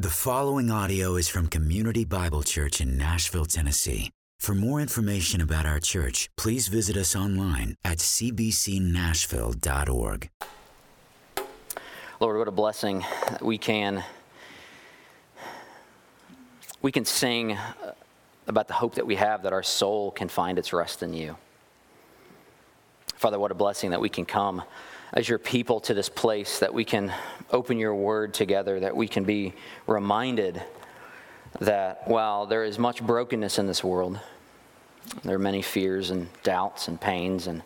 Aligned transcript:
The 0.00 0.10
following 0.10 0.70
audio 0.70 1.16
is 1.16 1.28
from 1.28 1.48
Community 1.48 2.04
Bible 2.04 2.44
Church 2.44 2.80
in 2.80 2.96
Nashville, 2.96 3.46
Tennessee. 3.46 4.12
For 4.38 4.54
more 4.54 4.80
information 4.80 5.40
about 5.40 5.66
our 5.66 5.80
church, 5.80 6.30
please 6.36 6.68
visit 6.68 6.96
us 6.96 7.16
online 7.16 7.74
at 7.84 7.98
cbcnashville.org. 7.98 10.30
Lord, 12.20 12.38
what 12.38 12.46
a 12.46 12.52
blessing 12.52 13.04
we 13.42 13.58
can 13.58 14.04
we 16.80 16.92
can 16.92 17.04
sing 17.04 17.58
about 18.46 18.68
the 18.68 18.74
hope 18.74 18.94
that 18.94 19.04
we 19.04 19.16
have 19.16 19.42
that 19.42 19.52
our 19.52 19.64
soul 19.64 20.12
can 20.12 20.28
find 20.28 20.60
its 20.60 20.72
rest 20.72 21.02
in 21.02 21.12
you. 21.12 21.36
Father, 23.16 23.40
what 23.40 23.50
a 23.50 23.56
blessing 23.56 23.90
that 23.90 24.00
we 24.00 24.08
can 24.08 24.24
come 24.24 24.62
as 25.12 25.28
your 25.28 25.38
people 25.38 25.80
to 25.80 25.94
this 25.94 26.08
place, 26.08 26.58
that 26.58 26.72
we 26.72 26.84
can 26.84 27.12
open 27.50 27.78
your 27.78 27.94
word 27.94 28.34
together, 28.34 28.80
that 28.80 28.94
we 28.94 29.08
can 29.08 29.24
be 29.24 29.54
reminded 29.86 30.62
that 31.60 32.06
while 32.06 32.46
there 32.46 32.64
is 32.64 32.78
much 32.78 33.02
brokenness 33.02 33.58
in 33.58 33.66
this 33.66 33.82
world, 33.82 34.20
there 35.24 35.36
are 35.36 35.40
many 35.40 35.62
fears 35.62 36.10
and 36.10 36.28
doubts 36.42 36.88
and 36.88 37.00
pains 37.00 37.46
and 37.46 37.62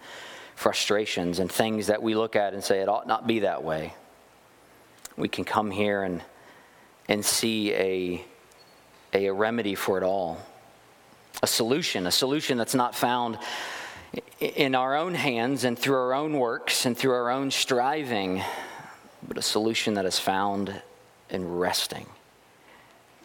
frustrations 0.55 1.41
and 1.41 1.51
things 1.51 1.89
that 1.89 2.01
we 2.03 2.15
look 2.15 2.37
at 2.37 2.55
and 2.55 2.63
say 2.63 2.81
it 2.81 2.89
ought 2.89 3.07
not 3.07 3.27
be 3.27 3.41
that 3.41 3.65
way. 3.65 3.95
We 5.17 5.29
can 5.29 5.45
come 5.45 5.71
here 5.71 6.05
and, 6.05 6.23
and 7.09 7.25
see 7.25 7.73
a, 7.75 8.25
a 9.13 9.31
remedy 9.31 9.75
for 9.75 9.99
it 9.99 10.05
all, 10.05 10.39
a 11.43 11.47
solution, 11.47 12.07
a 12.07 12.13
solution 12.13 12.57
that's 12.57 12.75
not 12.75 12.95
found 12.95 13.39
in 14.41 14.75
our 14.75 14.97
own 14.97 15.15
hands 15.15 15.65
and 15.65 15.79
through 15.79 15.97
our 15.97 16.15
own 16.15 16.39
works 16.39 16.87
and 16.87 16.97
through 16.97 17.13
our 17.13 17.31
own 17.31 17.51
striving, 17.51 18.43
but 19.27 19.39
a 19.39 19.43
solution 19.43 19.95
that 19.95 20.05
is 20.05 20.19
found 20.19 20.83
in 21.31 21.57
resting, 21.57 22.07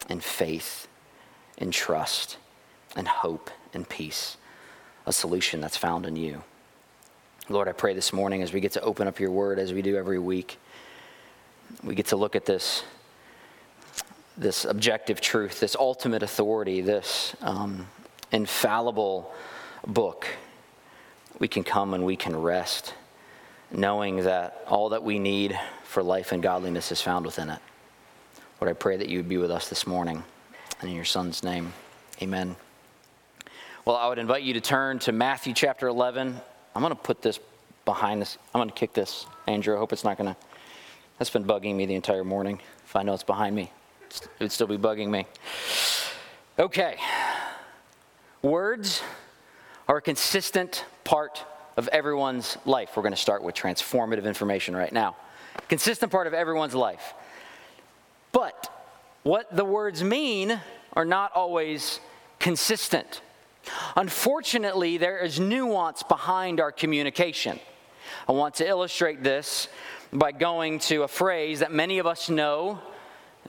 in 0.10 0.20
faith, 0.20 0.88
in 1.58 1.72
trust, 1.72 2.38
in 2.96 3.06
hope 3.06 3.50
in 3.74 3.86
peace. 3.86 4.38
A 5.06 5.14
solution 5.14 5.62
that's 5.62 5.78
found 5.78 6.06
in 6.06 6.16
you. 6.16 6.44
Lord, 7.50 7.68
I 7.68 7.72
pray 7.72 7.94
this 7.94 8.12
morning 8.12 8.42
as 8.42 8.52
we 8.54 8.60
get 8.60 8.74
to 8.74 8.82
open 8.82 9.08
up 9.08 9.20
your 9.20 9.32
word 9.32 9.58
as 9.58 9.74
we 9.74 9.82
do 9.82 9.96
every 9.98 10.20
week, 10.20 10.60
we 11.84 11.96
get 11.96 12.08
to 12.08 12.16
look 12.16 12.36
at 12.36 12.46
this, 12.46 12.84
this 14.38 14.66
objective 14.66 15.22
truth, 15.22 15.60
this 15.60 15.76
ultimate 15.76 16.24
authority, 16.24 16.82
this 16.82 17.36
um, 17.42 17.88
infallible 18.32 19.34
book 19.86 20.28
we 21.40 21.48
can 21.48 21.64
come 21.64 21.94
and 21.94 22.06
we 22.06 22.16
can 22.16 22.36
rest, 22.36 22.94
knowing 23.72 24.24
that 24.24 24.64
all 24.68 24.90
that 24.90 25.04
we 25.04 25.20
need 25.20 25.58
for 25.84 26.02
life 26.02 26.32
and 26.32 26.42
godliness 26.42 26.92
is 26.92 27.02
found 27.02 27.26
within 27.26 27.50
it. 27.50 27.60
Lord, 28.60 28.72
I 28.72 28.74
pray 28.74 28.98
that 28.98 29.08
you 29.10 29.20
would 29.20 29.30
be 29.30 29.38
with 29.38 29.52
us 29.52 29.70
this 29.70 29.86
morning. 29.86 30.24
And 30.80 30.90
in 30.90 30.96
your 30.96 31.06
Son's 31.06 31.44
name, 31.44 31.74
amen. 32.22 32.56
Well, 33.86 33.96
I 33.96 34.08
would 34.08 34.20
invite 34.20 34.44
you 34.44 34.54
to 34.54 34.62
turn 34.62 35.00
to 35.00 35.12
Matthew 35.12 35.54
chapter 35.54 35.88
11. 35.88 36.36
I'm 36.76 36.82
going 36.82 36.94
to 36.94 37.00
put 37.02 37.22
this 37.22 37.40
behind 37.86 38.22
this. 38.22 38.38
I'm 38.54 38.60
going 38.60 38.70
to 38.70 38.76
kick 38.76 38.94
this, 38.94 39.26
Andrew. 39.48 39.76
I 39.76 39.80
hope 39.80 39.94
it's 39.94 40.04
not 40.04 40.18
going 40.18 40.34
to. 40.34 40.40
That's 41.18 41.30
been 41.30 41.46
bugging 41.46 41.76
me 41.76 41.86
the 41.86 41.96
entire 41.96 42.24
morning. 42.24 42.60
If 42.86 42.96
I 42.96 43.04
know 43.04 43.14
it's 43.14 43.24
behind 43.24 43.56
me, 43.56 43.72
it 44.12 44.30
would 44.40 44.52
still 44.52 44.68
be 44.68 44.78
bugging 44.78 45.10
me. 45.10 45.26
Okay. 46.60 46.98
Words 48.42 49.02
are 49.88 49.98
a 49.98 50.02
consistent 50.02 50.86
part 51.04 51.44
of 51.78 51.88
everyone's 51.90 52.58
life. 52.66 52.92
We're 52.96 53.04
going 53.04 53.14
to 53.14 53.20
start 53.20 53.44
with 53.44 53.56
transformative 53.56 54.26
information 54.26 54.76
right 54.76 54.92
now. 54.92 55.16
Consistent 55.70 56.12
part 56.12 56.28
of 56.28 56.34
everyone's 56.34 56.76
life. 56.76 57.14
But 58.32 58.72
what 59.24 59.56
the 59.56 59.66
words 59.66 60.04
mean 60.04 60.60
are 60.94 61.06
not 61.06 61.32
always 61.36 62.00
consistent. 62.40 63.22
Unfortunately, 63.96 64.98
there 64.98 65.20
is 65.20 65.40
nuance 65.40 66.04
behind 66.04 66.60
our 66.60 66.72
communication. 66.72 67.60
I 68.28 68.32
want 68.32 68.56
to 68.56 68.68
illustrate 68.68 69.24
this 69.24 69.68
by 70.12 70.32
going 70.32 70.80
to 70.80 71.04
a 71.04 71.08
phrase 71.08 71.60
that 71.60 71.72
many 71.72 72.00
of 72.00 72.08
us 72.08 72.30
know. 72.30 72.80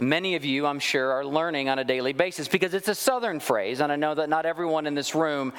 Many 0.01 0.37
of 0.37 0.45
you, 0.45 0.67
I'm 0.67 0.79
sure, 0.79 1.13
are 1.13 1.25
learning 1.25 1.69
on 1.69 1.79
a 1.81 1.85
daily 1.85 2.13
basis 2.13 2.47
because 2.47 2.75
it's 2.75 2.87
a 2.89 2.95
southern 2.95 3.41
phrase, 3.41 3.81
and 3.81 3.91
I 3.91 3.97
know 3.97 4.15
that 4.15 4.29
not 4.29 4.47
everyone 4.47 4.87
in 4.87 4.95
this 4.95 5.15
room 5.15 5.53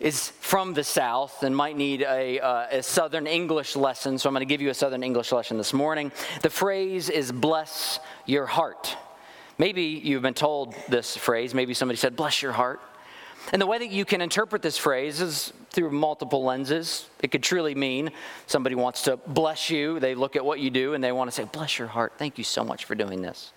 is 0.00 0.30
from 0.40 0.74
the 0.74 0.84
South 0.84 1.42
and 1.42 1.54
might 1.56 1.76
need 1.76 2.02
a, 2.02 2.40
uh, 2.40 2.66
a 2.70 2.82
Southern 2.82 3.26
English 3.26 3.76
lesson, 3.76 4.18
so 4.18 4.28
I'm 4.28 4.34
going 4.34 4.40
to 4.40 4.46
give 4.46 4.60
you 4.60 4.70
a 4.70 4.74
Southern 4.74 5.02
English 5.02 5.32
lesson 5.32 5.56
this 5.56 5.72
morning. 5.72 6.12
The 6.42 6.50
phrase 6.50 7.08
is 7.10 7.32
bless 7.32 8.00
your 8.26 8.46
heart. 8.46 8.96
Maybe 9.58 9.82
you've 9.82 10.22
been 10.22 10.34
told 10.34 10.74
this 10.88 11.16
phrase, 11.16 11.54
maybe 11.54 11.74
somebody 11.74 11.96
said, 11.96 12.16
bless 12.16 12.42
your 12.42 12.52
heart. 12.52 12.80
And 13.52 13.60
the 13.60 13.66
way 13.66 13.78
that 13.78 13.90
you 13.90 14.04
can 14.04 14.20
interpret 14.20 14.62
this 14.62 14.78
phrase 14.78 15.20
is 15.20 15.52
through 15.70 15.90
multiple 15.90 16.44
lenses. 16.44 17.08
It 17.20 17.30
could 17.30 17.42
truly 17.42 17.74
mean 17.74 18.10
somebody 18.46 18.74
wants 18.74 19.02
to 19.02 19.18
bless 19.18 19.70
you. 19.70 20.00
They 20.00 20.14
look 20.14 20.34
at 20.34 20.44
what 20.44 20.60
you 20.60 20.70
do 20.70 20.94
and 20.94 21.04
they 21.04 21.12
want 21.12 21.28
to 21.28 21.34
say, 21.34 21.44
Bless 21.44 21.78
your 21.78 21.88
heart. 21.88 22.14
Thank 22.16 22.38
you 22.38 22.44
so 22.44 22.64
much 22.64 22.84
for 22.84 22.94
doing 22.94 23.22
this. 23.22 23.52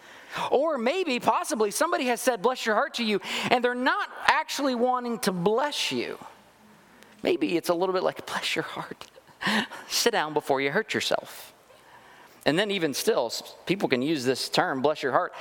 Or 0.51 0.77
maybe, 0.77 1.19
possibly, 1.19 1.71
somebody 1.71 2.05
has 2.05 2.21
said, 2.21 2.41
Bless 2.41 2.65
your 2.65 2.75
heart 2.75 2.95
to 2.95 3.03
you, 3.03 3.19
and 3.49 3.63
they're 3.63 3.75
not 3.75 4.09
actually 4.27 4.75
wanting 4.75 5.19
to 5.19 5.31
bless 5.31 5.91
you. 5.91 6.17
Maybe 7.23 7.57
it's 7.57 7.69
a 7.69 7.73
little 7.73 7.93
bit 7.93 8.03
like, 8.03 8.25
Bless 8.25 8.55
your 8.55 8.63
heart. 8.63 9.07
Sit 9.87 10.11
down 10.11 10.33
before 10.33 10.61
you 10.61 10.71
hurt 10.71 10.93
yourself. 10.93 11.53
And 12.45 12.57
then, 12.57 12.71
even 12.71 12.93
still, 12.93 13.31
people 13.65 13.89
can 13.89 14.01
use 14.01 14.23
this 14.23 14.47
term, 14.47 14.81
bless 14.81 15.03
your 15.03 15.11
heart, 15.11 15.33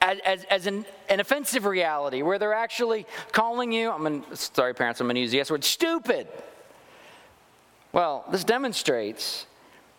as, 0.00 0.18
as, 0.24 0.44
as 0.44 0.66
an, 0.66 0.84
an, 1.08 1.20
offensive 1.20 1.64
reality 1.64 2.22
where 2.22 2.38
they're 2.38 2.54
actually 2.54 3.06
calling 3.30 3.70
you, 3.70 3.90
I'm 3.90 4.24
sorry, 4.34 4.74
parents, 4.74 5.00
I'm 5.00 5.06
going 5.06 5.14
to 5.14 5.20
use 5.20 5.30
the 5.30 5.40
S 5.40 5.50
word, 5.50 5.62
stupid. 5.62 6.26
Well, 7.92 8.24
this 8.32 8.42
demonstrates 8.42 9.46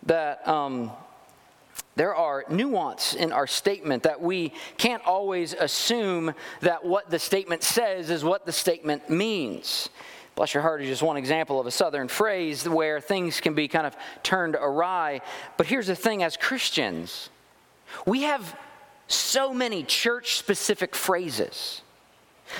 that 0.06 0.46
um, 0.46 0.90
there 1.96 2.14
are 2.14 2.44
nuance 2.48 3.14
in 3.14 3.32
our 3.32 3.46
statement 3.46 4.02
that 4.02 4.20
we 4.20 4.52
can't 4.76 5.04
always 5.06 5.52
assume 5.52 6.34
that 6.60 6.84
what 6.84 7.10
the 7.10 7.18
statement 7.18 7.62
says 7.62 8.10
is 8.10 8.24
what 8.24 8.46
the 8.46 8.52
statement 8.52 9.08
means. 9.08 9.88
Bless 10.34 10.52
your 10.52 10.62
heart 10.62 10.82
is 10.82 10.88
just 10.88 11.02
one 11.02 11.16
example 11.16 11.60
of 11.60 11.66
a 11.66 11.70
southern 11.70 12.08
phrase 12.08 12.68
where 12.68 13.00
things 13.00 13.40
can 13.40 13.54
be 13.54 13.68
kind 13.68 13.86
of 13.86 13.96
turned 14.24 14.56
awry. 14.56 15.20
But 15.56 15.66
here's 15.66 15.86
the 15.86 15.94
thing 15.94 16.24
as 16.24 16.36
Christians, 16.36 17.30
we 18.04 18.22
have 18.22 18.58
so 19.06 19.54
many 19.54 19.84
church 19.84 20.36
specific 20.36 20.96
phrases 20.96 21.82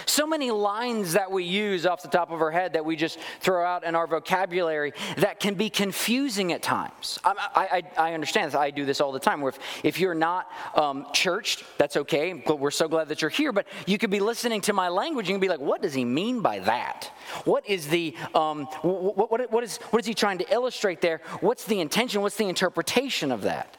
so 0.07 0.27
many 0.27 0.51
lines 0.51 1.13
that 1.13 1.31
we 1.31 1.45
use 1.45 1.87
off 1.87 2.03
the 2.03 2.09
top 2.09 2.31
of 2.31 2.41
our 2.41 2.51
head 2.51 2.73
that 2.75 2.85
we 2.85 2.97
just 2.97 3.19
throw 3.41 3.65
out 3.65 3.85
in 3.85 3.95
our 3.95 4.07
vocabulary 4.07 4.93
that 5.19 5.41
can 5.41 5.55
be 5.55 5.71
confusing 5.71 6.53
at 6.53 6.63
times. 6.63 7.19
I, 7.25 7.83
I, 7.97 8.11
I 8.11 8.15
understand 8.15 8.49
this. 8.49 8.55
I 8.55 8.71
do 8.71 8.85
this 8.85 9.01
all 9.01 9.13
the 9.13 9.19
time. 9.19 9.43
If, 9.43 9.59
if 9.83 10.01
you're 10.01 10.15
not 10.15 10.51
um, 10.75 11.07
churched, 11.13 11.65
that's 11.79 11.97
okay. 11.97 12.43
We're 12.47 12.71
so 12.71 12.89
glad 12.89 13.09
that 13.09 13.23
you're 13.23 13.31
here. 13.31 13.53
But 13.53 13.67
you 13.87 13.99
could 13.99 14.11
be 14.11 14.21
listening 14.21 14.61
to 14.63 14.73
my 14.73 14.89
language 14.89 15.31
and 15.31 15.41
be 15.41 15.49
like, 15.49 15.61
what 15.61 15.83
does 15.83 15.95
he 15.95 16.05
mean 16.05 16.41
by 16.41 16.61
that? 16.61 17.11
What 17.45 17.69
is 17.69 17.89
the 17.89 18.17
um, 18.35 18.67
what, 18.83 19.31
what, 19.31 19.51
what 19.53 19.65
is 19.65 19.77
what 19.91 20.01
is 20.01 20.07
he 20.07 20.15
trying 20.15 20.39
to 20.39 20.53
illustrate 20.53 21.01
there? 21.01 21.21
What's 21.41 21.65
the 21.65 21.81
intention? 21.81 22.23
What's 22.23 22.37
the 22.37 22.49
interpretation 22.49 23.33
of 23.33 23.43
that? 23.43 23.77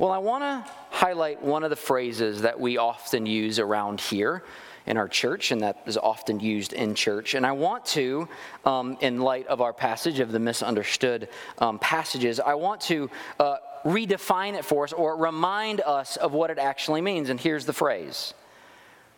Well, 0.00 0.12
I 0.12 0.16
want 0.16 0.42
to 0.42 0.72
highlight 0.88 1.42
one 1.42 1.62
of 1.62 1.68
the 1.68 1.76
phrases 1.76 2.40
that 2.40 2.58
we 2.58 2.78
often 2.78 3.26
use 3.26 3.58
around 3.58 4.00
here 4.00 4.42
in 4.86 4.96
our 4.96 5.08
church, 5.08 5.50
and 5.50 5.60
that 5.60 5.82
is 5.84 5.98
often 5.98 6.40
used 6.40 6.72
in 6.72 6.94
church. 6.94 7.34
And 7.34 7.44
I 7.44 7.52
want 7.52 7.84
to, 7.84 8.26
um, 8.64 8.96
in 9.02 9.20
light 9.20 9.46
of 9.48 9.60
our 9.60 9.74
passage 9.74 10.18
of 10.20 10.32
the 10.32 10.38
misunderstood 10.38 11.28
um, 11.58 11.78
passages, 11.78 12.40
I 12.40 12.54
want 12.54 12.80
to 12.82 13.10
uh, 13.38 13.56
redefine 13.84 14.54
it 14.54 14.64
for 14.64 14.84
us 14.84 14.94
or 14.94 15.18
remind 15.18 15.82
us 15.82 16.16
of 16.16 16.32
what 16.32 16.48
it 16.48 16.56
actually 16.56 17.02
means. 17.02 17.28
And 17.28 17.38
here's 17.38 17.66
the 17.66 17.74
phrase 17.74 18.32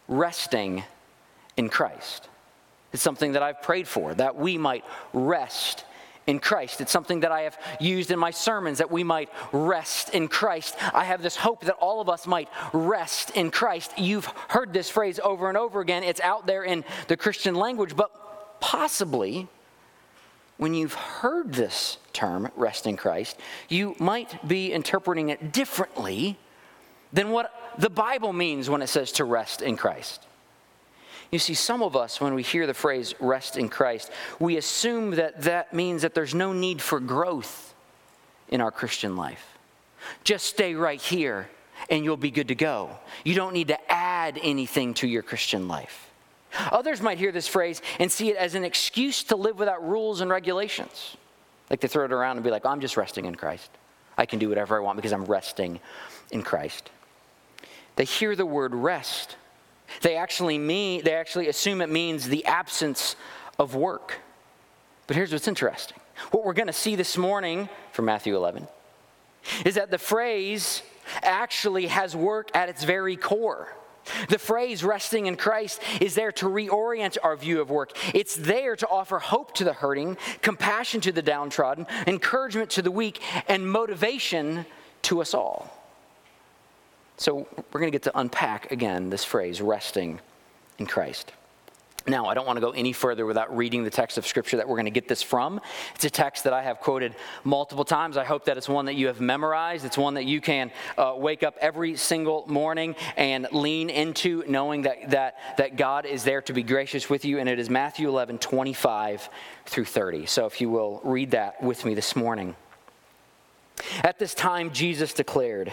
resting 0.08 0.82
in 1.56 1.69
Christ. 1.69 2.29
It's 2.93 3.05
something 3.05 3.34
that 3.34 3.43
I've 3.44 3.62
prayed 3.62 3.87
for, 3.87 4.14
that 4.14 4.34
we 4.34 4.58
might 4.58 4.84
rest 5.12 5.84
in 6.26 6.38
Christ. 6.38 6.80
It's 6.80 6.92
something 6.92 7.20
that 7.20 7.32
I 7.32 7.42
have 7.42 7.58
used 7.80 8.10
in 8.10 8.19
my 8.19 8.30
sermons 8.30 8.78
that 8.78 8.90
we 8.90 9.02
might 9.04 9.30
rest 9.52 10.10
in 10.10 10.28
Christ. 10.28 10.76
I 10.94 11.04
have 11.04 11.22
this 11.22 11.36
hope 11.36 11.64
that 11.64 11.74
all 11.74 12.00
of 12.00 12.08
us 12.08 12.26
might 12.26 12.48
rest 12.72 13.30
in 13.30 13.50
Christ. 13.50 13.92
You've 13.98 14.26
heard 14.48 14.72
this 14.72 14.88
phrase 14.90 15.19
over 15.22 15.48
and 15.48 15.58
over 15.58 15.80
again. 15.80 16.02
It's 16.02 16.20
out 16.20 16.46
there 16.46 16.64
in 16.64 16.84
the 17.08 17.16
Christian 17.16 17.54
language, 17.54 17.96
but 17.96 18.60
possibly 18.60 19.48
when 20.58 20.74
you've 20.74 20.94
heard 20.94 21.54
this 21.54 21.98
term, 22.12 22.50
rest 22.56 22.86
in 22.86 22.96
Christ, 22.96 23.38
you 23.69 23.96
might 23.98 24.46
be 24.46 24.72
interpreting 24.72 25.30
it 25.30 25.52
differently 25.52 26.38
than 27.12 27.30
what 27.30 27.52
the 27.78 27.90
Bible 27.90 28.32
means 28.32 28.70
when 28.70 28.82
it 28.82 28.86
says 28.86 29.12
to 29.12 29.24
rest 29.24 29.60
in 29.60 29.76
Christ. 29.76 30.26
You 31.32 31.38
see, 31.38 31.55
some 31.55 31.82
of 31.82 31.96
us, 31.96 32.20
when 32.20 32.34
we 32.34 32.43
hear 32.43 32.67
the 32.67 32.75
phrase 32.75 33.14
rest 33.19 33.56
in 33.56 33.70
Christ, 33.70 34.12
we 34.38 34.58
assume 34.58 35.12
that 35.12 35.43
that 35.43 35.73
means 35.73 36.02
that 36.02 36.14
there's 36.14 36.34
no 36.34 36.52
need 36.52 36.82
for 36.82 37.00
growth 37.00 37.75
in 38.49 38.61
our 38.61 38.70
Christian 38.70 39.17
life. 39.17 39.56
Just 40.25 40.44
stay 40.44 40.75
right 40.75 41.00
here 41.00 41.49
and 41.88 42.05
you'll 42.05 42.19
be 42.19 42.31
good 42.31 42.49
to 42.49 42.55
go. 42.55 42.90
You 43.25 43.34
don't 43.34 43.55
need 43.55 43.69
to 43.69 43.90
add 43.93 44.38
anything 44.43 44.93
to 44.94 45.08
your 45.08 45.23
Christian 45.23 45.69
life. 45.69 46.11
Others 46.70 47.00
might 47.00 47.17
hear 47.17 47.32
this 47.32 47.49
phrase 47.49 47.81
and 47.99 48.12
see 48.12 48.29
it 48.29 48.37
as 48.37 48.55
an 48.55 48.62
excuse 48.62 49.25
to 49.25 49.37
live 49.37 49.58
without 49.58 49.88
rules 49.88 50.20
and 50.20 50.31
regulations. 50.31 51.17
Like 51.70 51.81
they 51.81 51.88
throw 51.88 52.05
it 52.05 52.12
around 52.12 52.37
and 52.37 52.44
be 52.44 52.50
like, 52.50 52.67
I'm 52.67 52.81
just 52.81 52.99
resting 52.99 53.25
in 53.25 53.37
Christ. 53.37 53.70
I 54.19 54.26
can 54.26 54.38
do 54.38 54.50
whatever 54.50 54.76
I 54.76 54.81
want 54.81 54.96
because 54.96 55.14
I'm 55.14 55.25
resting 55.25 55.81
in 56.31 56.43
Christ. 56.43 56.90
They 57.96 58.05
hear 58.05 58.37
the 58.37 58.44
word 58.44 58.75
rest. 58.75 59.37
They 60.00 60.17
actually 60.17 60.59
mean 60.59 61.05
they 61.05 61.15
actually 61.15 61.49
assume 61.49 61.81
it 61.81 61.91
means 61.91 62.29
the 62.29 62.44
absence 62.47 63.17
of 63.59 63.75
work. 63.75 64.21
But 65.06 65.17
here's 65.17 65.33
what's 65.33 65.49
interesting. 65.49 65.99
What 66.31 66.44
we're 66.44 66.53
going 66.53 66.69
to 66.69 66.73
see 66.73 66.97
this 66.97 67.17
morning 67.17 67.69
from 67.93 68.06
Matthew 68.06 68.37
11 68.37 68.67
is 69.65 69.75
that 69.75 69.91
the 69.91 69.99
phrase 69.99 70.83
actually 71.23 71.89
has 71.89 72.15
work 72.15 72.55
at 72.55 72.69
its 72.69 72.85
very 72.85 73.17
core. 73.17 73.75
The 74.29 74.39
phrase 74.39 74.83
resting 74.83 75.27
in 75.27 75.37
Christ 75.37 75.81
is 76.00 76.15
there 76.15 76.33
to 76.33 76.47
reorient 76.47 77.19
our 77.23 77.37
view 77.37 77.61
of 77.61 77.71
work. 77.71 77.93
It's 78.15 78.35
there 78.35 78.75
to 78.77 78.89
offer 78.89 79.19
hope 79.19 79.55
to 79.56 79.65
the 79.65 79.73
hurting, 79.73 80.17
compassion 80.41 81.00
to 81.03 81.12
the 81.12 81.23
downtrodden, 81.23 81.87
encouragement 82.06 82.71
to 82.71 82.83
the 82.83 82.91
weak, 82.91 83.21
and 83.49 83.71
motivation 83.71 84.67
to 85.03 85.21
us 85.21 85.35
all. 85.35 85.71
So 87.17 87.47
we're 87.73 87.81
going 87.81 87.93
to 87.93 87.99
get 87.99 88.03
to 88.05 88.19
unpack 88.19 88.73
again 88.73 89.11
this 89.11 89.25
phrase, 89.25 89.61
resting 89.61 90.20
in 90.79 90.87
Christ. 90.87 91.32
Now, 92.06 92.26
I 92.26 92.35
don't 92.35 92.47
want 92.47 92.56
to 92.56 92.61
go 92.61 92.70
any 92.70 92.93
further 92.93 93.26
without 93.26 93.56
reading 93.56 93.85
the 93.85 93.91
text 93.91 94.19
of 94.19 94.26
Scripture 94.26 94.56
that 94.56 94.69
we're 94.69 94.76
going 94.76 94.87
to 94.87 94.91
get 94.91 95.06
this 95.06 95.23
from. 95.23 95.61
It's 95.94 96.05
a 96.05 96.11
text 96.11 96.44
that 96.44 96.53
I 96.53 96.62
have 96.62 96.81
quoted 96.81 97.14
multiple 97.44 97.85
times. 97.85 98.17
I 98.17 98.25
hope 98.25 98.47
that 98.47 98.56
it's 98.56 98.69
one 98.69 98.87
that 98.87 98.94
you 98.94 99.06
have 99.06 99.20
memorized. 99.20 99.85
It's 99.85 99.99
one 99.99 100.14
that 100.14 100.25
you 100.25 100.41
can 100.41 100.73
uh, 100.99 101.14
wake 101.17 101.44
up 101.44 101.56
every 101.61 101.97
single 101.97 102.44
morning 102.49 102.97
and 103.17 103.47
lean 103.53 103.88
into, 103.88 104.43
knowing 104.49 104.82
that, 104.82 105.11
that, 105.11 105.37
that 105.58 105.76
God 105.76 106.05
is 106.05 106.25
there 106.25 106.43
to 106.43 106.53
be 106.53 106.65
gracious 106.65 107.08
with 107.08 107.25
you. 107.25 107.38
And 107.38 107.49
it 107.49 107.61
is 107.61 107.70
Matthew 107.70 108.08
11, 108.08 108.38
25 108.38 109.29
through 109.67 109.85
30. 109.85 110.26
So 110.26 110.47
if 110.47 110.61
you 110.61 110.70
will 110.70 111.00
read 111.05 111.31
that 111.32 111.62
with 111.62 111.85
me 111.85 111.94
this 111.94 112.17
morning. 112.17 112.56
At 114.03 114.19
this 114.19 114.35
time, 114.35 114.73
Jesus 114.73 115.12
declared, 115.12 115.73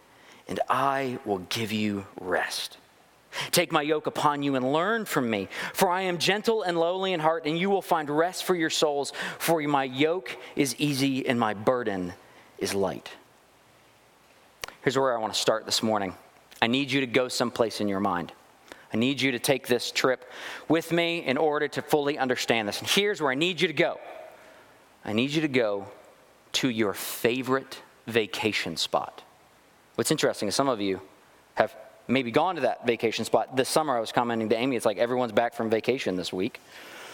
and 0.51 0.59
I 0.67 1.17
will 1.23 1.37
give 1.47 1.71
you 1.71 2.05
rest. 2.19 2.77
Take 3.51 3.71
my 3.71 3.81
yoke 3.81 4.05
upon 4.05 4.43
you 4.43 4.55
and 4.55 4.73
learn 4.73 5.05
from 5.05 5.29
me, 5.29 5.47
for 5.71 5.89
I 5.89 6.01
am 6.01 6.17
gentle 6.17 6.63
and 6.63 6.77
lowly 6.77 7.13
in 7.13 7.21
heart, 7.21 7.45
and 7.45 7.57
you 7.57 7.69
will 7.69 7.81
find 7.81 8.09
rest 8.09 8.43
for 8.43 8.53
your 8.53 8.69
souls. 8.69 9.13
For 9.39 9.61
my 9.61 9.85
yoke 9.85 10.35
is 10.57 10.75
easy 10.77 11.25
and 11.25 11.39
my 11.39 11.53
burden 11.53 12.11
is 12.57 12.73
light. 12.73 13.09
Here's 14.81 14.97
where 14.97 15.17
I 15.17 15.21
want 15.21 15.33
to 15.33 15.39
start 15.39 15.65
this 15.65 15.81
morning. 15.81 16.15
I 16.61 16.67
need 16.67 16.91
you 16.91 16.99
to 16.99 17.07
go 17.07 17.29
someplace 17.29 17.79
in 17.79 17.87
your 17.87 18.01
mind. 18.01 18.33
I 18.93 18.97
need 18.97 19.21
you 19.21 19.31
to 19.31 19.39
take 19.39 19.67
this 19.67 19.89
trip 19.89 20.29
with 20.67 20.91
me 20.91 21.19
in 21.25 21.37
order 21.37 21.69
to 21.69 21.81
fully 21.81 22.17
understand 22.17 22.67
this. 22.67 22.79
And 22.79 22.89
here's 22.89 23.21
where 23.21 23.31
I 23.31 23.35
need 23.35 23.61
you 23.61 23.69
to 23.69 23.73
go 23.73 24.01
I 25.05 25.13
need 25.13 25.31
you 25.31 25.39
to 25.43 25.47
go 25.47 25.87
to 26.51 26.69
your 26.69 26.91
favorite 26.91 27.81
vacation 28.05 28.75
spot. 28.75 29.23
What's 29.95 30.11
interesting 30.11 30.47
is 30.47 30.55
some 30.55 30.69
of 30.69 30.79
you 30.81 31.01
have 31.55 31.75
maybe 32.07 32.31
gone 32.31 32.55
to 32.55 32.61
that 32.61 32.85
vacation 32.85 33.25
spot. 33.25 33.55
This 33.55 33.69
summer, 33.69 33.95
I 33.95 33.99
was 33.99 34.11
commenting 34.11 34.49
to 34.49 34.55
Amy, 34.55 34.75
it's 34.75 34.85
like 34.85 34.97
everyone's 34.97 35.31
back 35.31 35.53
from 35.53 35.69
vacation 35.69 36.15
this 36.15 36.31
week. 36.31 36.59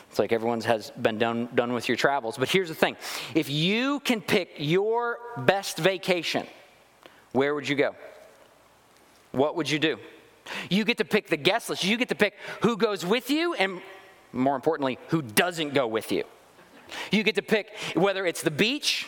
It's 0.10 0.20
like 0.20 0.32
everyone's 0.32 0.66
has 0.66 0.92
been 0.92 1.18
done, 1.18 1.50
done 1.54 1.74
with 1.74 1.88
your 1.88 1.98
travels. 1.98 2.38
But 2.38 2.50
here's 2.50 2.70
the 2.70 2.76
thing 2.76 2.96
if 3.36 3.50
you 3.50 4.00
can 4.02 4.22
pick 4.22 4.52
your 4.58 5.18
best 5.38 5.78
vacation, 5.78 6.48
where 7.34 7.54
would 7.54 7.68
you 7.68 7.76
go? 7.76 7.96
What 9.32 9.56
would 9.56 9.70
you 9.70 9.80
do? 9.80 9.98
You 10.70 10.86
get 10.86 10.98
to 11.00 11.06
pick 11.06 11.28
the 11.28 11.38
guest 11.38 11.70
list. 11.70 11.84
You 11.84 11.98
get 11.98 12.10
to 12.10 12.16
pick 12.16 12.36
who 12.62 12.78
goes 12.78 13.06
with 13.06 13.30
you, 13.30 13.54
and 13.56 13.82
more 14.32 14.56
importantly, 14.56 14.98
who 15.10 15.22
doesn't 15.22 15.74
go 15.74 15.88
with 15.88 16.12
you. 16.12 16.24
You 17.12 17.24
get 17.24 17.36
to 17.36 17.42
pick 17.42 17.76
whether 17.96 18.26
it's 18.26 18.42
the 18.42 18.52
beach 18.52 19.08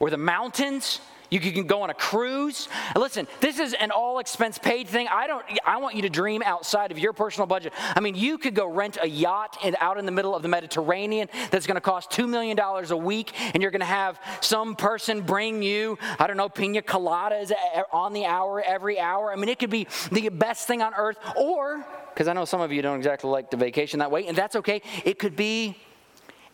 or 0.00 0.10
the 0.10 0.18
mountains 0.18 1.00
you 1.30 1.40
can 1.40 1.66
go 1.66 1.82
on 1.82 1.90
a 1.90 1.94
cruise. 1.94 2.68
Listen, 2.96 3.26
this 3.40 3.58
is 3.58 3.72
an 3.74 3.90
all 3.90 4.18
expense 4.18 4.58
paid 4.58 4.88
thing. 4.88 5.06
I 5.08 5.26
don't 5.26 5.44
I 5.64 5.78
want 5.78 5.94
you 5.94 6.02
to 6.02 6.10
dream 6.10 6.42
outside 6.44 6.90
of 6.90 6.98
your 6.98 7.12
personal 7.12 7.46
budget. 7.46 7.72
I 7.94 8.00
mean, 8.00 8.14
you 8.14 8.38
could 8.38 8.54
go 8.54 8.66
rent 8.66 8.98
a 9.00 9.08
yacht 9.08 9.56
out 9.80 9.98
in 9.98 10.06
the 10.06 10.12
middle 10.12 10.34
of 10.34 10.42
the 10.42 10.48
Mediterranean 10.48 11.28
that's 11.50 11.66
going 11.66 11.76
to 11.76 11.80
cost 11.80 12.10
2 12.10 12.26
million 12.26 12.56
dollars 12.56 12.90
a 12.90 12.96
week 12.96 13.32
and 13.54 13.62
you're 13.62 13.70
going 13.70 13.80
to 13.80 13.86
have 13.86 14.20
some 14.40 14.74
person 14.74 15.22
bring 15.22 15.62
you, 15.62 15.98
I 16.18 16.26
don't 16.26 16.36
know, 16.36 16.48
pina 16.48 16.82
coladas 16.82 17.52
on 17.92 18.12
the 18.12 18.24
hour 18.24 18.62
every 18.62 18.98
hour. 18.98 19.32
I 19.32 19.36
mean, 19.36 19.48
it 19.48 19.58
could 19.58 19.70
be 19.70 19.86
the 20.10 20.28
best 20.28 20.66
thing 20.66 20.82
on 20.82 20.94
earth 20.94 21.18
or 21.36 21.84
because 22.12 22.26
I 22.26 22.32
know 22.32 22.44
some 22.44 22.60
of 22.60 22.72
you 22.72 22.82
don't 22.82 22.96
exactly 22.96 23.30
like 23.30 23.50
the 23.50 23.56
vacation 23.56 24.00
that 24.00 24.10
way 24.10 24.26
and 24.26 24.36
that's 24.36 24.56
okay. 24.56 24.82
It 25.04 25.18
could 25.18 25.36
be 25.36 25.76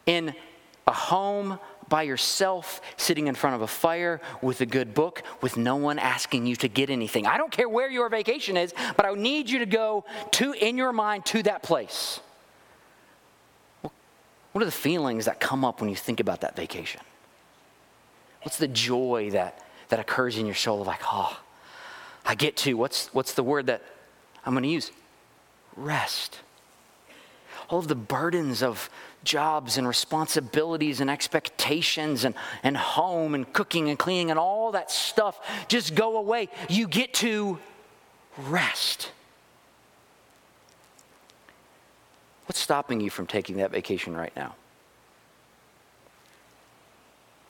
in 0.05 0.35
a 0.87 0.93
home 0.93 1.59
by 1.89 2.03
yourself, 2.03 2.81
sitting 2.97 3.27
in 3.27 3.35
front 3.35 3.57
of 3.57 3.63
a 3.63 3.67
fire 3.67 4.21
with 4.43 4.61
a 4.61 4.67
good 4.67 4.95
book, 4.95 5.23
with 5.41 5.57
no 5.57 5.77
one 5.77 5.99
asking 5.99 6.47
you 6.47 6.57
to 6.57 6.69
get 6.69 6.91
anything. 6.91 7.27
I 7.27 7.37
don't 7.37 7.53
care 7.53 7.69
where 7.69 7.91
your 7.91 8.09
vacation 8.09 8.57
is, 8.57 8.75
but 8.97 9.07
I 9.07 9.13
need 9.15 9.49
you 9.49 9.61
to 9.61 9.67
go 9.67 10.05
to, 10.33 10.53
in 10.53 10.77
your 10.77 10.93
mind, 10.93 11.27
to 11.27 11.43
that 11.45 11.63
place. 11.63 12.21
What 13.83 14.63
are 14.63 14.65
the 14.65 14.73
feelings 14.73 15.27
that 15.27 15.39
come 15.39 15.65
up 15.65 15.81
when 15.81 15.91
you 15.91 15.97
think 15.97 16.19
about 16.19 16.41
that 16.41 16.57
vacation? 16.57 17.03
What's 18.43 18.59
the 18.59 18.69
joy 18.69 19.31
that, 19.33 19.63
that 19.89 20.01
occurs 20.01 20.39
in 20.39 20.47
your 20.47 20.55
soul 20.55 20.81
of 20.81 20.87
like, 20.87 21.03
oh, 21.05 21.39
I 22.25 22.35
get 22.35 22.57
to, 22.59 22.75
what's, 22.75 23.09
what's 23.13 23.35
the 23.35 23.43
word 23.43 23.67
that 23.67 23.83
I'm 24.45 24.55
going 24.55 24.63
to 24.63 24.69
use? 24.69 24.91
Rest. 25.77 26.41
All 27.69 27.79
of 27.79 27.89
the 27.89 27.95
burdens 27.95 28.63
of 28.63 28.89
jobs 29.27 29.77
and 29.77 29.87
responsibilities 29.87 31.03
and 31.03 31.11
expectations 31.11 32.25
and, 32.25 32.35
and 32.63 32.77
home 32.77 33.35
and 33.35 33.53
cooking 33.53 33.91
and 33.91 33.99
cleaning 33.99 34.31
and 34.31 34.39
all 34.39 34.73
that 34.73 34.91
stuff 34.91 35.39
just 35.69 35.95
go 35.95 36.17
away. 36.17 36.49
You 36.71 36.89
get 36.89 37.13
to 37.15 37.59
rest. 38.39 39.11
What's 42.47 42.61
stopping 42.61 43.01
you 43.01 43.11
from 43.11 43.27
taking 43.27 43.57
that 43.57 43.71
vacation 43.71 44.17
right 44.17 44.35
now? 44.35 44.55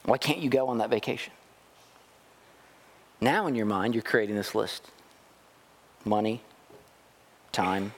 Why 0.03 0.17
can't 0.17 0.39
you 0.39 0.49
go 0.49 0.67
on 0.67 0.79
that 0.79 0.89
vacation? 0.89 1.33
Now, 3.21 3.47
in 3.47 3.55
your 3.55 3.65
mind, 3.65 3.93
you're 3.93 4.03
creating 4.03 4.35
this 4.35 4.55
list 4.55 4.89
money, 6.05 6.41
time, 7.51 7.93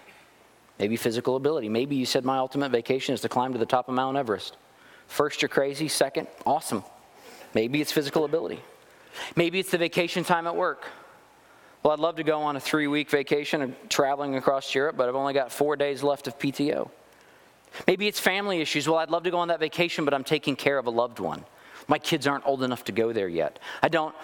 Maybe 0.80 0.96
physical 0.96 1.36
ability. 1.36 1.70
Maybe 1.70 1.96
you 1.96 2.06
said 2.06 2.24
my 2.24 2.38
ultimate 2.38 2.72
vacation 2.72 3.14
is 3.14 3.22
to 3.22 3.30
climb 3.30 3.52
to 3.52 3.60
the 3.60 3.66
top 3.66 3.90
of 3.90 3.96
Mount 3.96 4.18
Everest. 4.18 4.58
First, 5.08 5.42
you're 5.42 5.50
crazy. 5.50 5.88
Second, 5.88 6.28
awesome. 6.46 6.84
Maybe 7.54 7.82
it's 7.82 7.92
physical 7.92 8.26
ability. 8.26 8.62
Maybe 9.36 9.60
it's 9.60 9.72
the 9.72 9.78
vacation 9.78 10.24
time 10.24 10.48
at 10.48 10.56
work. 10.56 10.86
Well, 11.84 11.94
I'd 11.94 12.00
love 12.00 12.18
to 12.18 12.24
go 12.24 12.42
on 12.42 12.56
a 12.56 12.60
three 12.60 12.88
week 12.88 13.10
vacation 13.10 13.76
traveling 13.90 14.36
across 14.36 14.74
Europe, 14.74 14.96
but 14.98 15.10
I've 15.10 15.16
only 15.16 15.34
got 15.34 15.52
four 15.52 15.76
days 15.76 16.04
left 16.04 16.28
of 16.28 16.38
PTO. 16.38 16.90
Maybe 17.88 18.08
it's 18.08 18.20
family 18.20 18.62
issues. 18.62 18.88
Well, 18.88 18.98
I'd 18.98 19.12
love 19.12 19.24
to 19.24 19.32
go 19.32 19.40
on 19.40 19.50
that 19.50 19.60
vacation, 19.60 20.06
but 20.06 20.14
I'm 20.14 20.24
taking 20.24 20.56
care 20.56 20.78
of 20.78 20.88
a 20.88 20.90
loved 20.90 21.20
one. 21.20 21.44
My 21.88 21.98
kids 21.98 22.28
aren't 22.28 22.46
old 22.46 22.64
enough 22.64 22.84
to 22.86 22.92
go 22.92 23.14
there 23.14 23.28
yet. 23.28 23.60
I 23.82 23.90
don't 23.90 24.16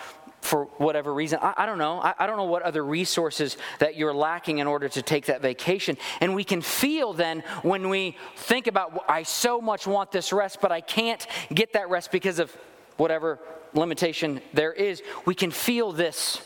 for 0.46 0.66
whatever 0.78 1.14
reason. 1.14 1.40
I, 1.42 1.54
I 1.58 1.66
don't 1.66 1.80
know. 1.80 2.00
I, 2.00 2.14
I, 2.20 2.28
don't 2.28 2.38
know 2.38 2.44
what 2.44 2.62
other 2.62 2.86
resources 2.86 3.58
that 3.80 3.96
you're 3.96 4.14
lacking 4.14 4.60
in 4.60 4.68
order 4.68 4.88
to 4.88 5.02
take 5.02 5.26
that 5.26 5.42
vacation. 5.42 5.98
And 6.22 6.36
we 6.36 6.44
can 6.44 6.62
feel 6.62 7.14
then 7.14 7.44
when 7.64 7.90
we 7.90 8.16
think 8.36 8.68
about, 8.68 9.04
I 9.10 9.24
so 9.24 9.60
much 9.60 9.88
want 9.88 10.12
this 10.12 10.32
rest, 10.32 10.60
but 10.62 10.72
I 10.72 10.82
can't 10.82 11.26
get 11.54 11.74
that 11.74 11.90
rest 11.90 12.12
because 12.12 12.40
of 12.40 12.56
whatever 12.98 13.40
limitation 13.74 14.40
there 14.54 14.72
is. 14.72 15.02
We 15.26 15.34
can 15.34 15.50
feel 15.50 15.92
this 15.92 16.42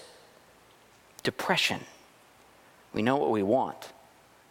depression. 1.21 1.81
We 2.93 3.01
know 3.01 3.17
what 3.17 3.31
we 3.31 3.43
want, 3.43 3.91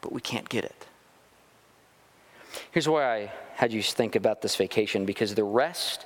but 0.02 0.12
we 0.12 0.20
can't 0.20 0.48
get 0.48 0.64
it. 0.64 0.86
Here's 2.70 2.88
why 2.88 3.16
I 3.16 3.32
had 3.54 3.72
you 3.72 3.82
think 3.82 4.14
about 4.14 4.42
this 4.42 4.56
vacation 4.56 5.06
because 5.06 5.34
the 5.34 5.44
rest 5.44 6.04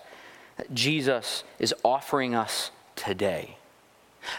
Jesus 0.73 1.43
is 1.59 1.75
offering 1.85 2.35
us 2.35 2.71
today 3.05 3.57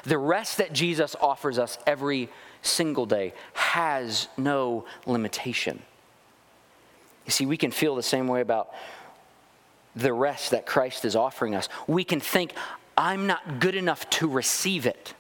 The 0.04 0.18
rest 0.18 0.58
that 0.58 0.74
Jesus 0.74 1.16
offers 1.20 1.60
us 1.60 1.78
every 1.86 2.30
single 2.62 3.06
day 3.06 3.34
has 3.54 4.28
no 4.38 4.86
limitation. 5.06 5.82
You 7.26 7.32
see, 7.32 7.46
we 7.46 7.58
can 7.58 7.72
feel 7.72 7.96
the 7.96 8.04
same 8.04 8.28
way 8.28 8.42
about 8.42 8.74
the 9.96 10.14
rest 10.14 10.52
that 10.52 10.66
Christ 10.66 11.06
is 11.06 11.16
offering 11.16 11.56
us. 11.56 11.70
We 11.88 12.04
can 12.04 12.20
think, 12.20 12.54
I'm 12.98 13.28
not 13.28 13.60
good 13.60 13.76
enough 13.76 14.10
to 14.12 14.28
receive 14.28 14.86
it. 14.86 15.14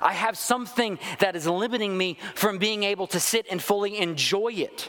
I 0.00 0.14
have 0.14 0.36
something 0.36 0.98
that 1.20 1.36
is 1.36 1.46
limiting 1.46 1.96
me 1.96 2.18
from 2.34 2.58
being 2.58 2.82
able 2.82 3.06
to 3.08 3.20
sit 3.20 3.46
and 3.50 3.62
fully 3.62 3.98
enjoy 3.98 4.52
it. 4.52 4.88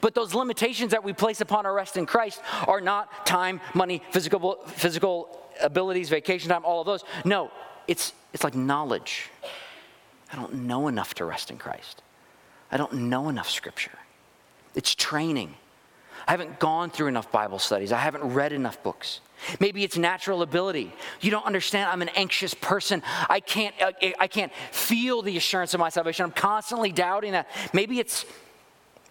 But 0.00 0.14
those 0.14 0.34
limitations 0.34 0.92
that 0.92 1.04
we 1.04 1.12
place 1.12 1.40
upon 1.40 1.66
our 1.66 1.74
rest 1.74 1.96
in 1.96 2.06
Christ 2.06 2.40
are 2.66 2.80
not 2.80 3.26
time, 3.26 3.60
money, 3.74 4.02
physical, 4.10 4.58
physical 4.66 5.45
abilities, 5.60 6.08
vacation 6.08 6.50
time, 6.50 6.64
all 6.64 6.80
of 6.80 6.86
those. 6.86 7.04
No, 7.24 7.50
it's, 7.88 8.12
it's 8.32 8.44
like 8.44 8.54
knowledge. 8.54 9.30
I 10.32 10.36
don't 10.36 10.54
know 10.54 10.88
enough 10.88 11.14
to 11.14 11.24
rest 11.24 11.50
in 11.50 11.58
Christ. 11.58 12.02
I 12.70 12.76
don't 12.76 12.92
know 12.92 13.28
enough 13.28 13.48
scripture. 13.48 13.98
It's 14.74 14.94
training. 14.94 15.54
I 16.26 16.32
haven't 16.32 16.58
gone 16.58 16.90
through 16.90 17.06
enough 17.06 17.30
Bible 17.30 17.58
studies. 17.58 17.92
I 17.92 17.98
haven't 17.98 18.24
read 18.34 18.52
enough 18.52 18.82
books. 18.82 19.20
Maybe 19.60 19.84
it's 19.84 19.96
natural 19.96 20.42
ability. 20.42 20.92
You 21.20 21.30
don't 21.30 21.44
understand. 21.44 21.90
I'm 21.90 22.02
an 22.02 22.08
anxious 22.16 22.54
person. 22.54 23.02
I 23.28 23.40
can't, 23.40 23.74
uh, 23.80 23.92
I 24.18 24.26
can't 24.26 24.52
feel 24.72 25.22
the 25.22 25.36
assurance 25.36 25.74
of 25.74 25.80
my 25.80 25.90
salvation. 25.90 26.24
I'm 26.24 26.32
constantly 26.32 26.90
doubting 26.90 27.32
that. 27.32 27.48
Maybe 27.72 28.00
it's, 28.00 28.24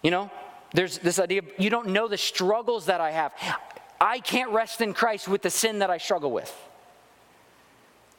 you 0.02 0.10
know, 0.10 0.30
there's 0.74 0.98
this 0.98 1.18
idea 1.18 1.40
of 1.40 1.46
you 1.58 1.70
don't 1.70 1.88
know 1.88 2.08
the 2.08 2.18
struggles 2.18 2.86
that 2.86 3.00
I 3.00 3.12
have. 3.12 3.32
I 4.00 4.18
can't 4.20 4.50
rest 4.50 4.80
in 4.80 4.94
Christ 4.94 5.28
with 5.28 5.42
the 5.42 5.50
sin 5.50 5.78
that 5.80 5.90
I 5.90 5.98
struggle 5.98 6.30
with. 6.30 6.54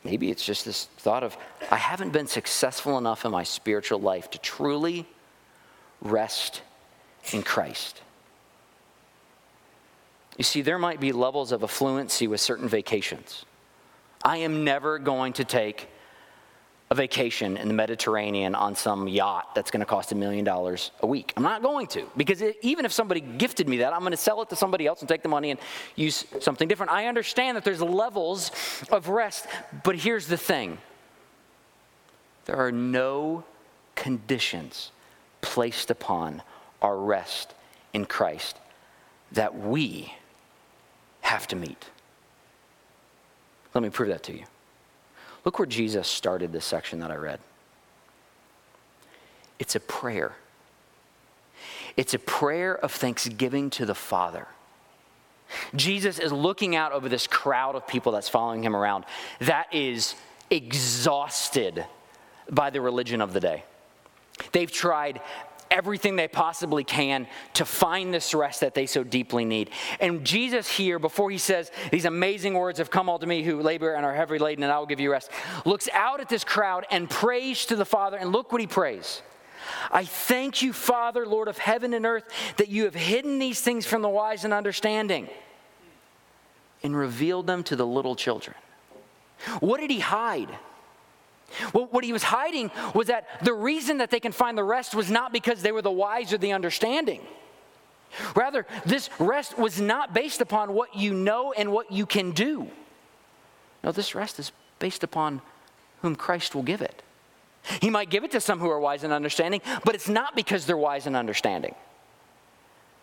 Maybe 0.04 0.32
it's 0.32 0.44
just 0.44 0.66
this 0.66 0.86
thought 0.98 1.24
of 1.24 1.38
I 1.70 1.76
haven't 1.76 2.12
been 2.12 2.28
successful 2.28 2.98
enough 2.98 3.26
in 3.26 3.32
my 3.32 3.44
spiritual 3.44 4.00
life 4.00 4.30
to 4.32 4.38
truly 4.38 5.06
rest 6.02 6.62
in 7.34 7.44
Christ. 7.44 8.02
You 10.38 10.44
see, 10.44 10.62
there 10.62 10.78
might 10.78 11.00
be 11.00 11.12
levels 11.12 11.52
of 11.52 11.62
affluency 11.62 12.28
with 12.28 12.40
certain 12.40 12.70
vacations. 12.70 13.44
I 14.24 14.38
am 14.38 14.64
never 14.64 15.00
going 15.00 15.34
to 15.34 15.44
take 15.44 15.90
a 16.89 16.96
vacation 16.96 17.58
in 17.58 17.67
the 17.67 17.74
Mediterranean 17.74 18.56
on 18.56 18.74
some 18.75 19.08
yacht 19.08 19.53
that's 19.53 19.72
going 19.72 19.82
to 19.82 19.86
cost 19.86 20.13
a 20.13 20.15
million 20.15 20.46
dollars 20.46 20.91
a 21.01 21.08
week. 21.08 21.34
I'm 21.36 21.44
not 21.44 21.62
going 21.62 21.88
to, 21.88 22.10
because 22.15 22.41
it, 22.41 22.58
even 22.62 22.86
if 22.86 22.94
somebody 22.94 23.20
gifted 23.20 23.67
me 23.67 23.77
that, 23.77 23.94
I'm 23.94 24.00
going 24.00 24.12
to 24.12 24.17
sell 24.17 24.41
it 24.41 24.50
to 24.50 24.56
somebody 24.56 24.88
else 24.88 25.01
and 25.01 25.10
take 25.10 25.22
the 25.22 25.29
money 25.29 25.51
and 25.51 25.60
use 25.96 26.25
something 26.39 26.67
different. 26.67 26.91
I 26.91 27.08
understand 27.08 27.58
that 27.58 27.65
there's 27.65 27.82
levels 27.82 28.51
of 28.89 29.10
rest, 29.10 29.48
but 29.84 29.96
here's 29.96 30.27
the 30.27 30.38
thing 30.38 30.77
there 32.46 32.56
are 32.56 32.72
no 32.72 33.44
conditions 33.96 34.91
placed 35.41 35.91
upon 35.91 36.41
our 36.82 36.98
rest 36.98 37.53
in 37.94 38.06
Christ 38.06 38.58
that 39.34 39.58
we 39.58 40.13
have 41.22 41.48
to 41.48 41.58
meet. 41.58 41.86
Let 43.74 43.84
me 43.84 43.89
prove 43.89 44.08
that 44.10 44.24
to 44.24 44.34
you. 44.34 44.46
Look 45.48 45.60
where 45.60 45.66
Jesus 45.66 46.10
started 46.10 46.51
this 46.51 46.66
section 46.66 47.00
that 47.00 47.10
I 47.10 47.16
read. 47.16 47.39
It's 49.60 49.77
a 49.77 49.80
prayer. 49.80 50.36
It's 51.96 52.13
a 52.13 52.20
prayer 52.20 52.75
of 52.75 52.92
thanksgiving 52.92 53.70
to 53.70 53.86
the 53.86 53.96
Father. 53.96 54.46
Jesus 55.74 56.20
is 56.20 56.34
looking 56.34 56.75
out 56.75 56.92
over 56.92 57.08
this 57.08 57.27
crowd 57.27 57.75
of 57.75 57.88
people 57.88 58.12
that's 58.12 58.27
following 58.27 58.62
him 58.62 58.75
around 58.75 59.06
that 59.39 59.74
is 59.74 60.16
exhausted 60.50 61.86
by 62.50 62.70
the 62.70 62.82
religion 62.82 63.22
of 63.22 63.32
the 63.32 63.39
day. 63.39 63.63
They've 64.51 64.70
tried 64.70 65.22
everything 65.72 66.16
they 66.16 66.28
possibly 66.28 66.84
can 66.84 67.28
to 67.54 67.66
find 67.66 68.14
this 68.14 68.34
rest 68.34 68.62
that 68.62 68.74
they 68.74 68.86
so 68.86 69.04
deeply 69.04 69.46
need. 69.46 69.70
And 70.00 70.26
Jesus, 70.26 70.68
here, 70.70 71.00
before 71.00 71.30
he 71.32 71.38
says 71.38 71.72
these 71.92 72.06
amazing 72.06 72.54
words 72.54 72.80
of 72.80 72.90
come 72.90 73.10
all 73.10 73.20
to 73.20 73.28
me 73.28 73.44
who 73.44 73.62
labor 73.62 73.94
and 73.94 74.06
are 74.06 74.14
heavy 74.14 74.40
laden, 74.40 74.64
and 74.64 74.72
I 74.72 74.80
will 74.80 74.86
give 74.86 75.00
you 75.00 75.12
rest, 75.12 75.30
looks 75.66 75.90
out 75.94 76.20
at 76.20 76.30
this 76.30 76.44
crowd 76.44 76.86
and 76.92 77.10
prays 77.10 77.66
to 77.68 77.76
the 77.76 77.86
Father. 77.86 78.18
And 78.18 78.32
look 78.32 78.52
what 78.52 78.62
he 78.62 78.68
prays. 78.68 79.22
I 79.92 80.06
thank 80.06 80.62
you, 80.62 80.74
Father, 80.74 81.26
Lord 81.26 81.48
of 81.48 81.58
heaven 81.58 81.94
and 81.94 82.06
earth, 82.06 82.26
that 82.58 82.70
you 82.70 82.86
have 82.86 82.96
hidden 82.96 83.40
these 83.40 83.62
things 83.62 83.86
from 83.86 84.02
the 84.02 84.10
wise 84.10 84.46
and 84.46 84.54
understanding 84.54 85.30
and 86.84 86.96
revealed 86.96 87.48
them 87.48 87.64
to 87.64 87.76
the 87.76 87.86
little 87.86 88.16
children. 88.16 88.56
What 89.60 89.80
did 89.80 89.92
he 89.92 90.00
hide? 90.00 90.50
Well, 91.74 91.88
what 91.92 92.04
he 92.04 92.13
was 92.13 92.24
hiding 92.24 92.72
was 92.94 93.08
that 93.08 93.44
the 93.44 93.54
reason 93.54 94.00
that 94.00 94.12
they 94.12 94.20
can 94.20 94.32
find 94.32 94.58
the 94.58 94.63
rest 94.63 94.94
was 94.94 95.10
not 95.10 95.32
because 95.32 95.62
they 95.62 95.72
were 95.72 95.82
the 95.82 95.92
wise 95.92 96.34
or 96.34 96.38
the 96.38 96.51
understanding. 96.51 97.22
Rather, 98.36 98.66
this 98.86 99.10
rest 99.20 99.58
was 99.58 99.80
not 99.80 100.13
based 100.13 100.42
upon 100.42 100.74
what 100.74 100.96
you 100.96 101.13
know 101.13 101.54
and 101.54 101.72
what 101.72 101.92
you 101.92 102.06
can 102.06 102.32
do. 102.32 102.70
No, 103.84 103.92
this 103.92 104.16
rest 104.16 104.39
is 104.39 104.51
based 104.80 105.04
upon 105.04 105.42
whom 106.01 106.16
Christ 106.16 106.56
will 106.56 106.63
give 106.63 106.82
it. 106.82 107.04
He 107.82 107.89
might 107.89 108.10
give 108.10 108.24
it 108.24 108.32
to 108.32 108.42
some 108.42 108.60
who 108.60 108.70
are 108.70 108.80
wise 108.80 109.04
and 109.04 109.12
understanding, 109.12 109.62
but 109.84 109.94
it's 109.94 110.08
not 110.08 110.36
because 110.36 110.66
they're 110.66 110.77
wise 110.77 111.06
and 111.06 111.16
understanding. 111.16 111.75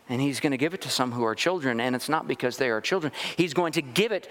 And 0.08 0.20
he's 0.20 0.40
going 0.40 0.52
to 0.52 0.58
give 0.58 0.74
it 0.74 0.82
to 0.82 0.90
some 0.90 1.12
who 1.12 1.24
are 1.24 1.34
children, 1.34 1.80
and 1.80 1.94
it's 1.94 2.08
not 2.08 2.28
because 2.28 2.56
they 2.56 2.70
are 2.70 2.80
children. 2.80 3.12
He's 3.36 3.54
going 3.54 3.72
to 3.72 3.82
give 3.82 4.12
it 4.12 4.28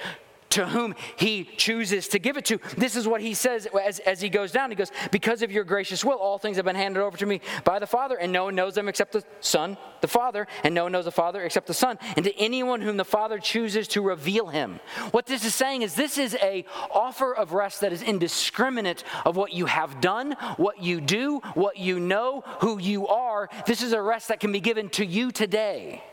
to 0.53 0.65
whom 0.67 0.95
he 1.15 1.43
chooses 1.57 2.07
to 2.09 2.19
give 2.19 2.37
it 2.37 2.45
to. 2.45 2.59
This 2.77 2.95
is 2.95 3.07
what 3.07 3.21
he 3.21 3.33
says 3.33 3.67
as, 3.83 3.99
as 3.99 4.21
he 4.21 4.29
goes 4.29 4.51
down. 4.51 4.69
He 4.69 4.75
goes, 4.75 4.91
Because 5.11 5.41
of 5.41 5.51
your 5.51 5.63
gracious 5.63 6.05
will, 6.05 6.17
all 6.17 6.37
things 6.37 6.57
have 6.57 6.65
been 6.65 6.75
handed 6.75 7.01
over 7.01 7.17
to 7.17 7.25
me 7.25 7.41
by 7.63 7.79
the 7.79 7.87
Father, 7.87 8.15
and 8.15 8.31
no 8.31 8.45
one 8.45 8.55
knows 8.55 8.75
them 8.75 8.87
except 8.87 9.13
the 9.13 9.23
Son, 9.41 9.77
the 10.01 10.07
Father, 10.07 10.47
and 10.63 10.73
no 10.75 10.83
one 10.83 10.91
knows 10.91 11.05
the 11.05 11.11
Father 11.11 11.43
except 11.43 11.67
the 11.67 11.73
Son, 11.73 11.97
and 12.15 12.25
to 12.25 12.37
anyone 12.37 12.81
whom 12.81 12.97
the 12.97 13.05
Father 13.05 13.39
chooses 13.39 13.87
to 13.89 14.01
reveal 14.01 14.47
him. 14.47 14.79
What 15.11 15.25
this 15.25 15.43
is 15.43 15.55
saying 15.55 15.81
is 15.81 15.95
this 15.95 16.17
is 16.17 16.35
a 16.41 16.65
offer 16.91 17.33
of 17.33 17.53
rest 17.53 17.81
that 17.81 17.91
is 17.91 18.01
indiscriminate 18.01 19.03
of 19.25 19.35
what 19.35 19.53
you 19.53 19.65
have 19.65 20.01
done, 20.01 20.33
what 20.57 20.81
you 20.81 21.01
do, 21.01 21.39
what 21.55 21.77
you 21.77 21.99
know, 21.99 22.43
who 22.59 22.79
you 22.79 23.07
are. 23.07 23.49
This 23.65 23.81
is 23.81 23.93
a 23.93 24.01
rest 24.01 24.27
that 24.27 24.39
can 24.39 24.51
be 24.51 24.59
given 24.59 24.89
to 24.91 25.05
you 25.05 25.31
today. 25.31 26.03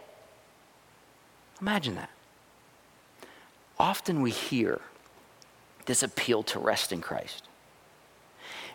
Imagine 1.61 1.97
that 1.97 2.11
often 3.81 4.21
we 4.21 4.31
hear 4.31 4.79
this 5.87 6.03
appeal 6.03 6.43
to 6.43 6.59
rest 6.59 6.93
in 6.93 7.01
Christ. 7.01 7.49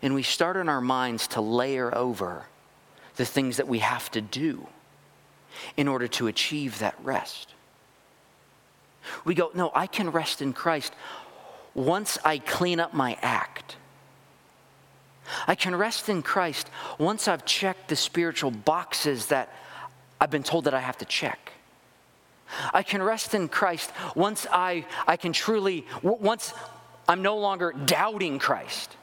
And 0.02 0.16
we 0.16 0.24
start 0.24 0.58
in 0.58 0.68
our 0.68 0.82
minds 0.82 1.28
to 1.30 1.42
layer 1.42 1.96
over 1.96 2.48
the 3.16 3.24
things 3.24 3.58
that 3.58 3.68
we 3.68 3.80
have 3.80 4.10
to 4.12 4.22
do 4.22 4.68
in 5.78 5.88
order 5.88 6.08
to 6.08 6.28
achieve 6.28 6.80
that 6.80 6.96
rest. 7.04 7.54
We 9.24 9.36
go, 9.36 9.52
no, 9.54 9.72
I 9.76 9.86
can 9.86 10.10
rest 10.10 10.42
in 10.42 10.52
Christ 10.54 10.92
once 11.76 12.18
I 12.26 12.40
clean 12.40 12.80
up 12.80 12.94
my 12.94 13.16
act. 13.22 13.78
I 15.48 15.54
can 15.54 15.76
rest 15.76 16.10
in 16.10 16.24
Christ 16.24 16.70
once 16.98 17.28
I've 17.28 17.46
checked 17.46 17.90
the 17.90 17.96
spiritual 17.96 18.52
boxes 18.52 19.28
that 19.28 19.54
I've 20.20 20.32
been 20.32 20.44
told 20.44 20.64
that 20.64 20.74
I 20.74 20.80
have 20.80 20.98
to 20.98 21.06
check. 21.06 21.52
I 22.74 22.84
can 22.84 23.02
rest 23.02 23.34
in 23.34 23.48
Christ 23.48 23.92
once 24.16 24.48
I, 24.52 24.86
I 25.08 25.18
can 25.18 25.34
truly, 25.34 25.86
once 26.04 26.54
I'm 27.08 27.22
no 27.22 27.38
longer 27.38 27.72
doubting 27.72 28.40
Christ. 28.40 28.96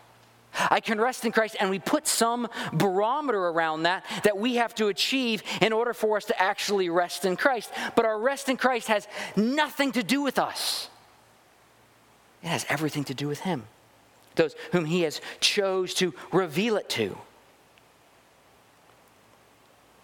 I 0.54 0.80
can 0.80 1.00
rest 1.00 1.24
in 1.24 1.32
Christ, 1.32 1.56
and 1.58 1.70
we 1.70 1.78
put 1.78 2.06
some 2.06 2.48
barometer 2.74 3.38
around 3.38 3.84
that 3.84 4.04
that 4.24 4.36
we 4.36 4.56
have 4.56 4.74
to 4.76 4.88
achieve 4.88 5.42
in 5.62 5.72
order 5.72 5.94
for 5.94 6.18
us 6.18 6.26
to 6.26 6.40
actually 6.40 6.90
rest 6.90 7.24
in 7.24 7.36
Christ. 7.36 7.72
But 7.96 8.04
our 8.04 8.18
rest 8.18 8.48
in 8.48 8.56
Christ 8.58 8.88
has 8.88 9.08
nothing 9.34 9.92
to 9.92 10.02
do 10.02 10.20
with 10.20 10.38
us, 10.38 10.88
it 12.42 12.48
has 12.48 12.66
everything 12.68 13.04
to 13.04 13.14
do 13.14 13.28
with 13.28 13.40
Him, 13.40 13.64
those 14.34 14.54
whom 14.72 14.84
He 14.84 15.02
has 15.02 15.20
chose 15.40 15.94
to 15.94 16.12
reveal 16.32 16.76
it 16.76 16.88
to. 16.90 17.16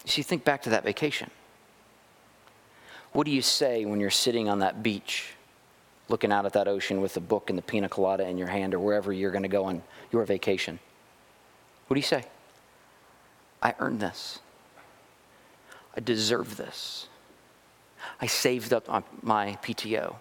You 0.05 0.11
see, 0.13 0.21
think 0.23 0.43
back 0.43 0.63
to 0.63 0.71
that 0.71 0.83
vacation. 0.83 1.29
What 3.11 3.25
do 3.25 3.31
you 3.31 3.41
say 3.41 3.85
when 3.85 3.99
you're 3.99 4.09
sitting 4.09 4.49
on 4.49 4.59
that 4.59 4.83
beach, 4.83 5.33
looking 6.07 6.31
out 6.31 6.45
at 6.45 6.53
that 6.53 6.67
ocean 6.67 7.01
with 7.01 7.17
a 7.17 7.21
book 7.21 7.49
and 7.49 7.57
the 7.57 7.63
pina 7.63 7.89
colada 7.89 8.27
in 8.27 8.37
your 8.37 8.47
hand, 8.47 8.73
or 8.73 8.79
wherever 8.79 9.11
you're 9.11 9.31
going 9.31 9.43
to 9.43 9.49
go 9.49 9.65
on 9.65 9.81
your 10.11 10.25
vacation? 10.25 10.79
What 11.87 11.95
do 11.95 11.99
you 11.99 12.05
say? 12.05 12.23
I 13.61 13.73
earned 13.79 13.99
this. 13.99 14.39
I 15.95 16.01
deserve 16.01 16.57
this. 16.57 17.07
I 18.21 18.27
saved 18.27 18.73
up 18.73 18.87
my 19.23 19.57
PTO. 19.63 20.15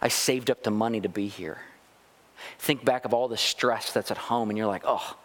I 0.00 0.08
saved 0.08 0.50
up 0.50 0.62
the 0.62 0.70
money 0.70 1.00
to 1.00 1.08
be 1.08 1.28
here. 1.28 1.58
Think 2.58 2.84
back 2.84 3.04
of 3.04 3.14
all 3.14 3.28
the 3.28 3.36
stress 3.36 3.92
that's 3.92 4.10
at 4.10 4.18
home, 4.18 4.50
and 4.50 4.56
you're 4.56 4.66
like, 4.66 4.82
oh, 4.84 5.16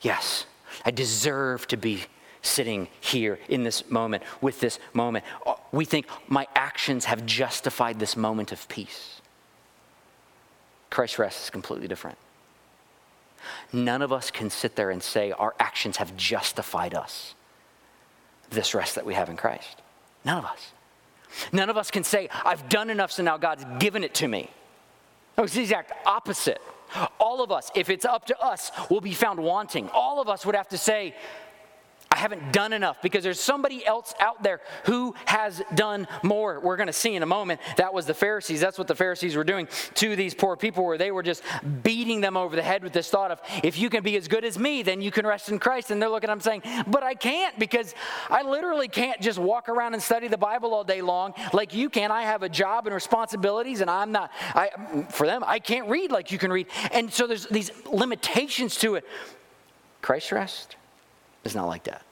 yes, 0.00 0.46
I 0.84 0.90
deserve 0.90 1.68
to 1.68 1.76
be 1.76 2.04
sitting 2.42 2.88
here 3.00 3.38
in 3.48 3.64
this 3.64 3.88
moment 3.90 4.22
with 4.40 4.60
this 4.60 4.78
moment. 4.92 5.24
We 5.76 5.84
think 5.84 6.06
my 6.26 6.46
actions 6.56 7.04
have 7.04 7.26
justified 7.26 7.98
this 7.98 8.16
moment 8.16 8.50
of 8.50 8.66
peace. 8.66 9.20
Christ's 10.88 11.18
rest 11.18 11.44
is 11.44 11.50
completely 11.50 11.86
different. 11.86 12.16
None 13.74 14.00
of 14.00 14.10
us 14.10 14.30
can 14.30 14.48
sit 14.48 14.74
there 14.74 14.90
and 14.90 15.02
say 15.02 15.32
our 15.32 15.54
actions 15.60 15.98
have 15.98 16.16
justified 16.16 16.94
us 16.94 17.34
this 18.48 18.74
rest 18.74 18.94
that 18.94 19.04
we 19.04 19.12
have 19.12 19.28
in 19.28 19.36
Christ. 19.36 19.82
None 20.24 20.38
of 20.38 20.46
us. 20.46 20.72
None 21.52 21.68
of 21.68 21.76
us 21.76 21.90
can 21.90 22.04
say, 22.04 22.30
I've 22.44 22.70
done 22.70 22.88
enough, 22.88 23.12
so 23.12 23.22
now 23.22 23.36
God's 23.36 23.66
given 23.78 24.02
it 24.02 24.14
to 24.14 24.28
me. 24.28 24.48
No, 25.36 25.44
it's 25.44 25.52
the 25.52 25.60
exact 25.60 25.92
opposite. 26.06 26.62
All 27.20 27.42
of 27.42 27.52
us, 27.52 27.70
if 27.74 27.90
it's 27.90 28.06
up 28.06 28.26
to 28.28 28.40
us, 28.40 28.70
will 28.88 29.02
be 29.02 29.12
found 29.12 29.40
wanting. 29.40 29.90
All 29.90 30.22
of 30.22 30.28
us 30.30 30.46
would 30.46 30.54
have 30.54 30.68
to 30.68 30.78
say, 30.78 31.14
I 32.16 32.18
haven't 32.20 32.50
done 32.50 32.72
enough 32.72 33.02
because 33.02 33.22
there's 33.22 33.38
somebody 33.38 33.84
else 33.84 34.14
out 34.20 34.42
there 34.42 34.62
who 34.84 35.14
has 35.26 35.60
done 35.74 36.08
more. 36.22 36.60
We're 36.60 36.78
going 36.78 36.86
to 36.86 36.92
see 36.94 37.14
in 37.14 37.22
a 37.22 37.26
moment 37.26 37.60
that 37.76 37.92
was 37.92 38.06
the 38.06 38.14
Pharisees. 38.14 38.58
That's 38.58 38.78
what 38.78 38.86
the 38.86 38.94
Pharisees 38.94 39.36
were 39.36 39.44
doing 39.44 39.68
to 39.96 40.16
these 40.16 40.32
poor 40.32 40.56
people, 40.56 40.86
where 40.86 40.96
they 40.96 41.10
were 41.10 41.22
just 41.22 41.42
beating 41.82 42.22
them 42.22 42.34
over 42.34 42.56
the 42.56 42.62
head 42.62 42.82
with 42.82 42.94
this 42.94 43.10
thought 43.10 43.30
of, 43.30 43.42
if 43.62 43.78
you 43.78 43.90
can 43.90 44.02
be 44.02 44.16
as 44.16 44.28
good 44.28 44.46
as 44.46 44.58
me, 44.58 44.82
then 44.82 45.02
you 45.02 45.10
can 45.10 45.26
rest 45.26 45.50
in 45.50 45.58
Christ. 45.58 45.90
And 45.90 46.00
they're 46.00 46.08
looking 46.08 46.30
at 46.30 46.32
them 46.32 46.40
saying, 46.40 46.62
but 46.86 47.02
I 47.02 47.12
can't 47.12 47.58
because 47.58 47.94
I 48.30 48.40
literally 48.40 48.88
can't 48.88 49.20
just 49.20 49.38
walk 49.38 49.68
around 49.68 49.92
and 49.92 50.02
study 50.02 50.26
the 50.26 50.38
Bible 50.38 50.72
all 50.72 50.84
day 50.84 51.02
long 51.02 51.34
like 51.52 51.74
you 51.74 51.90
can. 51.90 52.10
I 52.10 52.22
have 52.22 52.42
a 52.42 52.48
job 52.48 52.86
and 52.86 52.94
responsibilities, 52.94 53.82
and 53.82 53.90
I'm 53.90 54.10
not, 54.10 54.32
I, 54.54 55.04
for 55.10 55.26
them, 55.26 55.44
I 55.46 55.58
can't 55.58 55.90
read 55.90 56.10
like 56.10 56.32
you 56.32 56.38
can 56.38 56.50
read. 56.50 56.68
And 56.92 57.12
so 57.12 57.26
there's 57.26 57.44
these 57.48 57.70
limitations 57.84 58.76
to 58.76 58.94
it. 58.94 59.04
Christ 60.00 60.32
rest 60.32 60.76
is 61.44 61.54
not 61.54 61.66
like 61.66 61.84
that. 61.84 62.05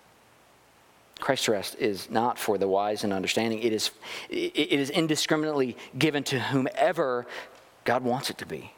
Christ's 1.25 1.49
rest 1.49 1.77
is 1.79 2.11
not 2.11 2.39
for 2.39 2.59
the 2.59 2.69
wise 2.69 3.03
and 3.03 3.11
understanding. 3.11 3.61
It 3.61 3.73
is, 3.73 3.91
it 4.29 4.79
is 4.79 4.91
indiscriminately 4.91 5.75
given 5.99 6.23
to 6.25 6.39
whomever 6.39 7.27
God 7.85 8.05
wants 8.05 8.29
it 8.29 8.37
to 8.37 8.47
be. 8.47 8.75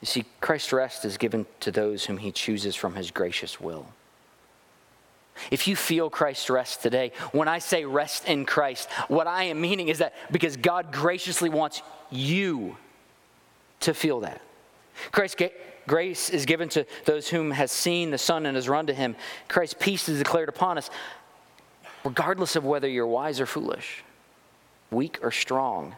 You 0.00 0.06
see, 0.06 0.24
Christ's 0.40 0.72
rest 0.72 1.04
is 1.04 1.18
given 1.18 1.44
to 1.60 1.70
those 1.70 2.06
whom 2.06 2.16
he 2.16 2.32
chooses 2.32 2.74
from 2.74 2.94
his 2.94 3.10
gracious 3.10 3.60
will. 3.60 3.88
If 5.50 5.68
you 5.68 5.76
feel 5.76 6.08
Christ's 6.08 6.48
rest 6.48 6.80
today, 6.80 7.12
when 7.32 7.46
I 7.46 7.58
say 7.58 7.84
rest 7.84 8.26
in 8.26 8.46
Christ, 8.46 8.90
what 9.08 9.26
I 9.26 9.44
am 9.44 9.60
meaning 9.60 9.88
is 9.88 9.98
that 9.98 10.14
because 10.32 10.56
God 10.56 10.90
graciously 10.90 11.50
wants 11.50 11.82
you 12.10 12.78
to 13.80 13.92
feel 13.92 14.20
that. 14.20 14.40
Christ 15.12 15.36
grace 15.86 16.30
is 16.30 16.46
given 16.46 16.68
to 16.70 16.86
those 17.04 17.28
whom 17.28 17.50
has 17.50 17.70
seen 17.70 18.10
the 18.10 18.18
Son 18.18 18.46
and 18.46 18.56
has 18.56 18.68
run 18.68 18.86
to 18.86 18.94
him. 18.94 19.16
Christ's 19.48 19.76
peace 19.78 20.08
is 20.08 20.18
declared 20.18 20.48
upon 20.48 20.78
us, 20.78 20.90
regardless 22.04 22.56
of 22.56 22.64
whether 22.64 22.88
you're 22.88 23.06
wise 23.06 23.40
or 23.40 23.46
foolish, 23.46 24.02
weak 24.90 25.18
or 25.22 25.30
strong. 25.30 25.96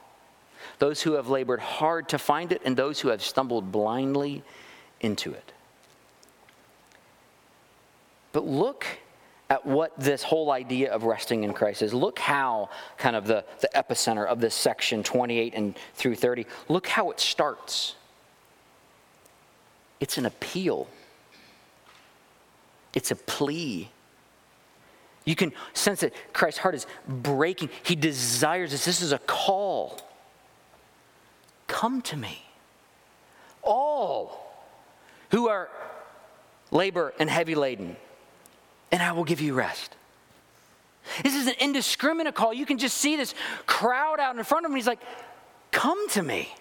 Those 0.78 1.02
who 1.02 1.12
have 1.12 1.28
labored 1.28 1.60
hard 1.60 2.08
to 2.10 2.18
find 2.18 2.52
it, 2.52 2.62
and 2.64 2.76
those 2.76 3.00
who 3.00 3.08
have 3.08 3.22
stumbled 3.22 3.72
blindly 3.72 4.42
into 5.00 5.32
it. 5.32 5.52
But 8.32 8.46
look 8.46 8.86
at 9.48 9.64
what 9.64 9.98
this 9.98 10.22
whole 10.22 10.50
idea 10.50 10.92
of 10.92 11.04
resting 11.04 11.44
in 11.44 11.52
Christ 11.52 11.82
is. 11.82 11.94
Look 11.94 12.18
how, 12.18 12.68
kind 12.98 13.14
of, 13.14 13.26
the, 13.26 13.44
the 13.60 13.70
epicenter 13.74 14.26
of 14.26 14.40
this 14.40 14.54
section 14.54 15.02
28 15.02 15.54
and 15.54 15.76
through 15.94 16.16
30, 16.16 16.46
look 16.68 16.88
how 16.88 17.10
it 17.10 17.20
starts. 17.20 17.94
It's 20.06 20.18
an 20.18 20.26
appeal, 20.26 20.86
it's 22.94 23.10
a 23.10 23.16
plea. 23.16 23.90
You 25.24 25.34
can 25.34 25.52
sense 25.72 26.02
that 26.02 26.12
Christ's 26.32 26.60
heart 26.60 26.76
is 26.76 26.86
breaking. 27.08 27.70
He 27.82 27.96
desires 27.96 28.70
this. 28.70 28.84
This 28.84 29.02
is 29.02 29.10
a 29.10 29.18
call. 29.18 29.98
Come 31.66 32.02
to 32.02 32.16
me, 32.16 32.40
all 33.64 34.54
who 35.32 35.48
are 35.48 35.68
labor 36.70 37.12
and 37.18 37.28
heavy 37.28 37.56
laden, 37.56 37.96
and 38.92 39.02
I 39.02 39.10
will 39.10 39.24
give 39.24 39.40
you 39.40 39.54
rest. 39.54 39.96
This 41.24 41.34
is 41.34 41.48
an 41.48 41.54
indiscriminate 41.58 42.36
call. 42.36 42.54
You 42.54 42.64
can 42.64 42.78
just 42.78 42.96
see 42.98 43.16
this 43.16 43.34
crowd 43.66 44.20
out 44.20 44.36
in 44.36 44.44
front 44.44 44.66
of 44.66 44.70
him. 44.70 44.76
He's 44.76 44.86
like, 44.86 45.02
Come 45.72 46.08
to 46.10 46.22
me. 46.22 46.54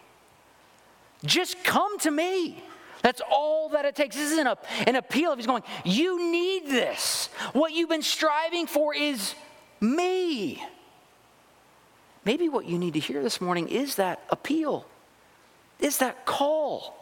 Just 1.23 1.63
come 1.63 1.99
to 1.99 2.09
me. 2.09 2.63
That's 3.05 3.21
all 3.29 3.69
that 3.69 3.85
it 3.85 3.95
takes. 3.95 4.15
This 4.15 4.31
isn't 4.31 4.47
a, 4.47 4.57
an 4.87 4.95
appeal. 4.95 5.31
If 5.31 5.37
he's 5.37 5.45
going, 5.45 5.61
You 5.83 6.31
need 6.31 6.65
this. 6.65 7.29
What 7.53 7.71
you've 7.71 7.87
been 7.87 8.01
striving 8.01 8.65
for 8.65 8.95
is 8.95 9.35
me. 9.79 10.63
Maybe 12.25 12.49
what 12.49 12.65
you 12.65 12.79
need 12.79 12.95
to 12.95 12.99
hear 12.99 13.21
this 13.21 13.39
morning 13.39 13.67
is 13.67 13.93
that 13.95 14.23
appeal, 14.31 14.87
is 15.79 15.99
that 15.99 16.25
call. 16.25 16.95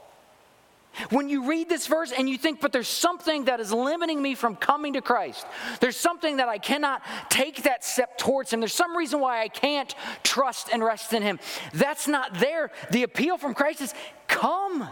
When 1.09 1.29
you 1.29 1.47
read 1.47 1.69
this 1.69 1.87
verse 1.87 2.11
and 2.11 2.29
you 2.29 2.37
think, 2.37 2.59
but 2.59 2.73
there's 2.73 2.89
something 2.89 3.45
that 3.45 3.61
is 3.61 3.71
limiting 3.71 4.21
me 4.21 4.35
from 4.35 4.57
coming 4.57 4.93
to 4.93 5.01
Christ, 5.01 5.47
there's 5.79 5.95
something 5.95 6.35
that 6.35 6.49
I 6.49 6.57
cannot 6.57 7.01
take 7.29 7.63
that 7.63 7.85
step 7.85 8.17
towards 8.17 8.51
Him, 8.51 8.59
there's 8.59 8.73
some 8.73 8.97
reason 8.97 9.21
why 9.21 9.41
I 9.41 9.47
can't 9.47 9.95
trust 10.21 10.67
and 10.69 10.83
rest 10.83 11.13
in 11.13 11.23
Him. 11.23 11.39
That's 11.73 12.09
not 12.09 12.41
there. 12.41 12.71
The 12.91 13.03
appeal 13.03 13.37
from 13.37 13.53
Christ 13.53 13.79
is 13.79 13.93
come. 14.27 14.89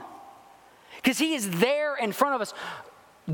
Because 1.02 1.18
He 1.18 1.34
is 1.34 1.50
there 1.60 1.96
in 1.96 2.12
front 2.12 2.36
of 2.36 2.42
us, 2.42 2.54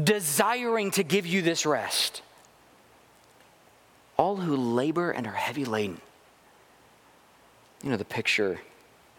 desiring 0.04 0.92
to 0.92 1.04
give 1.04 1.26
you 1.26 1.42
this 1.42 1.66
rest. 1.66 2.22
All 4.18 4.38
who 4.38 4.56
labor 4.56 5.12
and 5.12 5.28
are 5.28 5.34
heavy 5.34 5.66
laden. 5.66 6.02
You 7.84 7.92
know, 7.92 7.98
the 7.98 8.06
picture, 8.06 8.60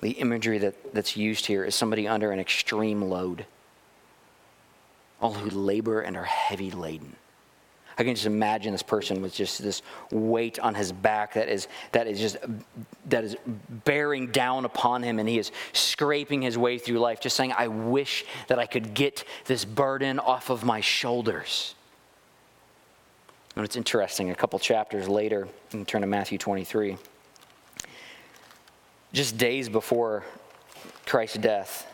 the 0.01 0.11
imagery 0.13 0.59
that, 0.59 0.95
that's 0.95 1.17
used 1.17 1.47
here 1.47 1.65
is 1.65 1.75
somebody 1.75 2.09
under 2.09 2.33
an 2.33 2.41
extreme 2.41 3.03
load. 3.03 3.47
All 5.21 5.35
who 5.35 5.51
labor 5.51 6.01
and 6.01 6.17
are 6.17 6.25
heavy 6.25 6.71
laden. 6.71 7.17
I 7.99 8.05
can 8.05 8.15
just 8.15 8.27
imagine 8.27 8.71
this 8.71 8.83
person 8.83 9.21
with 9.21 9.35
just 9.35 9.61
this 9.61 9.83
weight 10.13 10.61
on 10.61 10.75
his 10.77 10.93
back 10.93 11.35
that 11.35 11.49
is, 11.49 11.67
that 11.91 12.07
is 12.07 12.21
just 12.21 12.37
that 13.07 13.25
is 13.25 13.37
bearing 13.85 14.29
down 14.29 14.65
upon 14.65 15.03
him 15.03 15.19
and 15.19 15.29
he 15.29 15.37
is 15.37 15.51
scraping 15.73 16.41
his 16.41 16.57
way 16.57 16.79
through 16.79 17.01
life, 17.01 17.21
just 17.21 17.35
saying, 17.35 17.53
I 17.57 17.67
wish 17.67 18.25
that 18.47 18.59
I 18.59 18.67
could 18.67 18.95
get 18.95 19.25
this 19.47 19.65
burden 19.65 20.21
off 20.21 20.49
of 20.49 20.65
my 20.65 20.81
shoulders. 20.81 21.75
And 23.57 23.65
it's 23.65 23.75
interesting, 23.75 24.31
a 24.31 24.35
couple 24.37 24.61
chapters 24.61 25.09
later, 25.09 25.49
you 25.73 25.85
turn 25.85 26.03
to 26.03 26.07
Matthew 26.07 26.39
23. 26.39 26.97
Just 29.13 29.37
days 29.37 29.69
before 29.69 30.23
Christ's 31.05 31.39
death, 31.39 31.85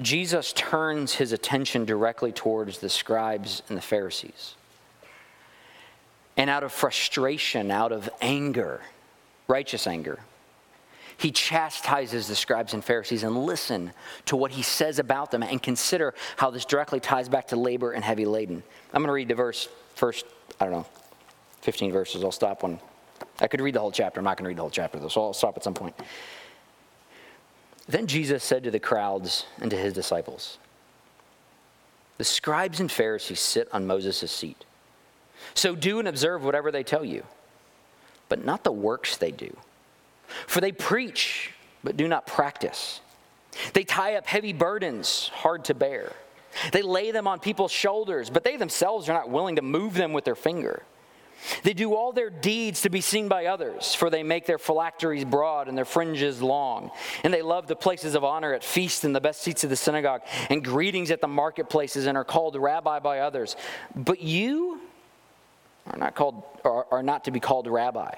Jesus 0.00 0.52
turns 0.52 1.14
his 1.14 1.32
attention 1.32 1.84
directly 1.84 2.32
towards 2.32 2.78
the 2.78 2.88
scribes 2.88 3.62
and 3.68 3.76
the 3.76 3.82
Pharisees. 3.82 4.54
And 6.36 6.50
out 6.50 6.62
of 6.62 6.72
frustration, 6.72 7.70
out 7.70 7.92
of 7.92 8.10
anger, 8.20 8.82
righteous 9.48 9.86
anger, 9.86 10.18
he 11.18 11.30
chastises 11.30 12.28
the 12.28 12.34
scribes 12.34 12.74
and 12.74 12.84
Pharisees 12.84 13.22
and 13.22 13.44
listen 13.44 13.92
to 14.26 14.36
what 14.36 14.50
he 14.50 14.62
says 14.62 14.98
about 14.98 15.30
them 15.30 15.42
and 15.42 15.62
consider 15.62 16.14
how 16.36 16.50
this 16.50 16.66
directly 16.66 17.00
ties 17.00 17.28
back 17.28 17.48
to 17.48 17.56
labor 17.56 17.92
and 17.92 18.04
heavy 18.04 18.26
laden. 18.26 18.62
I'm 18.92 19.02
going 19.02 19.08
to 19.08 19.12
read 19.14 19.28
the 19.28 19.34
verse 19.34 19.68
first, 19.94 20.26
I 20.60 20.64
don't 20.64 20.74
know, 20.74 20.86
15 21.62 21.90
verses. 21.90 22.22
I'll 22.22 22.32
stop 22.32 22.62
when 22.62 22.78
I 23.40 23.46
could 23.46 23.62
read 23.62 23.74
the 23.74 23.80
whole 23.80 23.92
chapter. 23.92 24.20
I'm 24.20 24.24
not 24.24 24.36
going 24.36 24.44
to 24.44 24.48
read 24.48 24.58
the 24.58 24.62
whole 24.62 24.70
chapter 24.70 24.98
though, 24.98 25.08
so 25.08 25.22
I'll 25.22 25.32
stop 25.32 25.56
at 25.56 25.64
some 25.64 25.72
point. 25.72 25.94
Then 27.88 28.06
Jesus 28.06 28.42
said 28.42 28.64
to 28.64 28.70
the 28.70 28.80
crowds 28.80 29.46
and 29.60 29.70
to 29.70 29.76
his 29.76 29.92
disciples, 29.92 30.58
The 32.18 32.24
scribes 32.24 32.80
and 32.80 32.90
Pharisees 32.90 33.40
sit 33.40 33.68
on 33.72 33.86
Moses' 33.86 34.30
seat. 34.30 34.64
So 35.54 35.74
do 35.74 35.98
and 35.98 36.08
observe 36.08 36.44
whatever 36.44 36.72
they 36.72 36.82
tell 36.82 37.04
you, 37.04 37.24
but 38.28 38.44
not 38.44 38.64
the 38.64 38.72
works 38.72 39.16
they 39.16 39.30
do. 39.30 39.56
For 40.46 40.60
they 40.60 40.72
preach, 40.72 41.52
but 41.84 41.96
do 41.96 42.08
not 42.08 42.26
practice. 42.26 43.00
They 43.72 43.84
tie 43.84 44.16
up 44.16 44.26
heavy 44.26 44.52
burdens, 44.52 45.30
hard 45.32 45.64
to 45.66 45.74
bear. 45.74 46.12
They 46.72 46.82
lay 46.82 47.10
them 47.10 47.26
on 47.28 47.38
people's 47.38 47.72
shoulders, 47.72 48.30
but 48.30 48.44
they 48.44 48.56
themselves 48.56 49.08
are 49.08 49.14
not 49.14 49.30
willing 49.30 49.56
to 49.56 49.62
move 49.62 49.94
them 49.94 50.12
with 50.12 50.24
their 50.24 50.34
finger. 50.34 50.82
They 51.62 51.72
do 51.72 51.94
all 51.94 52.12
their 52.12 52.30
deeds 52.30 52.82
to 52.82 52.90
be 52.90 53.00
seen 53.00 53.28
by 53.28 53.46
others, 53.46 53.94
for 53.94 54.10
they 54.10 54.22
make 54.22 54.46
their 54.46 54.58
phylacteries 54.58 55.24
broad 55.24 55.68
and 55.68 55.76
their 55.76 55.84
fringes 55.84 56.42
long. 56.42 56.90
And 57.24 57.32
they 57.32 57.42
love 57.42 57.66
the 57.66 57.76
places 57.76 58.14
of 58.14 58.24
honor 58.24 58.54
at 58.54 58.64
feasts 58.64 59.04
and 59.04 59.14
the 59.14 59.20
best 59.20 59.42
seats 59.42 59.64
of 59.64 59.70
the 59.70 59.76
synagogue, 59.76 60.22
and 60.50 60.64
greetings 60.64 61.10
at 61.10 61.20
the 61.20 61.28
marketplaces, 61.28 62.06
and 62.06 62.16
are 62.16 62.24
called 62.24 62.56
rabbi 62.56 62.98
by 62.98 63.20
others. 63.20 63.56
But 63.94 64.20
you 64.20 64.80
are 65.86 65.98
not 65.98 66.14
called 66.14 66.42
are, 66.64 66.86
are 66.90 67.02
not 67.02 67.24
to 67.24 67.30
be 67.30 67.40
called 67.40 67.66
rabbi, 67.66 68.14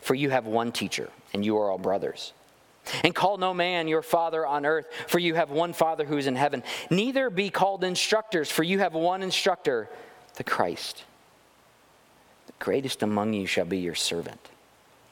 for 0.00 0.14
you 0.14 0.30
have 0.30 0.46
one 0.46 0.72
teacher, 0.72 1.10
and 1.32 1.44
you 1.44 1.58
are 1.58 1.70
all 1.70 1.78
brothers. 1.78 2.32
And 3.04 3.14
call 3.14 3.36
no 3.36 3.52
man 3.52 3.88
your 3.88 4.02
father 4.02 4.46
on 4.46 4.64
earth, 4.64 4.86
for 5.06 5.18
you 5.18 5.34
have 5.34 5.50
one 5.50 5.72
father 5.72 6.04
who 6.04 6.16
is 6.16 6.26
in 6.26 6.34
heaven. 6.34 6.62
Neither 6.88 7.30
be 7.30 7.50
called 7.50 7.84
instructors, 7.84 8.50
for 8.50 8.62
you 8.62 8.78
have 8.78 8.94
one 8.94 9.22
instructor, 9.22 9.88
the 10.36 10.44
Christ 10.44 11.04
greatest 12.60 13.02
among 13.02 13.32
you 13.32 13.46
shall 13.46 13.64
be 13.64 13.78
your 13.78 13.96
servant. 13.96 14.40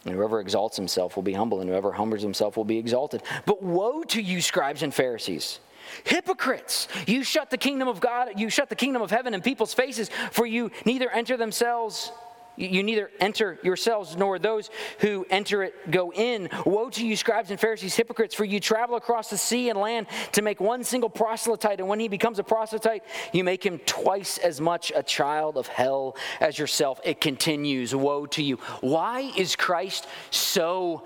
And 0.04 0.14
whoever 0.14 0.40
exalts 0.40 0.76
himself 0.76 1.16
will 1.16 1.24
be 1.24 1.32
humble, 1.32 1.60
and 1.60 1.68
whoever 1.68 1.90
humbles 1.90 2.22
himself 2.22 2.56
will 2.56 2.64
be 2.64 2.78
exalted. 2.78 3.22
But 3.44 3.62
woe 3.62 4.04
to 4.04 4.22
you, 4.22 4.40
scribes 4.40 4.84
and 4.84 4.94
Pharisees, 4.94 5.58
Hypocrites! 6.04 6.86
You 7.06 7.24
shut 7.24 7.50
the 7.50 7.58
kingdom 7.58 7.88
of 7.88 7.98
God, 8.00 8.38
you 8.38 8.50
shut 8.50 8.68
the 8.68 8.76
kingdom 8.76 9.02
of 9.02 9.10
heaven 9.10 9.34
in 9.34 9.40
people's 9.40 9.74
faces, 9.74 10.10
for 10.30 10.46
you 10.46 10.70
neither 10.84 11.10
enter 11.10 11.36
themselves 11.36 12.12
you 12.58 12.82
neither 12.82 13.10
enter 13.20 13.58
yourselves 13.62 14.16
nor 14.16 14.38
those 14.38 14.70
who 15.00 15.24
enter 15.30 15.62
it 15.62 15.90
go 15.90 16.12
in. 16.12 16.48
Woe 16.66 16.90
to 16.90 17.06
you, 17.06 17.16
scribes 17.16 17.50
and 17.50 17.58
Pharisees, 17.58 17.94
hypocrites, 17.94 18.34
for 18.34 18.44
you 18.44 18.60
travel 18.60 18.96
across 18.96 19.30
the 19.30 19.38
sea 19.38 19.70
and 19.70 19.78
land 19.78 20.06
to 20.32 20.42
make 20.42 20.60
one 20.60 20.84
single 20.84 21.10
proselyte, 21.10 21.78
and 21.78 21.88
when 21.88 22.00
he 22.00 22.08
becomes 22.08 22.38
a 22.38 22.44
proselyte, 22.44 23.02
you 23.32 23.44
make 23.44 23.64
him 23.64 23.78
twice 23.86 24.38
as 24.38 24.60
much 24.60 24.92
a 24.94 25.02
child 25.02 25.56
of 25.56 25.66
hell 25.66 26.16
as 26.40 26.58
yourself. 26.58 27.00
It 27.04 27.20
continues, 27.20 27.94
Woe 27.94 28.26
to 28.26 28.42
you. 28.42 28.56
Why 28.80 29.32
is 29.36 29.56
Christ 29.56 30.06
so 30.30 31.04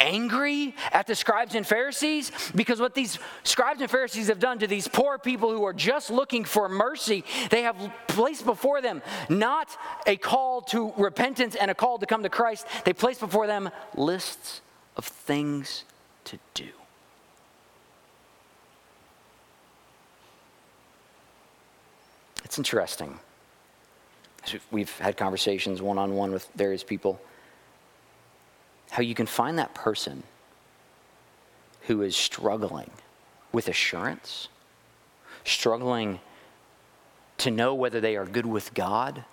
angry 0.00 0.74
at 0.92 1.06
the 1.06 1.14
scribes 1.14 1.54
and 1.54 1.66
Pharisees 1.66 2.30
because 2.54 2.80
what 2.80 2.94
these 2.94 3.18
scribes 3.42 3.80
and 3.80 3.90
Pharisees 3.90 4.28
have 4.28 4.38
done 4.38 4.58
to 4.58 4.66
these 4.66 4.88
poor 4.88 5.18
people 5.18 5.50
who 5.50 5.64
are 5.64 5.72
just 5.72 6.10
looking 6.10 6.44
for 6.44 6.68
mercy, 6.68 7.24
they 7.50 7.62
have 7.62 7.76
placed 8.08 8.44
before 8.44 8.80
them 8.80 9.02
not 9.28 9.68
a 10.06 10.16
call 10.16 10.60
to 10.62 10.92
repentance 10.96 11.54
and 11.54 11.70
a 11.70 11.74
call 11.74 11.98
to 11.98 12.06
come 12.06 12.22
to 12.22 12.28
Christ, 12.28 12.66
they 12.84 12.92
place 12.92 13.18
before 13.18 13.46
them 13.46 13.70
lists 13.96 14.60
of 14.96 15.04
things 15.04 15.84
to 16.24 16.38
do. 16.54 16.68
It's 22.44 22.58
interesting. 22.58 23.18
We've 24.70 24.96
had 24.98 25.16
conversations 25.16 25.80
one 25.80 25.98
on 25.98 26.14
one 26.14 26.30
with 26.30 26.48
various 26.54 26.84
people 26.84 27.20
how 28.94 29.02
you 29.02 29.12
can 29.12 29.26
find 29.26 29.58
that 29.58 29.74
person 29.74 30.22
who 31.88 32.02
is 32.02 32.14
struggling 32.14 32.92
with 33.50 33.66
assurance, 33.66 34.46
struggling 35.44 36.20
to 37.38 37.50
know 37.50 37.74
whether 37.74 38.00
they 38.00 38.14
are 38.14 38.24
good 38.24 38.46
with 38.46 38.72
God, 38.72 39.24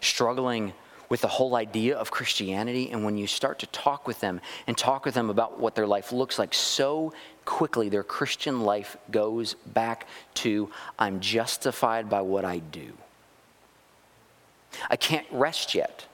struggling 0.00 0.72
with 1.08 1.20
the 1.20 1.28
whole 1.28 1.54
idea 1.54 1.96
of 1.96 2.10
Christianity. 2.10 2.90
And 2.90 3.04
when 3.04 3.16
you 3.16 3.28
start 3.28 3.60
to 3.60 3.66
talk 3.66 4.08
with 4.08 4.18
them 4.18 4.40
and 4.66 4.76
talk 4.76 5.04
with 5.04 5.14
them 5.14 5.30
about 5.30 5.60
what 5.60 5.76
their 5.76 5.86
life 5.86 6.10
looks 6.10 6.36
like, 6.36 6.52
so 6.52 7.12
quickly 7.44 7.90
their 7.90 8.02
Christian 8.02 8.62
life 8.62 8.96
goes 9.12 9.54
back 9.54 10.08
to 10.34 10.68
I'm 10.98 11.20
justified 11.20 12.10
by 12.10 12.22
what 12.22 12.44
I 12.44 12.58
do. 12.58 12.92
I 14.90 14.96
can't 14.96 15.28
rest 15.30 15.76
yet 15.76 16.06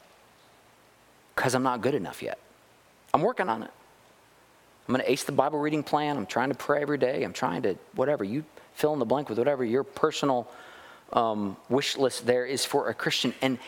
because 1.34 1.54
I'm 1.54 1.62
not 1.62 1.80
good 1.80 1.94
enough 1.94 2.22
yet. 2.22 2.38
I'm 3.16 3.22
working 3.22 3.48
on 3.48 3.62
it. 3.62 3.70
I'm 4.86 4.94
going 4.94 5.02
to 5.02 5.10
ace 5.10 5.24
the 5.24 5.32
Bible 5.32 5.58
reading 5.58 5.82
plan. 5.82 6.18
I'm 6.18 6.26
trying 6.26 6.50
to 6.50 6.54
pray 6.54 6.82
every 6.82 6.98
day. 6.98 7.22
I'm 7.22 7.32
trying 7.32 7.62
to, 7.62 7.76
whatever. 7.94 8.24
You 8.24 8.44
fill 8.74 8.92
in 8.92 8.98
the 8.98 9.06
blank 9.06 9.30
with 9.30 9.38
whatever 9.38 9.64
your 9.64 9.84
personal 9.84 10.46
um, 11.14 11.56
wish 11.70 11.96
list 11.96 12.26
there 12.26 12.44
is 12.44 12.66
for 12.66 12.90
a 12.90 12.94
Christian. 12.94 13.32
And 13.40 13.58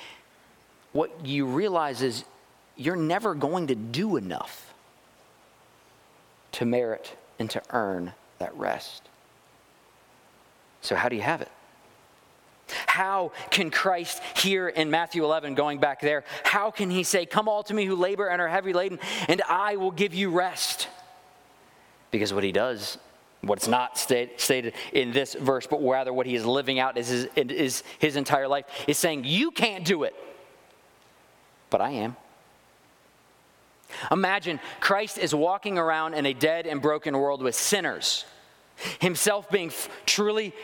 what 0.93 1.25
you 1.25 1.47
realize 1.47 2.03
is 2.03 2.27
you're 2.77 2.95
never 2.95 3.35
going 3.35 3.69
to 3.69 3.75
do 3.75 4.19
enough 4.19 4.75
to 6.53 6.67
merit 6.67 7.17
and 7.39 7.49
to 7.49 7.63
earn 7.71 8.13
that 8.41 8.55
rest. 8.55 9.09
So, 10.83 10.95
how 10.95 11.09
do 11.09 11.17
you 11.17 11.23
have 11.23 11.41
it? 11.41 11.51
How 12.87 13.33
can 13.51 13.71
Christ 13.71 14.23
here 14.37 14.69
in 14.69 14.91
Matthew 14.91 15.25
11, 15.25 15.55
going 15.55 15.79
back 15.79 16.01
there, 16.01 16.25
how 16.45 16.71
can 16.71 16.91
he 16.91 17.03
say, 17.03 17.27
Come 17.27 17.49
all 17.49 17.63
to 17.65 17.75
me 17.75 17.85
who 17.85 17.97
labor 17.97 18.29
and 18.29 18.41
are 18.41 18.49
heavy 18.49 18.73
laden, 18.73 18.99
and 19.29 19.43
I 19.49 19.77
will 19.77 19.91
give 19.91 20.15
you 20.15 20.31
rest? 20.31 20.89
Because 22.11 22.33
what 22.33 22.45
he 22.45 22.53
does, 22.53 22.99
what's 23.43 23.69
not 23.69 23.99
state, 23.99 24.41
stated 24.41 24.75
in 24.93 25.13
this 25.13 25.35
verse, 25.35 25.67
but 25.67 25.83
rather 25.83 26.13
what 26.13 26.27
he 26.27 26.35
is 26.35 26.45
living 26.45 26.79
out 26.79 26.97
is 26.97 27.09
his, 27.09 27.29
is 27.37 27.83
his 27.99 28.17
entire 28.17 28.49
life, 28.49 28.65
is 28.87 28.99
saying, 28.99 29.25
You 29.25 29.51
can't 29.51 29.85
do 29.85 30.05
it, 30.05 30.15
but 31.71 31.81
I 31.81 31.91
am. 31.91 32.17
Imagine 34.11 34.61
Christ 34.81 35.19
is 35.19 35.35
walking 35.35 35.79
around 35.79 36.15
in 36.15 36.27
a 36.27 36.35
dead 36.35 36.67
and 36.67 36.81
broken 36.81 37.17
world 37.17 37.43
with 37.43 37.55
sinners, 37.55 38.25
himself 39.01 39.51
being 39.51 39.73
truly 40.07 40.55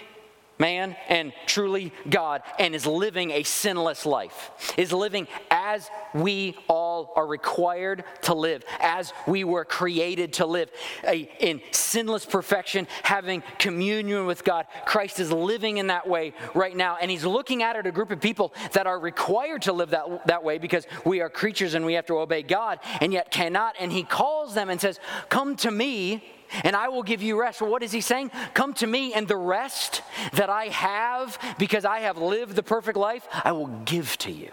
man 0.58 0.96
and 1.08 1.32
truly 1.46 1.92
God 2.08 2.42
and 2.58 2.74
is 2.74 2.86
living 2.86 3.30
a 3.30 3.42
sinless 3.42 4.06
life, 4.06 4.50
is 4.76 4.92
living 4.92 5.26
as 5.50 5.90
we 6.14 6.56
all 6.68 7.12
are 7.16 7.26
required 7.26 8.04
to 8.22 8.34
live, 8.34 8.64
as 8.80 9.12
we 9.26 9.44
were 9.44 9.64
created 9.64 10.34
to 10.34 10.46
live, 10.46 10.70
a, 11.06 11.28
in 11.40 11.60
sinless 11.72 12.24
perfection, 12.24 12.86
having 13.02 13.42
communion 13.58 14.26
with 14.26 14.44
God. 14.44 14.66
Christ 14.84 15.20
is 15.20 15.32
living 15.32 15.78
in 15.78 15.88
that 15.88 16.08
way 16.08 16.34
right 16.54 16.76
now, 16.76 16.98
and 17.00 17.10
he's 17.10 17.24
looking 17.24 17.62
at 17.62 17.76
it, 17.76 17.86
a 17.86 17.92
group 17.92 18.10
of 18.10 18.20
people 18.20 18.54
that 18.72 18.86
are 18.86 18.98
required 18.98 19.62
to 19.62 19.72
live 19.72 19.90
that, 19.90 20.26
that 20.26 20.44
way 20.44 20.58
because 20.58 20.86
we 21.04 21.20
are 21.20 21.28
creatures 21.28 21.74
and 21.74 21.84
we 21.84 21.94
have 21.94 22.06
to 22.06 22.18
obey 22.18 22.42
God, 22.42 22.78
and 23.00 23.12
yet 23.12 23.30
cannot. 23.30 23.74
And 23.78 23.90
he 23.90 24.02
calls 24.02 24.54
them 24.54 24.70
and 24.70 24.80
says, 24.80 25.00
Come 25.28 25.56
to 25.56 25.70
me 25.70 26.22
and 26.62 26.76
I 26.76 26.88
will 26.88 27.02
give 27.02 27.22
you 27.22 27.40
rest. 27.40 27.60
Well, 27.60 27.70
what 27.70 27.82
is 27.82 27.92
he 27.92 28.00
saying? 28.00 28.30
Come 28.54 28.74
to 28.74 28.86
me, 28.86 29.12
and 29.12 29.26
the 29.26 29.36
rest 29.36 30.02
that 30.32 30.50
I 30.50 30.66
have 30.66 31.38
because 31.58 31.84
I 31.84 32.00
have 32.00 32.18
lived 32.18 32.56
the 32.56 32.62
perfect 32.62 32.96
life, 32.96 33.26
I 33.44 33.52
will 33.52 33.66
give 33.66 34.16
to 34.18 34.30
you. 34.30 34.50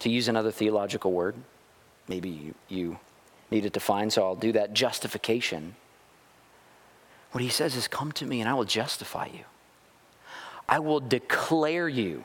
To 0.00 0.10
use 0.10 0.28
another 0.28 0.50
theological 0.50 1.12
word, 1.12 1.34
maybe 2.08 2.28
you, 2.28 2.54
you 2.68 2.98
need 3.50 3.64
it 3.64 3.72
defined, 3.72 4.12
so 4.12 4.24
I'll 4.24 4.36
do 4.36 4.52
that 4.52 4.74
justification. 4.74 5.76
What 7.32 7.42
he 7.42 7.48
says 7.48 7.74
is, 7.76 7.88
Come 7.88 8.12
to 8.12 8.26
me, 8.26 8.40
and 8.40 8.48
I 8.48 8.54
will 8.54 8.64
justify 8.64 9.26
you. 9.26 9.44
I 10.68 10.78
will 10.78 11.00
declare 11.00 11.88
you 11.88 12.24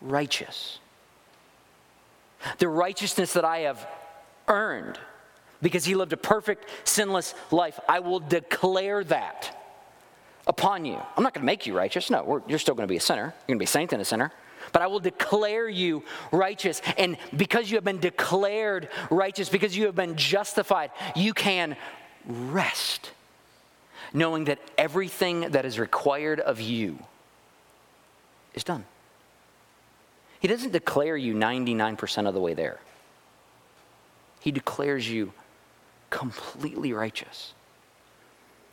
righteous. 0.00 0.78
The 2.58 2.68
righteousness 2.68 3.32
that 3.32 3.44
I 3.44 3.60
have 3.60 3.86
earned 4.48 4.98
because 5.62 5.84
he 5.84 5.94
lived 5.94 6.12
a 6.12 6.16
perfect, 6.16 6.68
sinless 6.84 7.34
life. 7.50 7.78
I 7.88 8.00
will 8.00 8.20
declare 8.20 9.04
that 9.04 9.56
upon 10.46 10.84
you. 10.84 10.94
I'm 10.94 11.22
not 11.22 11.34
going 11.34 11.42
to 11.42 11.46
make 11.46 11.66
you 11.66 11.76
righteous. 11.76 12.10
No, 12.10 12.42
you're 12.46 12.58
still 12.58 12.74
going 12.74 12.86
to 12.86 12.92
be 12.92 12.96
a 12.96 13.00
sinner. 13.00 13.34
You're 13.46 13.56
going 13.56 13.58
to 13.58 13.62
be 13.62 13.64
a 13.64 13.68
saint 13.68 13.92
and 13.92 14.00
a 14.00 14.04
sinner. 14.04 14.32
But 14.72 14.82
I 14.82 14.86
will 14.86 15.00
declare 15.00 15.68
you 15.68 16.04
righteous. 16.32 16.82
And 16.98 17.16
because 17.36 17.70
you 17.70 17.76
have 17.76 17.84
been 17.84 18.00
declared 18.00 18.88
righteous, 19.10 19.48
because 19.48 19.76
you 19.76 19.86
have 19.86 19.94
been 19.94 20.16
justified, 20.16 20.90
you 21.14 21.34
can 21.34 21.76
rest, 22.26 23.12
knowing 24.12 24.44
that 24.46 24.58
everything 24.76 25.52
that 25.52 25.64
is 25.64 25.78
required 25.78 26.40
of 26.40 26.60
you 26.60 26.98
is 28.54 28.64
done. 28.64 28.84
He 30.40 30.48
doesn't 30.48 30.72
declare 30.72 31.16
you 31.16 31.34
99% 31.34 32.28
of 32.28 32.34
the 32.34 32.40
way 32.40 32.54
there, 32.54 32.80
He 34.40 34.50
declares 34.50 35.08
you 35.08 35.32
completely 36.16 36.94
righteous. 36.94 37.52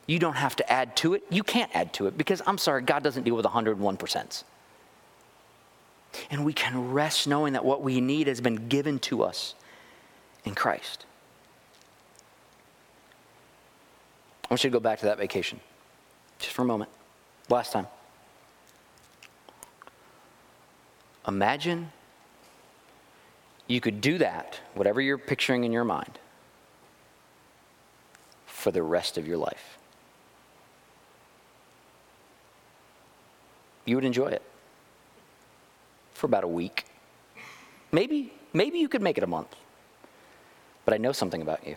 You 0.08 0.17
don't 0.17 0.36
have 0.36 0.56
to 0.56 0.71
add 0.71 0.95
to 0.97 1.13
it. 1.13 1.23
You 1.29 1.43
can't 1.43 1.69
add 1.75 1.93
to 1.95 2.08
it 2.08 2.17
because 2.17 2.41
I'm 2.47 2.58
sorry, 2.58 2.82
God 2.82 3.03
doesn't 3.03 3.23
deal 3.23 3.36
with 3.36 3.45
101%. 3.45 4.43
And 6.32 6.45
we 6.45 6.53
can 6.53 6.91
rest 6.91 7.27
knowing 7.27 7.53
that 7.53 7.65
what 7.65 7.82
we 7.82 7.99
need 7.99 8.27
has 8.27 8.39
been 8.39 8.69
given 8.69 8.97
to 8.99 9.23
us 9.23 9.56
in 10.45 10.56
Christ. 10.56 11.06
I 14.45 14.47
want 14.49 14.63
you 14.63 14.69
to 14.69 14.73
go 14.73 14.79
back 14.79 14.99
to 14.99 15.06
that 15.08 15.17
vacation 15.17 15.60
just 16.39 16.53
for 16.53 16.62
a 16.62 16.65
moment. 16.65 16.91
Last 17.49 17.73
time. 17.73 17.88
Imagine 21.27 21.91
you 23.67 23.82
could 23.82 23.99
do 23.99 24.17
that, 24.19 24.62
whatever 24.75 25.01
you're 25.01 25.17
picturing 25.17 25.65
in 25.65 25.73
your 25.73 25.84
mind, 25.84 26.19
for 28.63 28.71
the 28.71 28.82
rest 28.82 29.17
of 29.17 29.28
your 29.28 29.36
life. 29.36 29.78
You 33.84 33.95
would 33.95 34.06
enjoy 34.06 34.28
it 34.28 34.41
for 36.13 36.28
about 36.28 36.45
a 36.45 36.47
week. 36.47 36.86
Maybe, 37.91 38.32
maybe 38.54 38.80
you 38.80 38.88
could 38.88 39.02
make 39.02 39.17
it 39.17 39.23
a 39.26 39.28
month. 39.28 39.54
But 40.86 40.93
I 40.93 40.97
know 40.97 41.12
something 41.12 41.41
about 41.41 41.67
you 41.67 41.76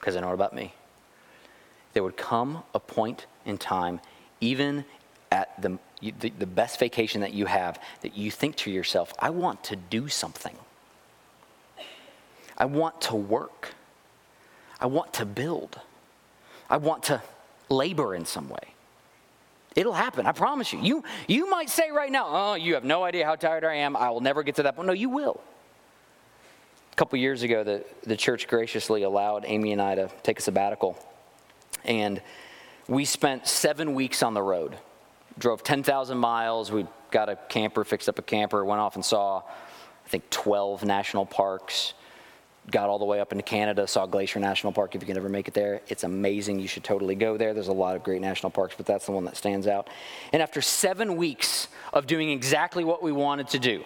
because 0.00 0.16
I 0.16 0.20
know 0.20 0.32
about 0.32 0.54
me. 0.54 0.72
There 1.92 2.02
would 2.02 2.16
come 2.16 2.62
a 2.72 2.80
point 2.80 3.26
in 3.44 3.58
time, 3.58 4.00
even 4.40 4.86
at 5.30 5.60
the, 5.60 5.78
the, 6.00 6.30
the 6.30 6.46
best 6.46 6.80
vacation 6.80 7.20
that 7.20 7.34
you 7.34 7.44
have, 7.44 7.78
that 8.00 8.16
you 8.16 8.30
think 8.30 8.56
to 8.56 8.70
yourself, 8.70 9.12
I 9.18 9.28
want 9.28 9.62
to 9.64 9.76
do 9.76 10.08
something. 10.08 10.56
I 12.56 12.64
want 12.64 13.02
to 13.02 13.14
work. 13.14 13.74
I 14.80 14.86
want 14.86 15.12
to 15.14 15.26
build. 15.26 15.78
I 16.68 16.78
want 16.78 17.04
to 17.04 17.22
labor 17.68 18.14
in 18.14 18.24
some 18.24 18.48
way. 18.48 18.74
It'll 19.74 19.92
happen, 19.92 20.26
I 20.26 20.32
promise 20.32 20.72
you. 20.72 20.80
You, 20.80 21.04
you 21.26 21.50
might 21.50 21.68
say 21.68 21.90
right 21.90 22.10
now, 22.10 22.26
oh, 22.28 22.54
you 22.54 22.74
have 22.74 22.84
no 22.84 23.02
idea 23.02 23.24
how 23.24 23.34
tired 23.34 23.64
I 23.64 23.74
am. 23.74 23.96
I 23.96 24.10
will 24.10 24.20
never 24.20 24.42
get 24.42 24.56
to 24.56 24.62
that 24.64 24.76
point. 24.76 24.86
No, 24.86 24.92
you 24.92 25.08
will. 25.08 25.40
A 26.92 26.96
couple 26.96 27.18
years 27.18 27.42
ago, 27.42 27.64
the, 27.64 27.84
the 28.04 28.16
church 28.16 28.46
graciously 28.46 29.02
allowed 29.02 29.44
Amy 29.46 29.72
and 29.72 29.82
I 29.82 29.96
to 29.96 30.08
take 30.22 30.38
a 30.38 30.42
sabbatical. 30.42 30.96
And 31.84 32.22
we 32.86 33.04
spent 33.04 33.48
seven 33.48 33.94
weeks 33.94 34.22
on 34.22 34.32
the 34.32 34.42
road. 34.42 34.76
Drove 35.38 35.64
10,000 35.64 36.16
miles. 36.16 36.70
We 36.70 36.86
got 37.10 37.28
a 37.28 37.36
camper, 37.48 37.82
fixed 37.82 38.08
up 38.08 38.20
a 38.20 38.22
camper, 38.22 38.64
went 38.64 38.80
off 38.80 38.94
and 38.94 39.04
saw, 39.04 39.38
I 39.38 40.08
think, 40.08 40.30
12 40.30 40.84
national 40.84 41.26
parks. 41.26 41.94
Got 42.70 42.88
all 42.88 42.98
the 42.98 43.04
way 43.04 43.20
up 43.20 43.30
into 43.30 43.42
Canada, 43.42 43.86
saw 43.86 44.06
Glacier 44.06 44.40
National 44.40 44.72
Park 44.72 44.94
if 44.94 45.02
you 45.02 45.06
can 45.06 45.18
ever 45.18 45.28
make 45.28 45.48
it 45.48 45.54
there. 45.54 45.82
It's 45.88 46.02
amazing. 46.02 46.60
You 46.60 46.68
should 46.68 46.84
totally 46.84 47.14
go 47.14 47.36
there. 47.36 47.52
There's 47.52 47.68
a 47.68 47.72
lot 47.72 47.94
of 47.94 48.02
great 48.02 48.22
national 48.22 48.50
parks, 48.50 48.74
but 48.76 48.86
that's 48.86 49.04
the 49.04 49.12
one 49.12 49.24
that 49.26 49.36
stands 49.36 49.66
out. 49.66 49.88
And 50.32 50.40
after 50.40 50.62
seven 50.62 51.16
weeks 51.16 51.68
of 51.92 52.06
doing 52.06 52.30
exactly 52.30 52.82
what 52.82 53.02
we 53.02 53.12
wanted 53.12 53.48
to 53.48 53.58
do, 53.58 53.84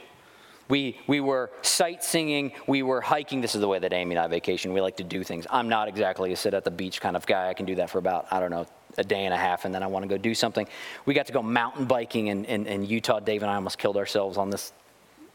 we, 0.69 0.99
we 1.07 1.21
were 1.21 1.51
sightseeing, 1.63 2.53
we 2.67 2.83
were 2.83 3.01
hiking. 3.01 3.41
This 3.41 3.55
is 3.55 3.61
the 3.61 3.69
way 3.69 3.79
that 3.79 3.93
Amy 3.93 4.15
and 4.15 4.25
I 4.25 4.29
vacation. 4.29 4.73
We 4.73 4.81
like 4.81 4.99
to 4.99 5.05
do 5.05 5.25
things. 5.25 5.47
I'm 5.51 5.69
not 5.69 5.89
exactly 5.89 6.33
a 6.33 6.37
sit 6.37 6.55
at 6.55 6.65
the 6.65 6.71
beach 6.71 7.01
kind 7.01 7.17
of 7.17 7.27
guy. 7.27 7.49
I 7.49 7.55
can 7.55 7.67
do 7.67 7.77
that 7.77 7.91
for 7.91 7.99
about, 7.99 8.27
I 8.31 8.39
don't 8.39 8.51
know, 8.51 8.67
a 8.97 9.05
day 9.05 9.25
and 9.25 9.33
a 9.33 9.37
half, 9.37 9.65
and 9.65 9.75
then 9.75 9.83
I 9.83 9.87
want 9.87 10.03
to 10.03 10.09
go 10.09 10.19
do 10.19 10.35
something. 10.35 10.67
We 11.07 11.15
got 11.15 11.27
to 11.27 11.33
go 11.33 11.43
mountain 11.43 11.87
biking 11.87 12.27
in, 12.27 12.45
in, 12.45 12.67
in 12.67 12.85
Utah. 12.85 13.21
Dave 13.21 13.43
and 13.43 13.51
I 13.51 13.55
almost 13.55 13.79
killed 13.79 13.97
ourselves 13.97 14.37
on 14.37 14.51
this 14.51 14.73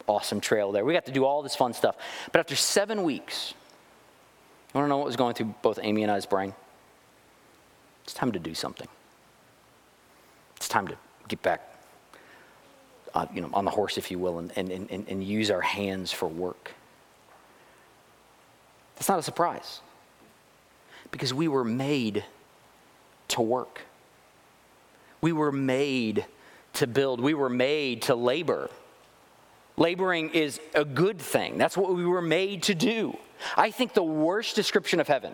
awesome 0.08 0.40
trail 0.40 0.72
there. 0.72 0.86
We 0.86 0.94
got 0.94 1.06
to 1.06 1.12
do 1.12 1.26
all 1.26 1.42
this 1.42 1.56
fun 1.56 1.74
stuff. 1.74 1.96
But 2.32 2.40
after 2.40 2.56
seven 2.56 3.04
weeks, 3.04 3.54
you 4.74 4.80
want 4.80 4.86
to 4.86 4.90
know 4.90 4.98
what 4.98 5.06
was 5.06 5.16
going 5.16 5.36
through 5.36 5.54
both 5.62 5.80
Amy 5.82 6.04
and 6.04 6.12
I's 6.12 6.26
brain? 6.26 6.54
It's 8.04 8.14
time 8.14 8.32
to 8.34 8.40
do 8.40 8.54
something. 8.54 8.88
It's 10.58 10.68
time 10.68 10.88
to 10.88 10.98
get 11.28 11.42
back 11.42 11.74
uh, 13.14 13.28
you 13.34 13.42
know, 13.42 13.50
on 13.54 13.66
the 13.66 13.72
horse, 13.72 13.98
if 13.98 14.10
you 14.10 14.18
will, 14.18 14.40
and, 14.40 14.52
and, 14.56 14.72
and, 14.72 15.08
and 15.08 15.24
use 15.24 15.52
our 15.52 15.62
hands 15.62 16.12
for 16.12 16.28
work. 16.28 16.72
That's 18.96 19.08
not 19.08 19.20
a 19.20 19.24
surprise 19.24 19.82
because 21.12 21.34
we 21.34 21.48
were 21.48 21.64
made 21.64 22.24
to 23.30 23.42
work. 23.42 23.82
We 25.22 25.32
were 25.32 25.52
made 25.52 26.26
to 26.74 26.88
build. 26.88 27.22
We 27.22 27.34
were 27.34 27.50
made 27.50 28.04
to 28.04 28.16
labor. 28.16 28.70
Laboring 29.76 30.30
is 30.30 30.60
a 30.76 30.86
good 30.86 31.20
thing. 31.20 31.58
That's 31.58 31.76
what 31.76 31.96
we 31.96 32.06
were 32.06 32.22
made 32.22 32.64
to 32.64 32.76
do. 32.76 33.18
I 33.58 33.72
think 33.72 33.94
the 33.94 34.04
worst 34.04 34.56
description 34.56 35.00
of 35.00 35.08
heaven, 35.08 35.34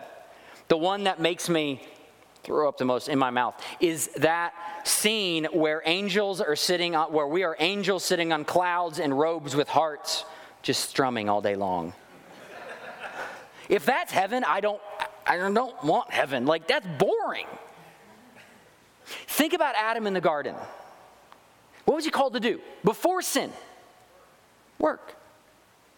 the 0.68 0.78
one 0.78 1.04
that 1.04 1.20
makes 1.20 1.48
me 1.48 1.82
throw 2.42 2.68
up 2.68 2.78
the 2.78 2.84
most 2.84 3.08
in 3.08 3.18
my 3.18 3.30
mouth 3.30 3.54
is 3.80 4.08
that 4.16 4.54
scene 4.84 5.44
where 5.52 5.82
angels 5.84 6.40
are 6.40 6.56
sitting 6.56 6.96
on, 6.96 7.12
where 7.12 7.26
we 7.26 7.44
are 7.44 7.54
angels 7.60 8.02
sitting 8.02 8.32
on 8.32 8.44
clouds 8.44 8.98
and 8.98 9.18
robes 9.18 9.54
with 9.54 9.68
hearts 9.68 10.24
just 10.62 10.88
strumming 10.88 11.28
all 11.28 11.42
day 11.42 11.54
long. 11.54 11.92
If 13.68 13.86
that's 13.86 14.10
heaven 14.10 14.42
i 14.42 14.60
don't 14.60 14.80
i 15.26 15.36
don't 15.36 15.84
want 15.84 16.10
heaven. 16.10 16.46
Like 16.46 16.66
that's 16.66 16.86
boring. 16.98 17.46
Think 19.04 19.52
about 19.52 19.74
adam 19.76 20.06
in 20.06 20.14
the 20.14 20.20
garden. 20.20 20.54
What 21.84 21.94
was 21.96 22.04
he 22.04 22.10
called 22.10 22.32
to 22.34 22.40
do? 22.40 22.60
Before 22.84 23.22
sin 23.22 23.52
work 24.80 25.16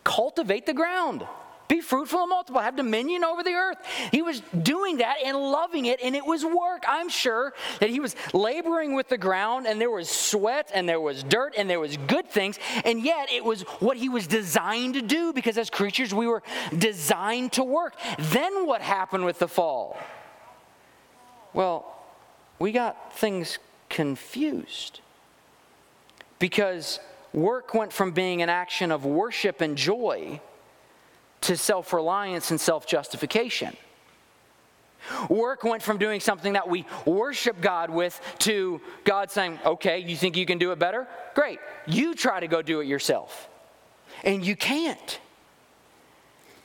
cultivate 0.05 0.66
the 0.66 0.75
ground 0.75 1.25
be 1.73 1.81
fruitful 1.81 2.21
and 2.21 2.29
multiply, 2.29 2.64
have 2.64 2.77
dominion 2.77 3.25
over 3.25 3.42
the 3.42 3.55
earth. 3.55 3.79
He 4.11 4.21
was 4.21 4.42
doing 4.62 4.99
that 4.99 5.16
and 5.25 5.35
loving 5.38 5.87
it, 5.87 6.01
and 6.03 6.14
it 6.14 6.27
was 6.27 6.45
work. 6.45 6.85
I'm 6.87 7.09
sure 7.09 7.55
that 7.81 7.88
he 7.88 7.99
was 7.99 8.14
laboring 8.35 8.95
with 8.95 9.09
the 9.09 9.16
ground, 9.16 9.66
and 9.66 9.81
there 9.81 9.90
was 9.90 10.11
sweat, 10.11 10.71
and 10.75 10.87
there 10.87 11.01
was 11.01 11.23
dirt, 11.23 11.55
and 11.57 11.71
there 11.71 11.81
was 11.81 11.97
good 11.97 12.29
things, 12.29 12.59
and 12.85 13.03
yet 13.03 13.33
it 13.33 13.42
was 13.42 13.62
what 13.81 13.97
he 13.97 14.11
was 14.11 14.27
designed 14.27 14.95
to 14.95 15.01
do 15.01 15.33
because 15.33 15.57
as 15.57 15.71
creatures 15.71 16.12
we 16.12 16.27
were 16.27 16.42
designed 16.77 17.53
to 17.53 17.64
work. 17.64 17.95
Then 18.18 18.66
what 18.66 18.83
happened 18.83 19.25
with 19.25 19.38
the 19.38 19.49
fall? 19.49 19.99
Well, 21.55 21.87
we 22.59 22.73
got 22.73 23.14
things 23.14 23.59
confused 23.88 25.01
because 26.38 27.01
work 27.33 27.75
went 27.75 27.92
from 27.92 28.12
being 28.12 28.42
an 28.42 28.49
action 28.49 28.90
of 28.90 29.05
worship 29.05 29.61
and 29.61 29.77
joy 29.77 30.40
to 31.42 31.57
self 31.57 31.92
reliance 31.92 32.51
and 32.51 32.61
self 32.61 32.87
justification. 32.87 33.77
Work 35.29 35.64
went 35.64 35.83
from 35.83 35.99
doing 35.99 36.21
something 36.21 36.53
that 36.53 36.68
we 36.68 36.87
worship 37.05 37.61
God 37.61 37.90
with 37.90 38.21
to 38.40 38.81
God 39.05 39.31
saying, 39.31 39.59
okay, 39.64 39.99
you 39.99 40.16
think 40.16 40.37
you 40.37 40.47
can 40.47 40.59
do 40.59 40.71
it 40.71 40.79
better? 40.79 41.09
Great. 41.35 41.59
You 41.87 42.14
try 42.14 42.38
to 42.40 42.47
go 42.47 42.62
do 42.62 42.81
it 42.81 42.87
yourself. 42.87 43.49
And 44.23 44.47
you 44.47 44.55
can't. 44.55 45.18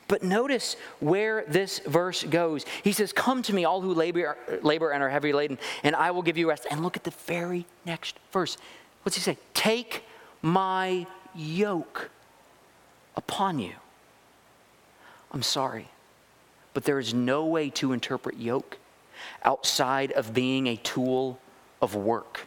But 0.06 0.22
notice 0.22 0.76
where 1.00 1.44
this 1.48 1.80
verse 1.80 2.24
goes. 2.24 2.64
He 2.82 2.92
says, 2.92 3.12
Come 3.12 3.42
to 3.42 3.54
me, 3.54 3.66
all 3.66 3.82
who 3.82 3.92
labor, 3.92 4.38
labor 4.62 4.90
and 4.90 5.02
are 5.02 5.10
heavy 5.10 5.34
laden, 5.34 5.58
and 5.82 5.94
I 5.94 6.12
will 6.12 6.22
give 6.22 6.38
you 6.38 6.48
rest. 6.48 6.66
And 6.70 6.82
look 6.82 6.96
at 6.96 7.04
the 7.04 7.10
very 7.26 7.66
next 7.84 8.18
verse. 8.32 8.56
What's 9.02 9.16
he 9.16 9.22
say? 9.22 9.36
Take 9.52 10.02
my 10.42 11.06
yoke 11.34 12.10
upon 13.16 13.58
you. 13.58 13.74
I'm 15.32 15.42
sorry, 15.42 15.88
but 16.74 16.84
there 16.84 16.98
is 16.98 17.12
no 17.12 17.44
way 17.44 17.70
to 17.70 17.92
interpret 17.92 18.38
yoke 18.38 18.78
outside 19.44 20.12
of 20.12 20.32
being 20.32 20.66
a 20.66 20.76
tool 20.76 21.38
of 21.82 21.94
work. 21.94 22.46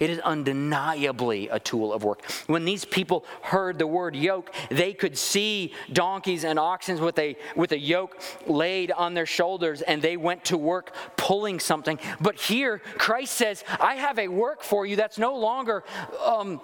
It 0.00 0.10
is 0.10 0.18
undeniably 0.20 1.48
a 1.48 1.58
tool 1.58 1.92
of 1.92 2.04
work. 2.04 2.22
When 2.46 2.64
these 2.64 2.84
people 2.84 3.24
heard 3.42 3.78
the 3.78 3.86
word 3.86 4.14
yoke, 4.14 4.52
they 4.70 4.92
could 4.92 5.16
see 5.16 5.72
donkeys 5.92 6.44
and 6.44 6.58
oxen 6.58 7.00
with 7.00 7.18
a, 7.18 7.36
with 7.56 7.72
a 7.72 7.78
yoke 7.78 8.20
laid 8.46 8.90
on 8.92 9.14
their 9.14 9.26
shoulders, 9.26 9.82
and 9.82 10.02
they 10.02 10.16
went 10.16 10.44
to 10.46 10.56
work 10.56 10.92
pulling 11.16 11.60
something. 11.60 11.98
But 12.20 12.38
here, 12.40 12.78
Christ 12.98 13.34
says, 13.34 13.64
I 13.80 13.94
have 13.94 14.18
a 14.18 14.28
work 14.28 14.62
for 14.62 14.84
you 14.84 14.96
that's 14.96 15.18
no 15.18 15.36
longer. 15.36 15.84
Um, 16.24 16.60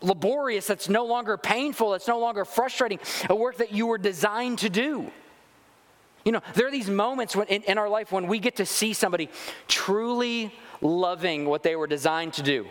laborious, 0.00 0.66
that's 0.66 0.88
no 0.88 1.04
longer 1.04 1.36
painful, 1.36 1.90
that's 1.90 2.08
no 2.08 2.18
longer 2.18 2.44
frustrating, 2.44 2.98
a 3.28 3.34
work 3.34 3.56
that 3.58 3.72
you 3.72 3.86
were 3.86 3.98
designed 3.98 4.58
to 4.60 4.70
do. 4.70 5.10
You 6.24 6.32
know, 6.32 6.40
there 6.54 6.66
are 6.66 6.72
these 6.72 6.90
moments 6.90 7.36
when, 7.36 7.46
in, 7.46 7.62
in 7.62 7.78
our 7.78 7.88
life 7.88 8.10
when 8.10 8.26
we 8.26 8.40
get 8.40 8.56
to 8.56 8.66
see 8.66 8.92
somebody 8.92 9.30
truly 9.68 10.52
loving 10.80 11.46
what 11.46 11.62
they 11.62 11.76
were 11.76 11.86
designed 11.86 12.32
to 12.34 12.42
do. 12.42 12.66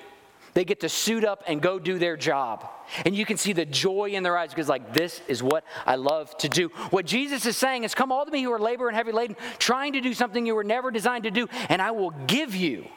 They 0.53 0.63
get 0.63 0.81
to 0.81 0.89
suit 0.89 1.25
up 1.25 1.43
and 1.47 1.61
go 1.61 1.79
do 1.79 1.99
their 1.99 2.15
job. 2.15 2.69
And 3.05 3.13
you 3.13 3.25
can 3.25 3.35
see 3.35 3.51
the 3.51 3.65
joy 3.65 4.11
in 4.11 4.23
their 4.23 4.37
eyes 4.37 4.49
because, 4.49 4.69
like, 4.69 4.93
this 4.93 5.21
is 5.27 5.43
what 5.43 5.65
I 5.85 5.95
love 5.95 6.35
to 6.37 6.49
do. 6.49 6.69
What 6.91 7.05
Jesus 7.05 7.45
is 7.45 7.57
saying 7.57 7.83
is, 7.83 7.93
Come 7.93 8.11
all 8.11 8.25
to 8.25 8.31
me 8.31 8.41
who 8.43 8.51
are 8.53 8.59
labor 8.59 8.87
and 8.87 8.95
heavy 8.95 9.11
laden, 9.11 9.35
trying 9.57 9.93
to 9.93 10.01
do 10.01 10.13
something 10.13 10.45
you 10.45 10.55
were 10.55 10.63
never 10.63 10.91
designed 10.91 11.25
to 11.25 11.31
do, 11.31 11.47
and 11.67 11.81
I 11.81 11.91
will 11.91 12.11
give 12.11 12.55
you 12.55 12.87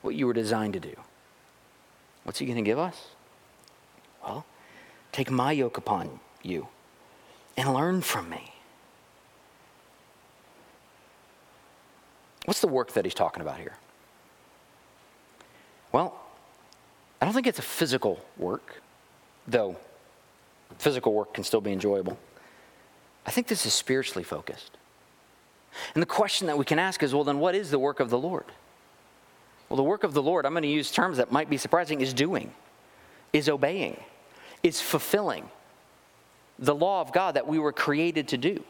what 0.00 0.14
you 0.14 0.26
were 0.26 0.32
designed 0.32 0.72
to 0.72 0.80
do. 0.80 0.94
What's 2.24 2.38
He 2.38 2.46
going 2.46 2.56
to 2.56 2.62
give 2.62 2.78
us? 2.78 3.13
Take 5.14 5.30
my 5.30 5.52
yoke 5.52 5.78
upon 5.78 6.18
you 6.42 6.66
and 7.56 7.72
learn 7.72 8.02
from 8.02 8.28
me. 8.28 8.52
What's 12.46 12.60
the 12.60 12.66
work 12.66 12.94
that 12.94 13.04
he's 13.04 13.14
talking 13.14 13.40
about 13.40 13.58
here? 13.58 13.76
Well, 15.92 16.20
I 17.22 17.26
don't 17.26 17.32
think 17.32 17.46
it's 17.46 17.60
a 17.60 17.62
physical 17.62 18.24
work, 18.36 18.82
though 19.46 19.76
physical 20.78 21.12
work 21.12 21.32
can 21.32 21.44
still 21.44 21.60
be 21.60 21.70
enjoyable. 21.70 22.18
I 23.24 23.30
think 23.30 23.46
this 23.46 23.66
is 23.66 23.72
spiritually 23.72 24.24
focused. 24.24 24.76
And 25.94 26.02
the 26.02 26.06
question 26.06 26.48
that 26.48 26.58
we 26.58 26.64
can 26.64 26.80
ask 26.80 27.04
is 27.04 27.14
well, 27.14 27.22
then 27.22 27.38
what 27.38 27.54
is 27.54 27.70
the 27.70 27.78
work 27.78 28.00
of 28.00 28.10
the 28.10 28.18
Lord? 28.18 28.46
Well, 29.68 29.76
the 29.76 29.84
work 29.84 30.02
of 30.02 30.12
the 30.12 30.22
Lord, 30.22 30.44
I'm 30.44 30.54
going 30.54 30.64
to 30.64 30.68
use 30.68 30.90
terms 30.90 31.18
that 31.18 31.30
might 31.30 31.48
be 31.48 31.56
surprising, 31.56 32.00
is 32.00 32.12
doing, 32.12 32.52
is 33.32 33.48
obeying 33.48 34.02
is 34.64 34.80
fulfilling 34.80 35.48
the 36.58 36.74
law 36.74 37.00
of 37.00 37.12
God 37.12 37.34
that 37.34 37.46
we 37.46 37.60
were 37.60 37.72
created 37.72 38.28
to 38.28 38.38
do. 38.38 38.64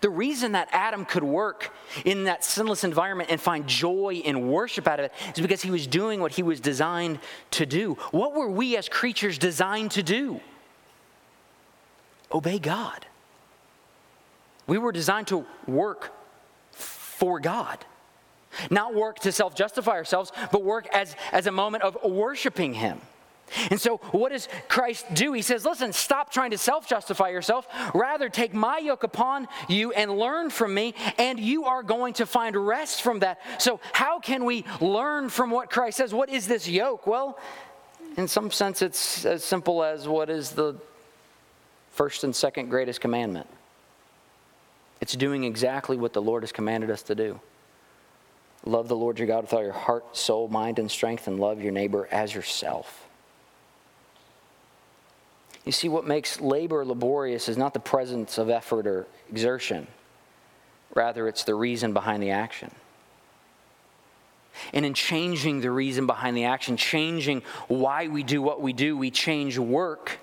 The 0.00 0.08
reason 0.08 0.52
that 0.52 0.68
Adam 0.72 1.04
could 1.04 1.24
work 1.24 1.74
in 2.04 2.24
that 2.24 2.44
sinless 2.44 2.82
environment 2.82 3.30
and 3.30 3.38
find 3.38 3.66
joy 3.66 4.22
and 4.24 4.48
worship 4.50 4.88
out 4.88 5.00
of 5.00 5.06
it 5.06 5.12
is 5.34 5.42
because 5.42 5.60
he 5.60 5.70
was 5.70 5.86
doing 5.86 6.20
what 6.20 6.32
he 6.32 6.42
was 6.42 6.60
designed 6.60 7.18
to 7.50 7.66
do. 7.66 7.94
What 8.10 8.34
were 8.34 8.48
we 8.48 8.76
as 8.78 8.88
creatures 8.88 9.36
designed 9.36 9.90
to 9.92 10.02
do? 10.02 10.40
Obey 12.32 12.58
God. 12.58 13.04
We 14.66 14.78
were 14.78 14.92
designed 14.92 15.26
to 15.28 15.44
work 15.66 16.12
for 16.70 17.38
God. 17.38 17.84
Not 18.70 18.94
work 18.94 19.18
to 19.20 19.32
self 19.32 19.54
justify 19.54 19.92
ourselves, 19.92 20.32
but 20.50 20.62
work 20.62 20.86
as, 20.94 21.14
as 21.32 21.46
a 21.46 21.52
moment 21.52 21.84
of 21.84 21.98
worshiping 22.02 22.72
Him. 22.72 23.00
And 23.70 23.80
so, 23.80 23.98
what 24.10 24.32
does 24.32 24.48
Christ 24.68 25.06
do? 25.14 25.32
He 25.32 25.42
says, 25.42 25.64
Listen, 25.64 25.92
stop 25.92 26.32
trying 26.32 26.50
to 26.50 26.58
self 26.58 26.88
justify 26.88 27.28
yourself. 27.28 27.66
Rather, 27.94 28.28
take 28.28 28.52
my 28.52 28.78
yoke 28.78 29.04
upon 29.04 29.48
you 29.68 29.92
and 29.92 30.10
learn 30.18 30.50
from 30.50 30.74
me, 30.74 30.94
and 31.18 31.38
you 31.38 31.64
are 31.64 31.82
going 31.82 32.14
to 32.14 32.26
find 32.26 32.56
rest 32.56 33.02
from 33.02 33.20
that. 33.20 33.40
So, 33.58 33.80
how 33.92 34.18
can 34.18 34.44
we 34.44 34.64
learn 34.80 35.28
from 35.28 35.50
what 35.50 35.70
Christ 35.70 35.98
says? 35.98 36.12
What 36.12 36.28
is 36.28 36.48
this 36.48 36.68
yoke? 36.68 37.06
Well, 37.06 37.38
in 38.16 38.28
some 38.28 38.50
sense, 38.50 38.82
it's 38.82 39.24
as 39.24 39.44
simple 39.44 39.84
as 39.84 40.08
what 40.08 40.30
is 40.30 40.50
the 40.50 40.76
first 41.92 42.24
and 42.24 42.34
second 42.34 42.68
greatest 42.68 43.00
commandment? 43.00 43.46
It's 45.00 45.14
doing 45.14 45.44
exactly 45.44 45.96
what 45.96 46.12
the 46.14 46.22
Lord 46.22 46.42
has 46.42 46.52
commanded 46.52 46.90
us 46.90 47.02
to 47.02 47.14
do 47.14 47.40
Love 48.64 48.88
the 48.88 48.96
Lord 48.96 49.18
your 49.18 49.28
God 49.28 49.42
with 49.42 49.52
all 49.52 49.62
your 49.62 49.72
heart, 49.72 50.16
soul, 50.16 50.48
mind, 50.48 50.80
and 50.80 50.90
strength, 50.90 51.28
and 51.28 51.38
love 51.38 51.62
your 51.62 51.70
neighbor 51.70 52.08
as 52.10 52.34
yourself. 52.34 53.05
You 55.66 55.72
see, 55.72 55.88
what 55.88 56.06
makes 56.06 56.40
labor 56.40 56.84
laborious 56.84 57.48
is 57.48 57.58
not 57.58 57.74
the 57.74 57.80
presence 57.80 58.38
of 58.38 58.48
effort 58.48 58.86
or 58.86 59.06
exertion, 59.28 59.88
rather, 60.94 61.26
it's 61.28 61.42
the 61.42 61.56
reason 61.56 61.92
behind 61.92 62.22
the 62.22 62.30
action. 62.30 62.70
And 64.72 64.86
in 64.86 64.94
changing 64.94 65.60
the 65.60 65.70
reason 65.70 66.06
behind 66.06 66.36
the 66.36 66.44
action, 66.44 66.76
changing 66.76 67.42
why 67.68 68.06
we 68.06 68.22
do 68.22 68.40
what 68.40 68.62
we 68.62 68.72
do, 68.72 68.96
we 68.96 69.10
change 69.10 69.58
work 69.58 70.18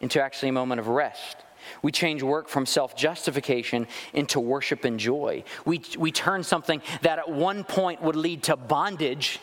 into 0.00 0.20
actually 0.20 0.48
a 0.48 0.52
moment 0.52 0.80
of 0.80 0.88
rest. 0.88 1.36
We 1.82 1.92
change 1.92 2.22
work 2.22 2.48
from 2.48 2.66
self 2.66 2.96
justification 2.96 3.86
into 4.14 4.40
worship 4.40 4.84
and 4.84 4.98
joy. 4.98 5.44
We, 5.64 5.82
we 5.96 6.10
turn 6.10 6.42
something 6.42 6.82
that 7.02 7.18
at 7.20 7.30
one 7.30 7.62
point 7.62 8.02
would 8.02 8.16
lead 8.16 8.42
to 8.44 8.56
bondage 8.56 9.38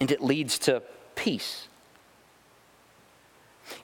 and 0.00 0.10
it 0.10 0.22
leads 0.22 0.58
to 0.60 0.82
peace. 1.14 1.68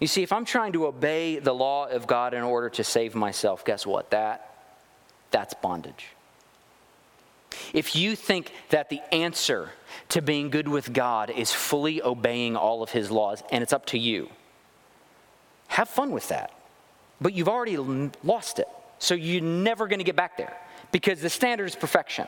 You 0.00 0.06
see, 0.06 0.22
if 0.22 0.32
I'm 0.32 0.44
trying 0.44 0.72
to 0.72 0.86
obey 0.86 1.38
the 1.38 1.54
law 1.54 1.86
of 1.86 2.06
God 2.06 2.34
in 2.34 2.42
order 2.42 2.68
to 2.70 2.84
save 2.84 3.14
myself, 3.14 3.64
guess 3.64 3.86
what? 3.86 4.10
That 4.10 4.52
that's 5.30 5.54
bondage. 5.54 6.08
If 7.72 7.96
you 7.96 8.16
think 8.16 8.52
that 8.70 8.90
the 8.90 9.00
answer 9.12 9.70
to 10.10 10.22
being 10.22 10.50
good 10.50 10.68
with 10.68 10.92
God 10.92 11.30
is 11.30 11.52
fully 11.52 12.02
obeying 12.02 12.56
all 12.56 12.82
of 12.82 12.90
his 12.90 13.10
laws 13.10 13.42
and 13.50 13.62
it's 13.62 13.72
up 13.72 13.86
to 13.86 13.98
you, 13.98 14.28
have 15.68 15.88
fun 15.88 16.10
with 16.10 16.28
that. 16.28 16.52
But 17.20 17.32
you've 17.32 17.48
already 17.48 17.76
lost 18.22 18.58
it. 18.58 18.68
So 18.98 19.14
you're 19.14 19.42
never 19.42 19.88
going 19.88 19.98
to 19.98 20.04
get 20.04 20.16
back 20.16 20.36
there 20.36 20.56
because 20.92 21.20
the 21.20 21.30
standard 21.30 21.66
is 21.66 21.76
perfection. 21.76 22.26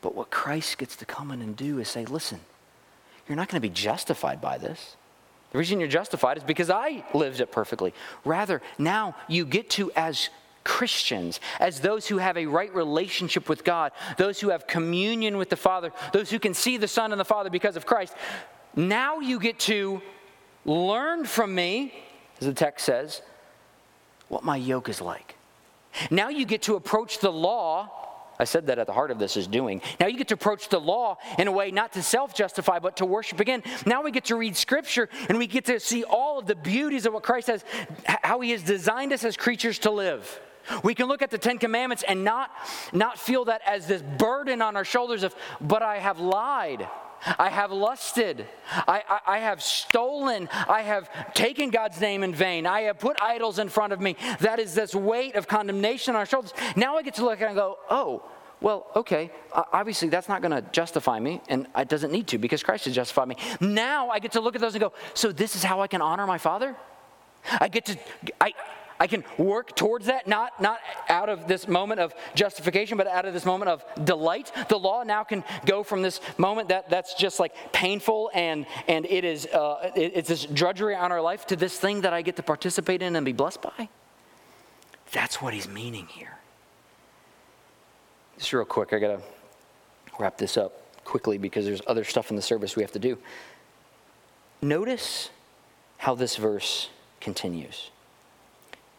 But 0.00 0.14
what 0.14 0.30
Christ 0.30 0.78
gets 0.78 0.96
to 0.96 1.04
come 1.04 1.30
in 1.30 1.40
and 1.40 1.56
do 1.56 1.78
is 1.78 1.88
say, 1.88 2.04
listen, 2.04 2.40
you're 3.28 3.36
not 3.36 3.48
going 3.48 3.60
to 3.60 3.68
be 3.68 3.72
justified 3.72 4.40
by 4.40 4.58
this. 4.58 4.96
The 5.52 5.58
reason 5.58 5.80
you're 5.80 5.88
justified 5.88 6.36
is 6.36 6.42
because 6.42 6.70
I 6.70 7.04
lived 7.14 7.40
it 7.40 7.50
perfectly. 7.50 7.94
Rather, 8.24 8.60
now 8.78 9.14
you 9.28 9.44
get 9.44 9.70
to, 9.70 9.90
as 9.92 10.28
Christians, 10.64 11.40
as 11.60 11.80
those 11.80 12.08
who 12.08 12.18
have 12.18 12.36
a 12.36 12.46
right 12.46 12.74
relationship 12.74 13.48
with 13.48 13.64
God, 13.64 13.92
those 14.18 14.40
who 14.40 14.50
have 14.50 14.66
communion 14.66 15.38
with 15.38 15.48
the 15.48 15.56
Father, 15.56 15.92
those 16.12 16.30
who 16.30 16.38
can 16.38 16.54
see 16.54 16.76
the 16.76 16.88
Son 16.88 17.12
and 17.12 17.20
the 17.20 17.24
Father 17.24 17.50
because 17.50 17.76
of 17.76 17.86
Christ, 17.86 18.14
now 18.74 19.20
you 19.20 19.38
get 19.38 19.58
to 19.60 20.02
learn 20.64 21.24
from 21.24 21.54
me, 21.54 21.94
as 22.40 22.46
the 22.46 22.52
text 22.52 22.84
says, 22.84 23.22
what 24.28 24.44
my 24.44 24.56
yoke 24.56 24.88
is 24.88 25.00
like. 25.00 25.36
Now 26.10 26.28
you 26.28 26.44
get 26.44 26.62
to 26.62 26.74
approach 26.74 27.20
the 27.20 27.32
law. 27.32 27.90
I 28.38 28.44
said 28.44 28.66
that 28.66 28.78
at 28.78 28.86
the 28.86 28.92
heart 28.92 29.10
of 29.10 29.18
this 29.18 29.36
is 29.36 29.46
doing. 29.46 29.80
Now 29.98 30.06
you 30.06 30.18
get 30.18 30.28
to 30.28 30.34
approach 30.34 30.68
the 30.68 30.80
law 30.80 31.18
in 31.38 31.48
a 31.48 31.52
way 31.52 31.70
not 31.70 31.92
to 31.94 32.02
self 32.02 32.34
justify, 32.34 32.78
but 32.78 32.96
to 32.98 33.06
worship 33.06 33.40
again. 33.40 33.62
Now 33.84 34.02
we 34.02 34.10
get 34.10 34.26
to 34.26 34.36
read 34.36 34.56
scripture 34.56 35.08
and 35.28 35.38
we 35.38 35.46
get 35.46 35.64
to 35.66 35.80
see 35.80 36.04
all 36.04 36.38
of 36.38 36.46
the 36.46 36.54
beauties 36.54 37.06
of 37.06 37.14
what 37.14 37.22
Christ 37.22 37.48
has, 37.48 37.64
how 38.04 38.40
he 38.40 38.50
has 38.50 38.62
designed 38.62 39.12
us 39.12 39.24
as 39.24 39.36
creatures 39.36 39.78
to 39.80 39.90
live. 39.90 40.40
We 40.82 40.94
can 40.94 41.06
look 41.06 41.22
at 41.22 41.30
the 41.30 41.38
Ten 41.38 41.58
Commandments 41.58 42.02
and 42.06 42.24
not, 42.24 42.50
not 42.92 43.18
feel 43.18 43.44
that 43.46 43.62
as 43.64 43.86
this 43.86 44.02
burden 44.02 44.60
on 44.60 44.76
our 44.76 44.84
shoulders 44.84 45.22
of, 45.22 45.34
but 45.60 45.82
I 45.82 45.98
have 45.98 46.18
lied. 46.18 46.88
I 47.38 47.48
have 47.48 47.72
lusted. 47.72 48.46
I, 48.70 49.02
I, 49.08 49.20
I, 49.26 49.38
have 49.38 49.62
stolen. 49.62 50.48
I 50.68 50.82
have 50.82 51.08
taken 51.34 51.70
God's 51.70 52.00
name 52.00 52.22
in 52.22 52.34
vain. 52.34 52.66
I 52.66 52.82
have 52.82 52.98
put 52.98 53.20
idols 53.20 53.58
in 53.58 53.68
front 53.68 53.92
of 53.92 54.00
me. 54.00 54.16
That 54.40 54.58
is 54.58 54.74
this 54.74 54.94
weight 54.94 55.34
of 55.34 55.48
condemnation 55.48 56.14
on 56.14 56.20
our 56.20 56.26
shoulders. 56.26 56.52
Now 56.76 56.96
I 56.96 57.02
get 57.02 57.14
to 57.14 57.24
look 57.24 57.40
and 57.40 57.54
go, 57.54 57.78
oh, 57.90 58.22
well, 58.60 58.86
okay, 58.96 59.30
obviously 59.52 60.08
that's 60.08 60.28
not 60.28 60.40
going 60.40 60.52
to 60.52 60.62
justify 60.72 61.20
me, 61.20 61.42
and 61.48 61.66
it 61.76 61.88
doesn't 61.88 62.10
need 62.10 62.26
to 62.28 62.38
because 62.38 62.62
Christ 62.62 62.86
has 62.86 62.94
justified 62.94 63.28
me. 63.28 63.36
Now 63.60 64.08
I 64.08 64.18
get 64.18 64.32
to 64.32 64.40
look 64.40 64.54
at 64.54 64.60
those 64.60 64.74
and 64.74 64.80
go, 64.80 64.92
so 65.12 65.30
this 65.30 65.56
is 65.56 65.62
how 65.62 65.82
I 65.82 65.86
can 65.86 66.00
honor 66.00 66.26
my 66.26 66.38
Father? 66.38 66.74
I 67.60 67.68
get 67.68 67.84
to, 67.86 67.98
I, 68.40 68.54
I 68.98 69.06
can 69.06 69.24
work 69.38 69.76
towards 69.76 70.06
that, 70.06 70.26
not, 70.26 70.60
not 70.60 70.80
out 71.08 71.28
of 71.28 71.46
this 71.46 71.68
moment 71.68 72.00
of 72.00 72.14
justification, 72.34 72.96
but 72.96 73.06
out 73.06 73.26
of 73.26 73.34
this 73.34 73.44
moment 73.44 73.68
of 73.68 73.84
delight. 74.04 74.50
The 74.68 74.78
law 74.78 75.02
now 75.02 75.24
can 75.24 75.44
go 75.64 75.82
from 75.82 76.02
this 76.02 76.20
moment 76.38 76.68
that, 76.68 76.88
that's 76.88 77.14
just 77.14 77.38
like 77.38 77.72
painful 77.72 78.30
and, 78.34 78.66
and 78.88 79.06
it 79.06 79.24
is, 79.24 79.46
uh, 79.46 79.90
it, 79.94 80.12
it's 80.14 80.28
this 80.28 80.44
drudgery 80.44 80.94
on 80.94 81.12
our 81.12 81.20
life 81.20 81.46
to 81.46 81.56
this 81.56 81.78
thing 81.78 82.02
that 82.02 82.12
I 82.12 82.22
get 82.22 82.36
to 82.36 82.42
participate 82.42 83.02
in 83.02 83.16
and 83.16 83.24
be 83.24 83.32
blessed 83.32 83.62
by. 83.62 83.88
That's 85.12 85.40
what 85.40 85.54
he's 85.54 85.68
meaning 85.68 86.06
here. 86.06 86.38
Just 88.38 88.52
real 88.52 88.64
quick, 88.64 88.92
I 88.92 88.98
got 88.98 89.18
to 89.18 89.22
wrap 90.18 90.36
this 90.38 90.56
up 90.56 90.72
quickly 91.04 91.38
because 91.38 91.64
there's 91.64 91.82
other 91.86 92.04
stuff 92.04 92.30
in 92.30 92.36
the 92.36 92.42
service 92.42 92.76
we 92.76 92.82
have 92.82 92.92
to 92.92 92.98
do. 92.98 93.18
Notice 94.60 95.30
how 95.98 96.14
this 96.14 96.36
verse 96.36 96.90
continues. 97.20 97.90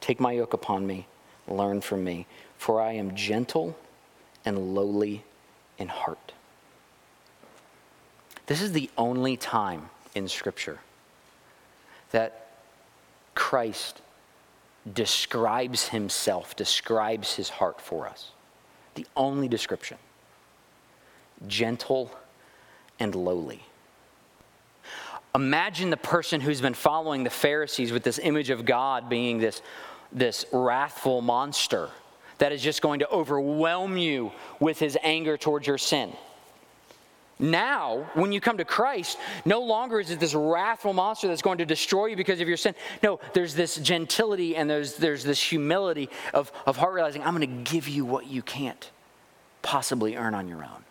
Take 0.02 0.20
my 0.20 0.32
yoke 0.32 0.54
upon 0.54 0.86
me, 0.88 1.08
learn 1.48 1.82
from 1.82 2.04
me, 2.04 2.26
for 2.58 2.82
I 2.82 2.94
am 2.94 3.16
gentle 3.16 3.78
and 4.46 4.76
lowly 4.76 5.24
in 5.78 5.88
heart. 5.88 6.34
This 8.48 8.62
is 8.62 8.72
the 8.72 8.90
only 8.98 9.36
time 9.38 9.90
in 10.16 10.28
Scripture 10.28 10.80
that 12.12 12.48
Christ 13.36 14.02
describes 14.94 15.90
himself, 15.90 16.56
describes 16.56 17.36
his 17.36 17.50
heart 17.50 17.82
for 17.82 18.08
us. 18.08 18.32
The 18.96 19.06
only 19.16 19.48
description 19.48 19.98
gentle 21.46 22.12
and 23.00 23.14
lowly. 23.14 23.67
Imagine 25.38 25.92
the 25.92 25.98
person 25.98 26.42
who's 26.42 26.62
been 26.62 26.74
following 26.74 27.24
the 27.24 27.30
Pharisees 27.30 27.92
with 27.92 28.02
this 28.02 28.18
image 28.18 28.50
of 28.50 28.66
God 28.66 29.08
being 29.08 29.38
this 29.38 29.62
this 30.12 30.48
wrathful 30.52 31.22
monster 31.22 31.92
that 32.40 32.52
is 32.52 32.60
just 32.60 32.82
going 32.82 33.02
to 33.02 33.10
overwhelm 33.12 33.98
you 33.98 34.32
with 34.60 34.80
his 34.80 34.98
anger 35.04 35.38
towards 35.38 35.68
your 35.68 35.78
sin. 35.78 36.12
Now, 37.38 38.10
when 38.16 38.32
you 38.32 38.42
come 38.42 38.58
to 38.58 38.66
Christ, 38.66 39.20
no 39.46 39.62
longer 39.62 40.00
is 40.00 40.10
it 40.10 40.20
this 40.20 40.34
wrathful 40.34 40.94
monster 40.94 41.28
that's 41.28 41.44
going 41.44 41.60
to 41.60 41.68
destroy 41.68 42.08
you 42.08 42.16
because 42.16 42.42
of 42.42 42.48
your 42.48 42.58
sin. 42.58 42.74
No, 43.04 43.20
there's 43.34 43.54
this 43.54 43.76
gentility 43.76 44.56
and 44.56 44.68
there's, 44.68 44.96
there's 44.96 45.24
this 45.24 45.40
humility 45.40 46.10
of, 46.34 46.52
of 46.66 46.78
heart 46.78 46.96
realizing, 46.96 47.22
I'm 47.22 47.36
going 47.36 47.64
to 47.64 47.72
give 47.72 47.88
you 47.88 48.06
what 48.06 48.26
you 48.26 48.42
can't 48.42 48.90
possibly 49.62 50.16
earn 50.16 50.34
on 50.34 50.48
your 50.48 50.64
own. 50.64 50.84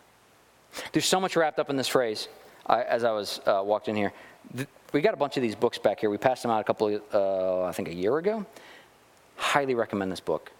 There's 0.93 1.07
so 1.07 1.19
much 1.19 1.35
wrapped 1.35 1.59
up 1.59 1.69
in 1.69 1.77
this 1.77 1.89
phrase 1.89 2.29
I, 2.67 2.83
as 2.83 3.05
I 3.05 3.13
was 3.13 3.41
uh, 3.47 3.63
walked 3.65 3.89
in 3.89 3.97
here. 3.97 4.13
We 4.93 5.01
got 5.01 5.15
a 5.15 5.17
bunch 5.17 5.37
of 5.37 5.43
these 5.43 5.55
books 5.55 5.79
back 5.79 6.01
here. 6.01 6.11
We 6.11 6.19
passed 6.19 6.43
them 6.43 6.51
out 6.51 6.61
a 6.61 6.65
couple, 6.65 7.01
uh, 7.13 7.65
I 7.65 7.73
think 7.73 7.89
a 7.89 7.95
year 7.95 8.19
ago. 8.19 8.47
Highly 9.37 9.75
recommend 9.75 10.11
this 10.11 10.21
book. 10.21 10.53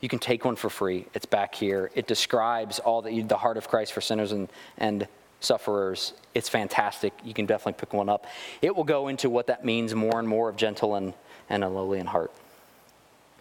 You 0.00 0.08
can 0.08 0.18
take 0.18 0.44
one 0.44 0.56
for 0.56 0.70
free. 0.70 1.06
It's 1.14 1.26
back 1.26 1.54
here. 1.54 1.90
It 1.94 2.06
describes 2.06 2.78
all 2.78 3.02
the, 3.02 3.22
the 3.22 3.36
heart 3.36 3.56
of 3.56 3.68
Christ 3.68 3.92
for 3.92 4.00
sinners 4.00 4.32
and, 4.32 4.48
and 4.78 5.06
sufferers. 5.40 6.14
It's 6.34 6.48
fantastic. 6.48 7.12
You 7.24 7.34
can 7.34 7.46
definitely 7.46 7.78
pick 7.78 7.92
one 7.92 8.08
up. 8.08 8.26
It 8.62 8.74
will 8.74 8.84
go 8.84 9.08
into 9.08 9.30
what 9.30 9.46
that 9.46 9.64
means 9.64 9.94
more 9.94 10.18
and 10.18 10.26
more 10.26 10.48
of 10.48 10.56
gentle 10.56 10.96
and, 10.96 11.14
and 11.48 11.62
a 11.62 11.68
lowly 11.68 12.00
in 12.00 12.06
heart. 12.06 12.32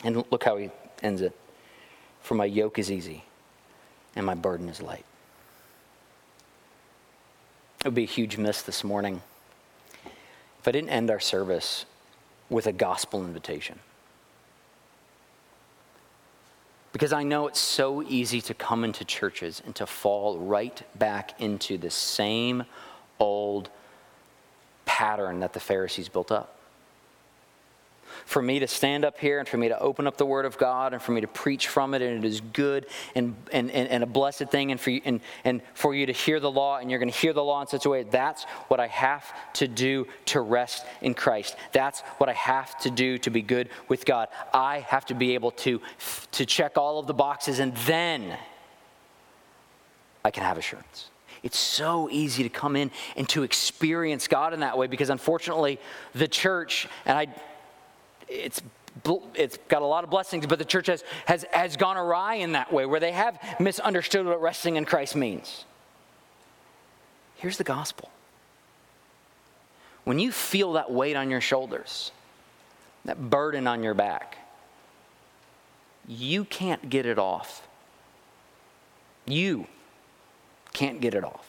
And 0.04 0.24
look 0.32 0.44
how 0.44 0.58
he 0.58 0.70
ends 1.02 1.22
it. 1.22 1.36
For 2.22 2.36
my 2.36 2.46
yoke 2.46 2.78
is 2.78 2.92
easy 2.92 3.24
and 4.16 4.26
my 4.26 4.36
burden 4.36 4.70
is 4.70 4.82
light. 4.82 5.06
It 7.82 7.86
would 7.86 7.96
be 7.96 8.04
a 8.04 8.06
huge 8.06 8.38
miss 8.38 8.62
this 8.62 8.84
morning 8.84 9.24
if 10.06 10.68
I 10.68 10.72
didn't 10.72 10.92
end 10.92 11.10
our 11.10 11.20
service 11.20 11.86
with 12.48 12.68
a 12.68 12.72
gospel 12.72 13.26
invitation. 13.26 13.80
Because 16.94 17.12
I 17.12 17.24
know 17.24 17.48
it's 17.48 17.60
so 17.60 18.04
easy 18.04 18.40
to 18.42 18.54
come 18.54 18.84
into 18.84 19.04
churches 19.04 19.64
and 19.66 19.74
to 19.76 19.88
fall 19.88 20.38
right 20.38 20.80
back 21.00 21.42
into 21.42 21.80
the 21.80 21.90
same 21.90 22.66
old 23.18 23.72
pattern 24.86 25.40
that 25.40 25.54
the 25.54 25.60
Pharisees 25.60 26.08
built 26.08 26.32
up 26.32 26.61
for 28.26 28.42
me 28.42 28.60
to 28.60 28.68
stand 28.68 29.06
up 29.06 29.20
here 29.20 29.40
and 29.40 29.48
for 29.48 29.58
me 29.58 29.68
to 29.68 29.80
open 29.80 30.08
up 30.08 30.18
the 30.18 30.26
Word 30.26 30.46
of 30.46 30.58
God 30.58 30.94
and 30.94 31.02
for 31.02 31.12
me 31.12 31.22
to 31.22 31.28
preach 31.28 31.68
from 31.68 31.94
it, 31.94 32.02
and 32.02 32.24
it 32.24 32.28
is 32.28 32.42
good 32.42 32.88
and, 33.16 33.36
and, 33.52 33.72
and, 33.72 33.88
and 33.90 34.04
a 34.04 34.08
blessed 34.08 34.50
thing, 34.50 34.72
and 34.72 34.80
for, 34.80 34.90
you, 34.90 35.02
and, 35.06 35.22
and 35.44 35.62
for 35.74 35.94
you 35.94 36.06
to 36.06 36.14
hear 36.14 36.40
the 36.40 36.52
law, 36.52 36.78
and 36.78 36.90
you're 36.90 37.00
going 37.00 37.12
to 37.12 37.18
hear 37.18 37.34
the 37.34 37.44
law 37.44 37.62
in 37.62 37.68
such 37.68 37.86
a 37.86 37.90
way. 37.90 38.04
That's 38.04 38.44
what 38.68 38.80
I 38.80 38.88
have 38.88 39.26
to 39.54 39.68
do 39.68 40.08
to 40.26 40.42
rest 40.42 40.86
in 41.02 41.14
Christ. 41.14 41.56
That's 41.72 42.02
what 42.18 42.30
I 42.30 42.34
have 42.34 42.78
to 42.80 42.92
do 42.92 43.18
to 43.20 43.30
be 43.30 43.42
good 43.42 43.70
with 43.88 44.06
God. 44.06 44.30
I 44.54 44.80
have 44.80 45.06
to 45.08 45.14
be 45.14 45.34
able 45.34 45.52
to, 45.52 45.82
to 46.32 46.46
check 46.46 46.78
all 46.78 47.00
of 47.00 47.08
the 47.08 47.14
boxes, 47.14 47.60
and 47.60 47.76
then 47.78 48.38
I 50.24 50.32
can 50.32 50.44
have 50.44 50.58
assurance. 50.58 51.10
It's 51.44 51.58
so 51.58 52.08
easy 52.12 52.44
to 52.44 52.50
come 52.50 52.76
in 52.76 52.92
and 53.16 53.28
to 53.30 53.44
experience 53.44 54.28
God 54.28 54.54
in 54.54 54.60
that 54.60 54.78
way 54.78 54.88
because 54.88 55.10
unfortunately, 55.10 55.80
the 56.14 56.28
church, 56.28 56.88
and 57.06 57.18
I, 57.18 57.28
it's 58.32 58.62
it's 59.36 59.58
got 59.68 59.82
a 59.82 59.86
lot 59.86 60.04
of 60.04 60.10
blessings, 60.10 60.46
but 60.46 60.60
the 60.60 60.66
church 60.66 60.88
has, 60.88 61.04
has, 61.26 61.46
has 61.52 61.78
gone 61.78 61.98
awry 61.98 62.36
in 62.36 62.52
that 62.52 62.72
way, 62.74 62.86
where 62.86 63.00
they 63.00 63.14
have 63.14 63.40
misunderstood 63.60 64.26
what 64.26 64.42
resting 64.42 64.76
in 64.76 64.86
Christ 64.86 65.16
means. 65.16 65.66
Here's 67.38 67.58
the 67.58 67.64
gospel. 67.64 68.10
When 70.04 70.20
you 70.20 70.32
feel 70.32 70.74
that 70.74 70.92
weight 70.92 71.16
on 71.16 71.30
your 71.30 71.42
shoulders, 71.42 72.12
that 73.06 73.30
burden 73.30 73.66
on 73.66 73.82
your 73.82 73.94
back, 73.94 74.38
you 76.08 76.44
can't 76.44 76.90
get 76.90 77.06
it 77.06 77.18
off. 77.18 77.68
You 79.26 79.68
can't 80.74 81.00
get 81.00 81.14
it 81.14 81.24
off. 81.24 81.48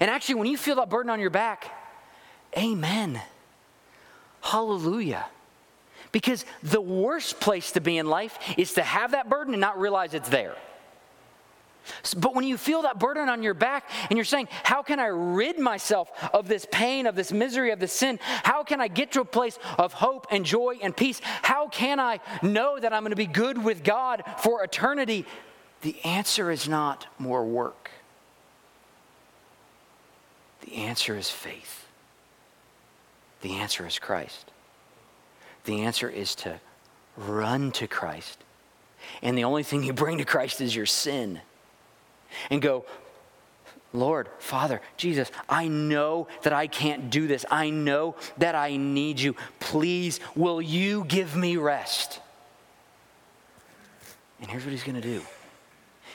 And 0.00 0.10
actually, 0.10 0.36
when 0.36 0.46
you 0.48 0.56
feel 0.56 0.76
that 0.76 0.90
burden 0.90 1.10
on 1.10 1.18
your 1.18 1.30
back, 1.30 1.70
amen. 2.56 3.20
Hallelujah. 4.42 5.26
Because 6.10 6.44
the 6.62 6.80
worst 6.80 7.40
place 7.40 7.72
to 7.72 7.80
be 7.80 7.96
in 7.96 8.06
life 8.06 8.38
is 8.58 8.74
to 8.74 8.82
have 8.82 9.12
that 9.12 9.30
burden 9.30 9.54
and 9.54 9.60
not 9.60 9.80
realize 9.80 10.12
it's 10.12 10.28
there. 10.28 10.56
But 12.16 12.34
when 12.34 12.44
you 12.44 12.56
feel 12.56 12.82
that 12.82 12.98
burden 12.98 13.28
on 13.28 13.42
your 13.42 13.54
back 13.54 13.88
and 14.08 14.16
you're 14.16 14.24
saying, 14.24 14.48
How 14.62 14.82
can 14.82 15.00
I 15.00 15.06
rid 15.06 15.58
myself 15.58 16.10
of 16.32 16.46
this 16.46 16.66
pain, 16.70 17.06
of 17.06 17.16
this 17.16 17.32
misery, 17.32 17.70
of 17.70 17.80
this 17.80 17.92
sin? 17.92 18.20
How 18.22 18.62
can 18.62 18.80
I 18.80 18.88
get 18.88 19.12
to 19.12 19.20
a 19.20 19.24
place 19.24 19.58
of 19.78 19.92
hope 19.92 20.26
and 20.30 20.44
joy 20.44 20.78
and 20.82 20.96
peace? 20.96 21.20
How 21.24 21.68
can 21.68 21.98
I 21.98 22.20
know 22.42 22.78
that 22.78 22.92
I'm 22.92 23.02
going 23.02 23.10
to 23.10 23.16
be 23.16 23.26
good 23.26 23.62
with 23.62 23.82
God 23.82 24.22
for 24.38 24.62
eternity? 24.62 25.26
The 25.80 25.96
answer 26.04 26.50
is 26.50 26.68
not 26.68 27.06
more 27.18 27.44
work, 27.44 27.90
the 30.60 30.74
answer 30.74 31.16
is 31.16 31.30
faith. 31.30 31.81
The 33.42 33.56
answer 33.56 33.86
is 33.86 33.98
Christ. 33.98 34.50
The 35.64 35.82
answer 35.82 36.08
is 36.08 36.34
to 36.36 36.60
run 37.16 37.72
to 37.72 37.86
Christ. 37.86 38.38
And 39.20 39.36
the 39.36 39.44
only 39.44 39.62
thing 39.62 39.82
you 39.82 39.92
bring 39.92 40.18
to 40.18 40.24
Christ 40.24 40.60
is 40.60 40.74
your 40.74 40.86
sin 40.86 41.40
and 42.50 42.62
go, 42.62 42.84
Lord, 43.92 44.28
Father, 44.38 44.80
Jesus, 44.96 45.30
I 45.48 45.68
know 45.68 46.28
that 46.42 46.52
I 46.52 46.66
can't 46.66 47.10
do 47.10 47.26
this. 47.26 47.44
I 47.50 47.70
know 47.70 48.16
that 48.38 48.54
I 48.54 48.76
need 48.76 49.20
you. 49.20 49.36
Please, 49.60 50.18
will 50.34 50.62
you 50.62 51.04
give 51.04 51.36
me 51.36 51.56
rest? 51.56 52.20
And 54.40 54.50
here's 54.50 54.64
what 54.64 54.70
he's 54.70 54.82
going 54.82 55.00
to 55.00 55.00
do 55.00 55.22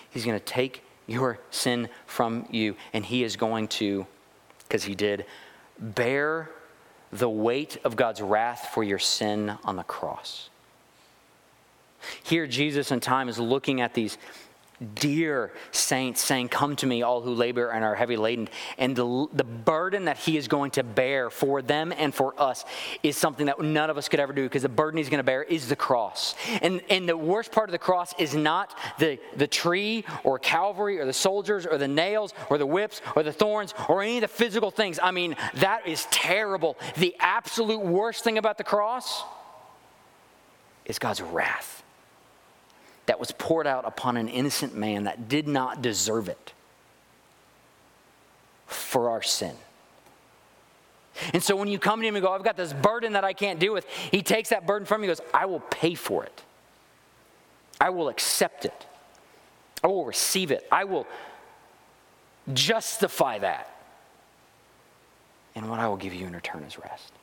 He's 0.09 0.25
going 0.25 0.39
to 0.39 0.45
take 0.45 0.83
your 1.05 1.39
sin 1.51 1.87
from 2.05 2.47
you, 2.49 2.75
and 2.93 3.05
he 3.05 3.23
is 3.23 3.35
going 3.35 3.67
to, 3.67 4.05
because 4.67 4.83
he 4.83 4.95
did, 4.95 5.25
bear 5.79 6.49
the 7.11 7.29
weight 7.29 7.77
of 7.83 7.95
God's 7.95 8.21
wrath 8.21 8.69
for 8.73 8.83
your 8.83 8.99
sin 8.99 9.57
on 9.63 9.75
the 9.75 9.83
cross. 9.83 10.49
Here, 12.23 12.47
Jesus 12.47 12.91
in 12.91 12.99
time 12.99 13.29
is 13.29 13.39
looking 13.39 13.81
at 13.81 13.93
these 13.93 14.17
dear 14.95 15.51
saints 15.71 16.21
saying, 16.21 16.49
Come 16.49 16.75
to 16.77 16.85
me, 16.85 17.01
all 17.01 17.21
who 17.21 17.33
labor 17.33 17.69
and 17.69 17.83
are 17.83 17.95
heavy 17.95 18.15
laden. 18.15 18.47
And 18.77 18.95
the, 18.95 19.27
the 19.33 19.43
burden 19.43 20.05
that 20.05 20.17
he 20.17 20.37
is 20.37 20.47
going 20.47 20.71
to 20.71 20.83
bear 20.83 21.29
for 21.29 21.61
them 21.61 21.93
and 21.95 22.13
for 22.13 22.39
us 22.39 22.63
is 23.01 23.17
something 23.17 23.47
that 23.47 23.59
none 23.59 23.89
of 23.89 23.97
us 23.97 24.07
could 24.07 24.19
ever 24.19 24.33
do 24.33 24.43
because 24.43 24.61
the 24.61 24.69
burden 24.69 24.97
he's 24.97 25.09
going 25.09 25.19
to 25.19 25.23
bear 25.23 25.43
is 25.43 25.67
the 25.67 25.75
cross. 25.75 26.35
And, 26.61 26.81
and 26.89 27.09
the 27.09 27.17
worst 27.17 27.51
part 27.51 27.69
of 27.69 27.71
the 27.71 27.79
cross 27.79 28.13
is 28.19 28.35
not 28.35 28.77
the, 28.99 29.19
the 29.35 29.47
tree 29.47 30.05
or 30.23 30.37
Calvary 30.37 30.99
or 30.99 31.05
the 31.05 31.13
soldiers 31.13 31.65
or 31.65 31.77
the 31.77 31.87
nails 31.87 32.33
or 32.49 32.57
the 32.57 32.65
whips 32.65 33.01
or 33.15 33.23
the 33.23 33.33
thorns 33.33 33.73
or 33.89 34.03
any 34.03 34.17
of 34.17 34.21
the 34.21 34.27
physical 34.27 34.69
things. 34.69 34.99
I 35.01 35.11
mean, 35.11 35.35
that 35.55 35.87
is 35.87 36.05
terrible. 36.11 36.77
The 36.97 37.15
absolute 37.19 37.81
worst 37.81 38.23
thing 38.23 38.37
about 38.37 38.57
the 38.57 38.63
cross 38.63 39.23
is 40.85 40.99
God's 40.99 41.21
wrath 41.21 41.76
that 43.07 43.19
was 43.19 43.31
poured 43.31 43.67
out 43.67 43.85
upon 43.85 44.15
an 44.17 44.29
innocent 44.29 44.75
man 44.75 45.05
that 45.05 45.27
did 45.27 45.47
not 45.47 45.81
deserve 45.81 46.29
it 46.29 46.53
for 48.67 49.09
our 49.09 49.23
sin. 49.23 49.55
And 51.33 51.41
so 51.41 51.55
when 51.55 51.67
you 51.67 51.79
come 51.79 52.01
to 52.01 52.07
him 52.07 52.15
and 52.15 52.23
go, 52.23 52.31
I've 52.31 52.43
got 52.43 52.57
this 52.57 52.73
burden 52.73 53.13
that 53.13 53.23
I 53.23 53.33
can't 53.33 53.59
deal 53.59 53.73
with, 53.73 53.87
he 54.11 54.21
takes 54.21 54.49
that 54.49 54.67
burden 54.67 54.85
from 54.85 55.03
you 55.03 55.09
and 55.09 55.17
goes, 55.17 55.27
I 55.33 55.45
will 55.45 55.61
pay 55.61 55.95
for 55.95 56.23
it. 56.23 56.43
I 57.81 57.89
will 57.89 58.09
accept 58.09 58.65
it. 58.65 58.85
I 59.83 59.87
will 59.87 60.05
receive 60.05 60.51
it. 60.51 60.67
I 60.71 60.83
will 60.83 61.07
justify 62.53 63.39
that. 63.39 63.73
And 65.55 65.69
what 65.69 65.79
I 65.79 65.87
will 65.87 65.97
give 65.97 66.13
you 66.13 66.27
in 66.27 66.33
return 66.33 66.63
is 66.63 66.77
rest. 66.77 67.13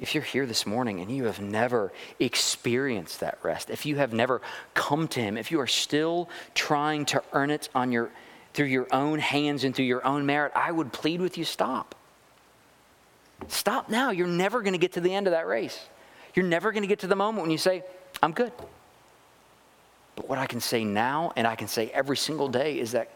If 0.00 0.14
you're 0.14 0.22
here 0.22 0.46
this 0.46 0.64
morning 0.64 1.00
and 1.00 1.10
you 1.10 1.24
have 1.24 1.40
never 1.40 1.92
experienced 2.20 3.20
that 3.20 3.38
rest, 3.42 3.68
if 3.68 3.84
you 3.84 3.96
have 3.96 4.12
never 4.12 4.40
come 4.74 5.08
to 5.08 5.20
Him, 5.20 5.36
if 5.36 5.50
you 5.50 5.60
are 5.60 5.66
still 5.66 6.28
trying 6.54 7.04
to 7.06 7.22
earn 7.32 7.50
it 7.50 7.68
on 7.74 7.90
your, 7.90 8.10
through 8.54 8.66
your 8.66 8.86
own 8.92 9.18
hands 9.18 9.64
and 9.64 9.74
through 9.74 9.86
your 9.86 10.04
own 10.06 10.24
merit, 10.24 10.52
I 10.54 10.70
would 10.70 10.92
plead 10.92 11.20
with 11.20 11.36
you 11.36 11.44
stop. 11.44 11.96
Stop 13.48 13.88
now. 13.88 14.10
You're 14.10 14.26
never 14.26 14.62
going 14.62 14.72
to 14.72 14.78
get 14.78 14.92
to 14.92 15.00
the 15.00 15.12
end 15.12 15.26
of 15.26 15.32
that 15.32 15.46
race. 15.46 15.78
You're 16.34 16.46
never 16.46 16.70
going 16.70 16.82
to 16.82 16.88
get 16.88 17.00
to 17.00 17.06
the 17.08 17.16
moment 17.16 17.42
when 17.42 17.50
you 17.50 17.58
say, 17.58 17.82
I'm 18.22 18.32
good. 18.32 18.52
But 20.14 20.28
what 20.28 20.38
I 20.38 20.46
can 20.46 20.60
say 20.60 20.84
now 20.84 21.32
and 21.36 21.46
I 21.46 21.56
can 21.56 21.68
say 21.68 21.88
every 21.88 22.16
single 22.16 22.48
day 22.48 22.78
is 22.78 22.92
that 22.92 23.10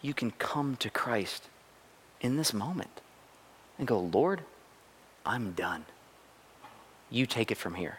you 0.00 0.14
can 0.14 0.32
come 0.32 0.76
to 0.76 0.90
Christ 0.90 1.44
in 2.20 2.36
this 2.36 2.52
moment 2.52 3.00
and 3.78 3.86
go, 3.86 4.00
Lord, 4.00 4.42
I'm 5.24 5.52
done. 5.52 5.84
You 7.10 7.26
take 7.26 7.50
it 7.50 7.58
from 7.58 7.74
here. 7.74 7.98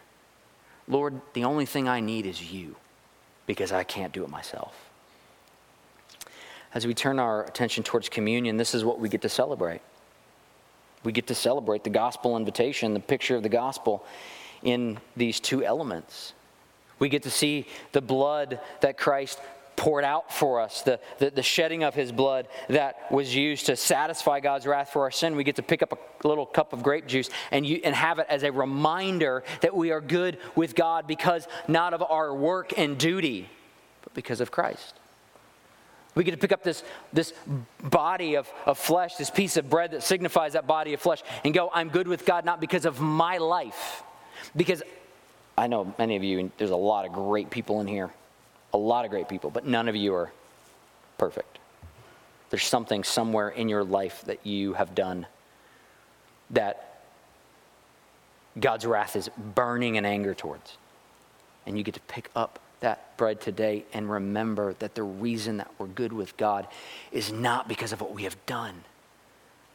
Lord, 0.86 1.20
the 1.32 1.44
only 1.44 1.66
thing 1.66 1.88
I 1.88 2.00
need 2.00 2.26
is 2.26 2.52
you 2.52 2.76
because 3.46 3.72
I 3.72 3.84
can't 3.84 4.12
do 4.12 4.24
it 4.24 4.30
myself. 4.30 4.74
As 6.74 6.86
we 6.86 6.94
turn 6.94 7.18
our 7.18 7.44
attention 7.44 7.84
towards 7.84 8.08
communion, 8.08 8.56
this 8.56 8.74
is 8.74 8.84
what 8.84 8.98
we 8.98 9.08
get 9.08 9.22
to 9.22 9.28
celebrate. 9.28 9.80
We 11.04 11.12
get 11.12 11.26
to 11.28 11.34
celebrate 11.34 11.84
the 11.84 11.90
gospel 11.90 12.36
invitation, 12.36 12.94
the 12.94 13.00
picture 13.00 13.36
of 13.36 13.42
the 13.42 13.48
gospel 13.48 14.04
in 14.62 14.98
these 15.16 15.38
two 15.38 15.64
elements. 15.64 16.32
We 16.98 17.08
get 17.08 17.22
to 17.24 17.30
see 17.30 17.66
the 17.92 18.00
blood 18.00 18.60
that 18.80 18.96
Christ 18.96 19.38
poured 19.76 20.04
out 20.04 20.32
for 20.32 20.60
us, 20.60 20.82
the, 20.82 21.00
the, 21.18 21.30
the, 21.30 21.42
shedding 21.42 21.82
of 21.82 21.94
his 21.94 22.12
blood 22.12 22.48
that 22.68 23.10
was 23.10 23.34
used 23.34 23.66
to 23.66 23.76
satisfy 23.76 24.40
God's 24.40 24.66
wrath 24.66 24.90
for 24.90 25.02
our 25.02 25.10
sin, 25.10 25.36
we 25.36 25.44
get 25.44 25.56
to 25.56 25.62
pick 25.62 25.82
up 25.82 25.92
a 26.24 26.28
little 26.28 26.46
cup 26.46 26.72
of 26.72 26.82
grape 26.82 27.06
juice 27.06 27.30
and, 27.50 27.66
you, 27.66 27.80
and 27.84 27.94
have 27.94 28.18
it 28.18 28.26
as 28.28 28.42
a 28.42 28.52
reminder 28.52 29.42
that 29.60 29.74
we 29.74 29.90
are 29.90 30.00
good 30.00 30.38
with 30.54 30.74
God 30.74 31.06
because 31.06 31.46
not 31.68 31.94
of 31.94 32.02
our 32.02 32.34
work 32.34 32.78
and 32.78 32.98
duty, 32.98 33.48
but 34.02 34.14
because 34.14 34.40
of 34.40 34.50
Christ. 34.50 34.94
We 36.14 36.22
get 36.22 36.30
to 36.30 36.36
pick 36.36 36.52
up 36.52 36.62
this, 36.62 36.84
this 37.12 37.32
body 37.82 38.36
of, 38.36 38.48
of 38.66 38.78
flesh, 38.78 39.16
this 39.16 39.30
piece 39.30 39.56
of 39.56 39.68
bread 39.68 39.90
that 39.90 40.02
signifies 40.02 40.52
that 40.52 40.66
body 40.66 40.94
of 40.94 41.00
flesh, 41.00 41.22
and 41.44 41.52
go, 41.52 41.70
I'm 41.72 41.88
good 41.88 42.06
with 42.06 42.24
God 42.24 42.44
not 42.44 42.60
because 42.60 42.84
of 42.84 43.00
my 43.00 43.38
life. 43.38 44.04
Because 44.54 44.82
I 45.58 45.66
know 45.66 45.92
many 45.98 46.14
of 46.14 46.22
you, 46.22 46.52
there's 46.56 46.70
a 46.70 46.76
lot 46.76 47.04
of 47.04 47.12
great 47.12 47.50
people 47.50 47.80
in 47.80 47.88
here 47.88 48.10
a 48.74 48.76
lot 48.76 49.04
of 49.04 49.10
great 49.10 49.28
people, 49.28 49.50
but 49.50 49.64
none 49.64 49.88
of 49.88 49.94
you 49.96 50.12
are 50.14 50.32
perfect. 51.16 51.58
There's 52.50 52.66
something 52.66 53.04
somewhere 53.04 53.48
in 53.48 53.68
your 53.68 53.84
life 53.84 54.22
that 54.26 54.44
you 54.44 54.74
have 54.74 54.94
done 54.94 55.26
that 56.50 57.00
God's 58.58 58.84
wrath 58.84 59.16
is 59.16 59.30
burning 59.54 59.94
in 59.94 60.04
anger 60.04 60.34
towards. 60.34 60.76
And 61.66 61.78
you 61.78 61.84
get 61.84 61.94
to 61.94 62.00
pick 62.00 62.30
up 62.36 62.58
that 62.80 63.16
bread 63.16 63.40
today 63.40 63.84
and 63.92 64.10
remember 64.10 64.74
that 64.80 64.94
the 64.94 65.02
reason 65.04 65.56
that 65.58 65.70
we're 65.78 65.86
good 65.86 66.12
with 66.12 66.36
God 66.36 66.66
is 67.12 67.32
not 67.32 67.68
because 67.68 67.92
of 67.92 68.00
what 68.00 68.12
we 68.12 68.24
have 68.24 68.36
done, 68.44 68.82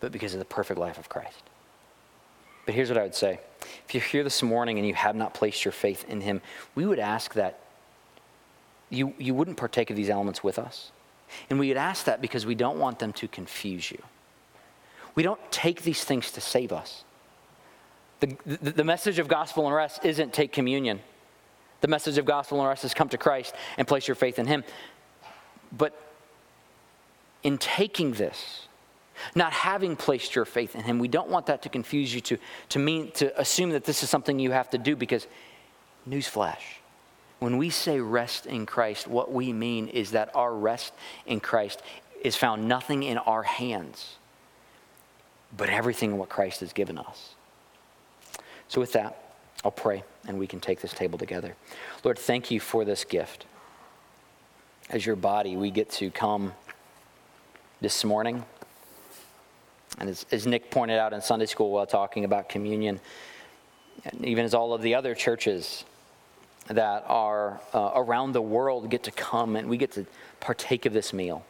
but 0.01 0.11
because 0.11 0.33
of 0.33 0.39
the 0.39 0.45
perfect 0.45 0.79
life 0.79 0.97
of 0.97 1.09
Christ. 1.09 1.41
But 2.65 2.75
here's 2.75 2.89
what 2.89 2.97
I 2.97 3.03
would 3.03 3.15
say 3.15 3.39
if 3.87 3.93
you're 3.93 4.03
here 4.03 4.23
this 4.23 4.43
morning 4.43 4.77
and 4.77 4.85
you 4.85 4.93
have 4.93 5.15
not 5.15 5.33
placed 5.33 5.63
your 5.63 5.71
faith 5.71 6.05
in 6.07 6.21
Him, 6.21 6.41
we 6.75 6.85
would 6.85 6.99
ask 6.99 7.33
that 7.33 7.59
you, 8.89 9.13
you 9.17 9.33
wouldn't 9.33 9.57
partake 9.57 9.89
of 9.89 9.95
these 9.95 10.09
elements 10.09 10.43
with 10.43 10.59
us. 10.59 10.91
And 11.49 11.59
we 11.59 11.67
would 11.67 11.77
ask 11.77 12.05
that 12.05 12.21
because 12.21 12.45
we 12.45 12.55
don't 12.55 12.79
want 12.79 12.99
them 12.99 13.13
to 13.13 13.27
confuse 13.27 13.91
you. 13.91 14.01
We 15.15 15.23
don't 15.23 15.39
take 15.51 15.83
these 15.83 16.03
things 16.03 16.31
to 16.31 16.41
save 16.41 16.71
us. 16.71 17.03
The, 18.19 18.35
the, 18.45 18.71
the 18.71 18.83
message 18.83 19.19
of 19.19 19.27
gospel 19.27 19.65
and 19.65 19.75
rest 19.75 20.03
isn't 20.03 20.33
take 20.33 20.51
communion. 20.51 20.99
The 21.81 21.87
message 21.87 22.17
of 22.17 22.25
gospel 22.25 22.59
and 22.59 22.67
rest 22.67 22.83
is 22.83 22.93
come 22.93 23.09
to 23.09 23.17
Christ 23.17 23.55
and 23.77 23.87
place 23.87 24.07
your 24.07 24.15
faith 24.15 24.39
in 24.39 24.47
Him. 24.47 24.63
But 25.71 25.99
in 27.43 27.57
taking 27.57 28.13
this, 28.13 28.67
not 29.35 29.53
having 29.53 29.95
placed 29.95 30.35
your 30.35 30.45
faith 30.45 30.75
in 30.75 30.83
Him, 30.83 30.99
we 30.99 31.07
don't 31.07 31.29
want 31.29 31.45
that 31.45 31.61
to 31.63 31.69
confuse 31.69 32.13
you 32.13 32.21
to, 32.21 32.37
to 32.69 32.79
mean 32.79 33.11
to 33.11 33.39
assume 33.39 33.69
that 33.71 33.85
this 33.85 34.03
is 34.03 34.09
something 34.09 34.39
you 34.39 34.51
have 34.51 34.69
to 34.71 34.77
do 34.77 34.95
because, 34.95 35.27
newsflash, 36.07 36.78
when 37.39 37.57
we 37.57 37.69
say 37.69 37.99
rest 37.99 38.45
in 38.45 38.65
Christ, 38.65 39.07
what 39.07 39.31
we 39.31 39.53
mean 39.53 39.87
is 39.87 40.11
that 40.11 40.35
our 40.35 40.53
rest 40.53 40.93
in 41.25 41.39
Christ 41.39 41.81
is 42.21 42.35
found 42.35 42.67
nothing 42.67 43.03
in 43.03 43.17
our 43.17 43.43
hands, 43.43 44.15
but 45.55 45.69
everything 45.69 46.11
in 46.11 46.17
what 46.17 46.29
Christ 46.29 46.59
has 46.59 46.73
given 46.73 46.97
us. 46.97 47.35
So, 48.67 48.79
with 48.81 48.91
that, 48.93 49.17
I'll 49.63 49.71
pray 49.71 50.03
and 50.27 50.37
we 50.37 50.47
can 50.47 50.59
take 50.59 50.81
this 50.81 50.93
table 50.93 51.17
together. 51.17 51.55
Lord, 52.03 52.19
thank 52.19 52.51
you 52.51 52.59
for 52.59 52.85
this 52.85 53.03
gift. 53.03 53.45
As 54.89 55.05
your 55.05 55.15
body, 55.15 55.55
we 55.55 55.71
get 55.71 55.89
to 55.91 56.11
come 56.11 56.53
this 57.81 58.03
morning. 58.03 58.43
And 59.97 60.09
as, 60.09 60.25
as 60.31 60.45
Nick 60.45 60.71
pointed 60.71 60.99
out 60.99 61.13
in 61.13 61.21
Sunday 61.21 61.45
school 61.45 61.71
while 61.71 61.85
talking 61.85 62.25
about 62.25 62.49
communion, 62.49 62.99
even 64.21 64.45
as 64.45 64.53
all 64.53 64.73
of 64.73 64.81
the 64.81 64.95
other 64.95 65.15
churches 65.15 65.83
that 66.69 67.03
are 67.07 67.59
uh, 67.73 67.91
around 67.95 68.33
the 68.33 68.41
world 68.41 68.89
get 68.89 69.03
to 69.03 69.11
come 69.11 69.55
and 69.55 69.67
we 69.67 69.77
get 69.77 69.91
to 69.93 70.05
partake 70.39 70.85
of 70.85 70.93
this 70.93 71.13
meal. 71.13 71.43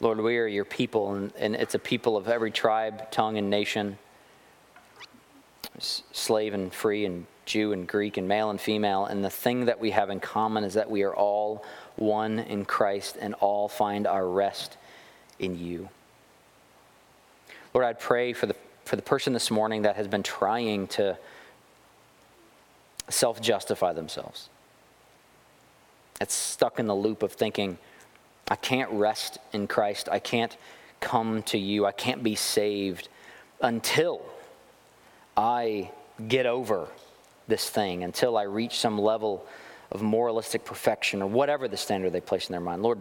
Lord, 0.00 0.20
we 0.20 0.38
are 0.38 0.46
your 0.46 0.64
people, 0.64 1.14
and, 1.14 1.32
and 1.36 1.56
it's 1.56 1.74
a 1.74 1.78
people 1.78 2.16
of 2.16 2.28
every 2.28 2.50
tribe, 2.50 3.10
tongue, 3.10 3.36
and 3.36 3.50
nation 3.50 3.98
slave 5.80 6.54
and 6.54 6.72
free, 6.72 7.04
and 7.04 7.26
Jew 7.46 7.72
and 7.72 7.86
Greek, 7.86 8.16
and 8.16 8.28
male 8.28 8.50
and 8.50 8.60
female. 8.60 9.06
And 9.06 9.24
the 9.24 9.30
thing 9.30 9.66
that 9.66 9.80
we 9.80 9.90
have 9.90 10.10
in 10.10 10.20
common 10.20 10.64
is 10.64 10.74
that 10.74 10.90
we 10.90 11.02
are 11.02 11.14
all 11.14 11.64
one 11.96 12.38
in 12.38 12.64
Christ 12.64 13.16
and 13.20 13.34
all 13.34 13.68
find 13.68 14.06
our 14.06 14.26
rest 14.26 14.76
in 15.38 15.58
you. 15.58 15.88
Lord, 17.74 17.86
I'd 17.86 18.00
pray 18.00 18.32
for 18.32 18.46
the, 18.46 18.56
for 18.84 18.96
the 18.96 19.02
person 19.02 19.32
this 19.32 19.50
morning 19.50 19.82
that 19.82 19.96
has 19.96 20.08
been 20.08 20.22
trying 20.22 20.86
to 20.88 21.18
self 23.08 23.40
justify 23.40 23.92
themselves. 23.92 24.48
It's 26.20 26.34
stuck 26.34 26.78
in 26.78 26.86
the 26.86 26.94
loop 26.94 27.22
of 27.22 27.32
thinking, 27.32 27.78
I 28.48 28.56
can't 28.56 28.90
rest 28.90 29.38
in 29.52 29.66
Christ. 29.66 30.08
I 30.10 30.18
can't 30.18 30.56
come 31.00 31.42
to 31.44 31.58
you. 31.58 31.86
I 31.86 31.92
can't 31.92 32.22
be 32.22 32.34
saved 32.34 33.08
until 33.60 34.22
I 35.36 35.90
get 36.26 36.46
over 36.46 36.88
this 37.46 37.70
thing, 37.70 38.02
until 38.02 38.36
I 38.36 38.42
reach 38.42 38.78
some 38.78 38.98
level 38.98 39.46
of 39.90 40.02
moralistic 40.02 40.64
perfection 40.64 41.22
or 41.22 41.28
whatever 41.28 41.68
the 41.68 41.76
standard 41.76 42.12
they 42.12 42.20
place 42.20 42.48
in 42.48 42.52
their 42.52 42.60
mind. 42.60 42.82
Lord, 42.82 42.98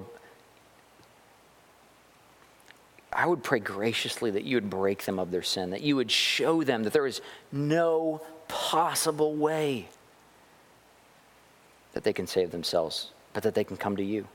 I 3.12 3.26
would 3.26 3.44
pray 3.44 3.60
graciously 3.60 4.32
that 4.32 4.44
you 4.44 4.58
would 4.58 4.70
break 4.70 5.06
them 5.06 5.18
of 5.18 5.32
their 5.32 5.42
sin, 5.42 5.72
that 5.72 5.82
you 5.82 5.96
would 5.96 6.12
show 6.12 6.64
them 6.64 6.84
that 6.84 6.94
there 6.94 7.08
is 7.08 7.22
no 7.52 8.22
possible 8.48 9.36
way 9.36 9.88
that 11.98 12.04
they 12.04 12.14
can 12.14 12.28
save 12.28 12.52
themselves, 12.52 13.10
but 13.34 13.42
that 13.42 13.56
they 13.56 13.64
can 13.64 13.76
come 13.76 13.96
to 13.96 14.04
you. 14.04 14.28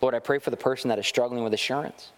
Lord, 0.00 0.14
I 0.14 0.20
pray 0.20 0.38
for 0.38 0.48
the 0.48 0.56
person 0.56 0.88
that 0.88 0.98
is 0.98 1.06
struggling 1.06 1.44
with 1.44 1.52
assurance. 1.52 2.12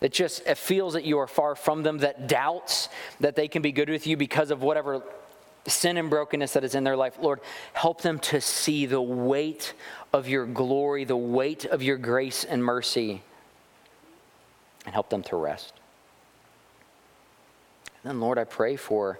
That 0.00 0.12
just 0.12 0.46
it 0.46 0.58
feels 0.58 0.92
that 0.92 1.04
you 1.04 1.18
are 1.18 1.26
far 1.26 1.54
from 1.54 1.82
them, 1.82 1.96
that 2.00 2.28
doubts 2.28 2.90
that 3.20 3.36
they 3.36 3.48
can 3.48 3.62
be 3.62 3.72
good 3.72 3.88
with 3.88 4.06
you 4.06 4.18
because 4.18 4.50
of 4.50 4.60
whatever 4.60 5.02
sin 5.66 5.96
and 5.96 6.10
brokenness 6.10 6.52
that 6.52 6.62
is 6.62 6.74
in 6.74 6.84
their 6.84 6.94
life. 6.94 7.16
Lord, 7.22 7.40
help 7.72 8.02
them 8.02 8.18
to 8.18 8.38
see 8.38 8.84
the 8.84 9.00
weight 9.00 9.72
of 10.12 10.28
your 10.28 10.44
glory, 10.44 11.04
the 11.04 11.16
weight 11.16 11.64
of 11.64 11.82
your 11.82 11.96
grace 11.96 12.44
and 12.44 12.62
mercy, 12.62 13.22
and 14.84 14.92
help 14.92 15.08
them 15.08 15.22
to 15.22 15.36
rest. 15.36 15.72
And 18.02 18.10
then, 18.10 18.20
Lord, 18.20 18.36
I 18.36 18.44
pray 18.44 18.76
for 18.76 19.18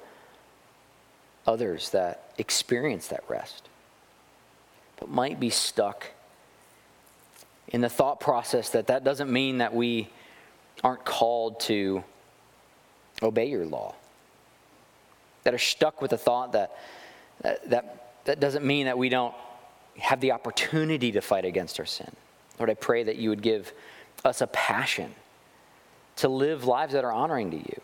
others 1.46 1.88
that 1.90 2.34
experience 2.36 3.08
that 3.08 3.24
rest, 3.26 3.70
but 4.98 5.08
might 5.08 5.38
be 5.38 5.50
stuck 5.50 6.06
in 7.68 7.80
the 7.80 7.88
thought 7.88 8.20
process 8.20 8.70
that 8.70 8.86
that 8.88 9.04
doesn't 9.04 9.30
mean 9.30 9.58
that 9.58 9.74
we 9.74 10.08
aren't 10.82 11.04
called 11.04 11.60
to 11.60 12.02
obey 13.22 13.46
your 13.46 13.66
law. 13.66 13.94
That 15.44 15.54
are 15.54 15.58
stuck 15.58 16.00
with 16.00 16.10
the 16.10 16.18
thought 16.18 16.52
that, 16.52 16.76
that, 17.42 18.14
that, 18.24 18.40
doesn't 18.40 18.64
mean 18.64 18.86
that 18.86 18.98
we 18.98 19.08
don't 19.08 19.34
have 19.98 20.20
the 20.20 20.32
opportunity 20.32 21.12
to 21.12 21.20
fight 21.20 21.44
against 21.44 21.78
our 21.80 21.86
sin. 21.86 22.10
Lord, 22.58 22.70
I 22.70 22.74
pray 22.74 23.04
that 23.04 23.16
you 23.16 23.30
would 23.30 23.42
give 23.42 23.72
us 24.24 24.40
a 24.40 24.46
passion 24.48 25.14
to 26.16 26.28
live 26.28 26.64
lives 26.64 26.92
that 26.92 27.04
are 27.04 27.12
honoring 27.12 27.50
to 27.52 27.56
you, 27.56 27.80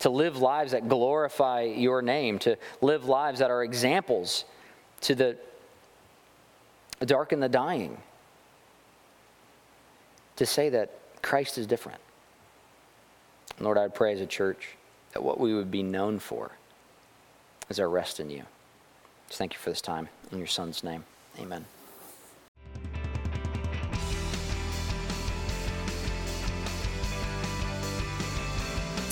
to 0.00 0.10
live 0.10 0.38
lives 0.38 0.72
that 0.72 0.88
glorify 0.88 1.62
your 1.62 2.02
name, 2.02 2.38
to 2.40 2.56
live 2.80 3.06
lives 3.06 3.38
that 3.40 3.50
are 3.50 3.62
examples 3.62 4.44
to 5.02 5.14
the 5.14 5.36
dark 7.06 7.32
and 7.32 7.42
the 7.42 7.48
dying 7.48 7.98
to 10.36 10.46
say 10.46 10.68
that 10.68 10.90
Christ 11.22 11.58
is 11.58 11.66
different. 11.66 12.00
Lord, 13.60 13.76
I 13.76 13.88
pray 13.88 14.12
as 14.12 14.20
a 14.20 14.26
church 14.26 14.76
that 15.12 15.22
what 15.22 15.40
we 15.40 15.54
would 15.54 15.70
be 15.70 15.82
known 15.82 16.18
for 16.18 16.52
is 17.68 17.80
our 17.80 17.88
rest 17.88 18.20
in 18.20 18.30
you. 18.30 18.44
Just 19.26 19.38
thank 19.38 19.52
you 19.52 19.58
for 19.58 19.70
this 19.70 19.80
time. 19.80 20.08
In 20.32 20.38
your 20.38 20.46
son's 20.46 20.84
name, 20.84 21.04
amen. 21.38 21.64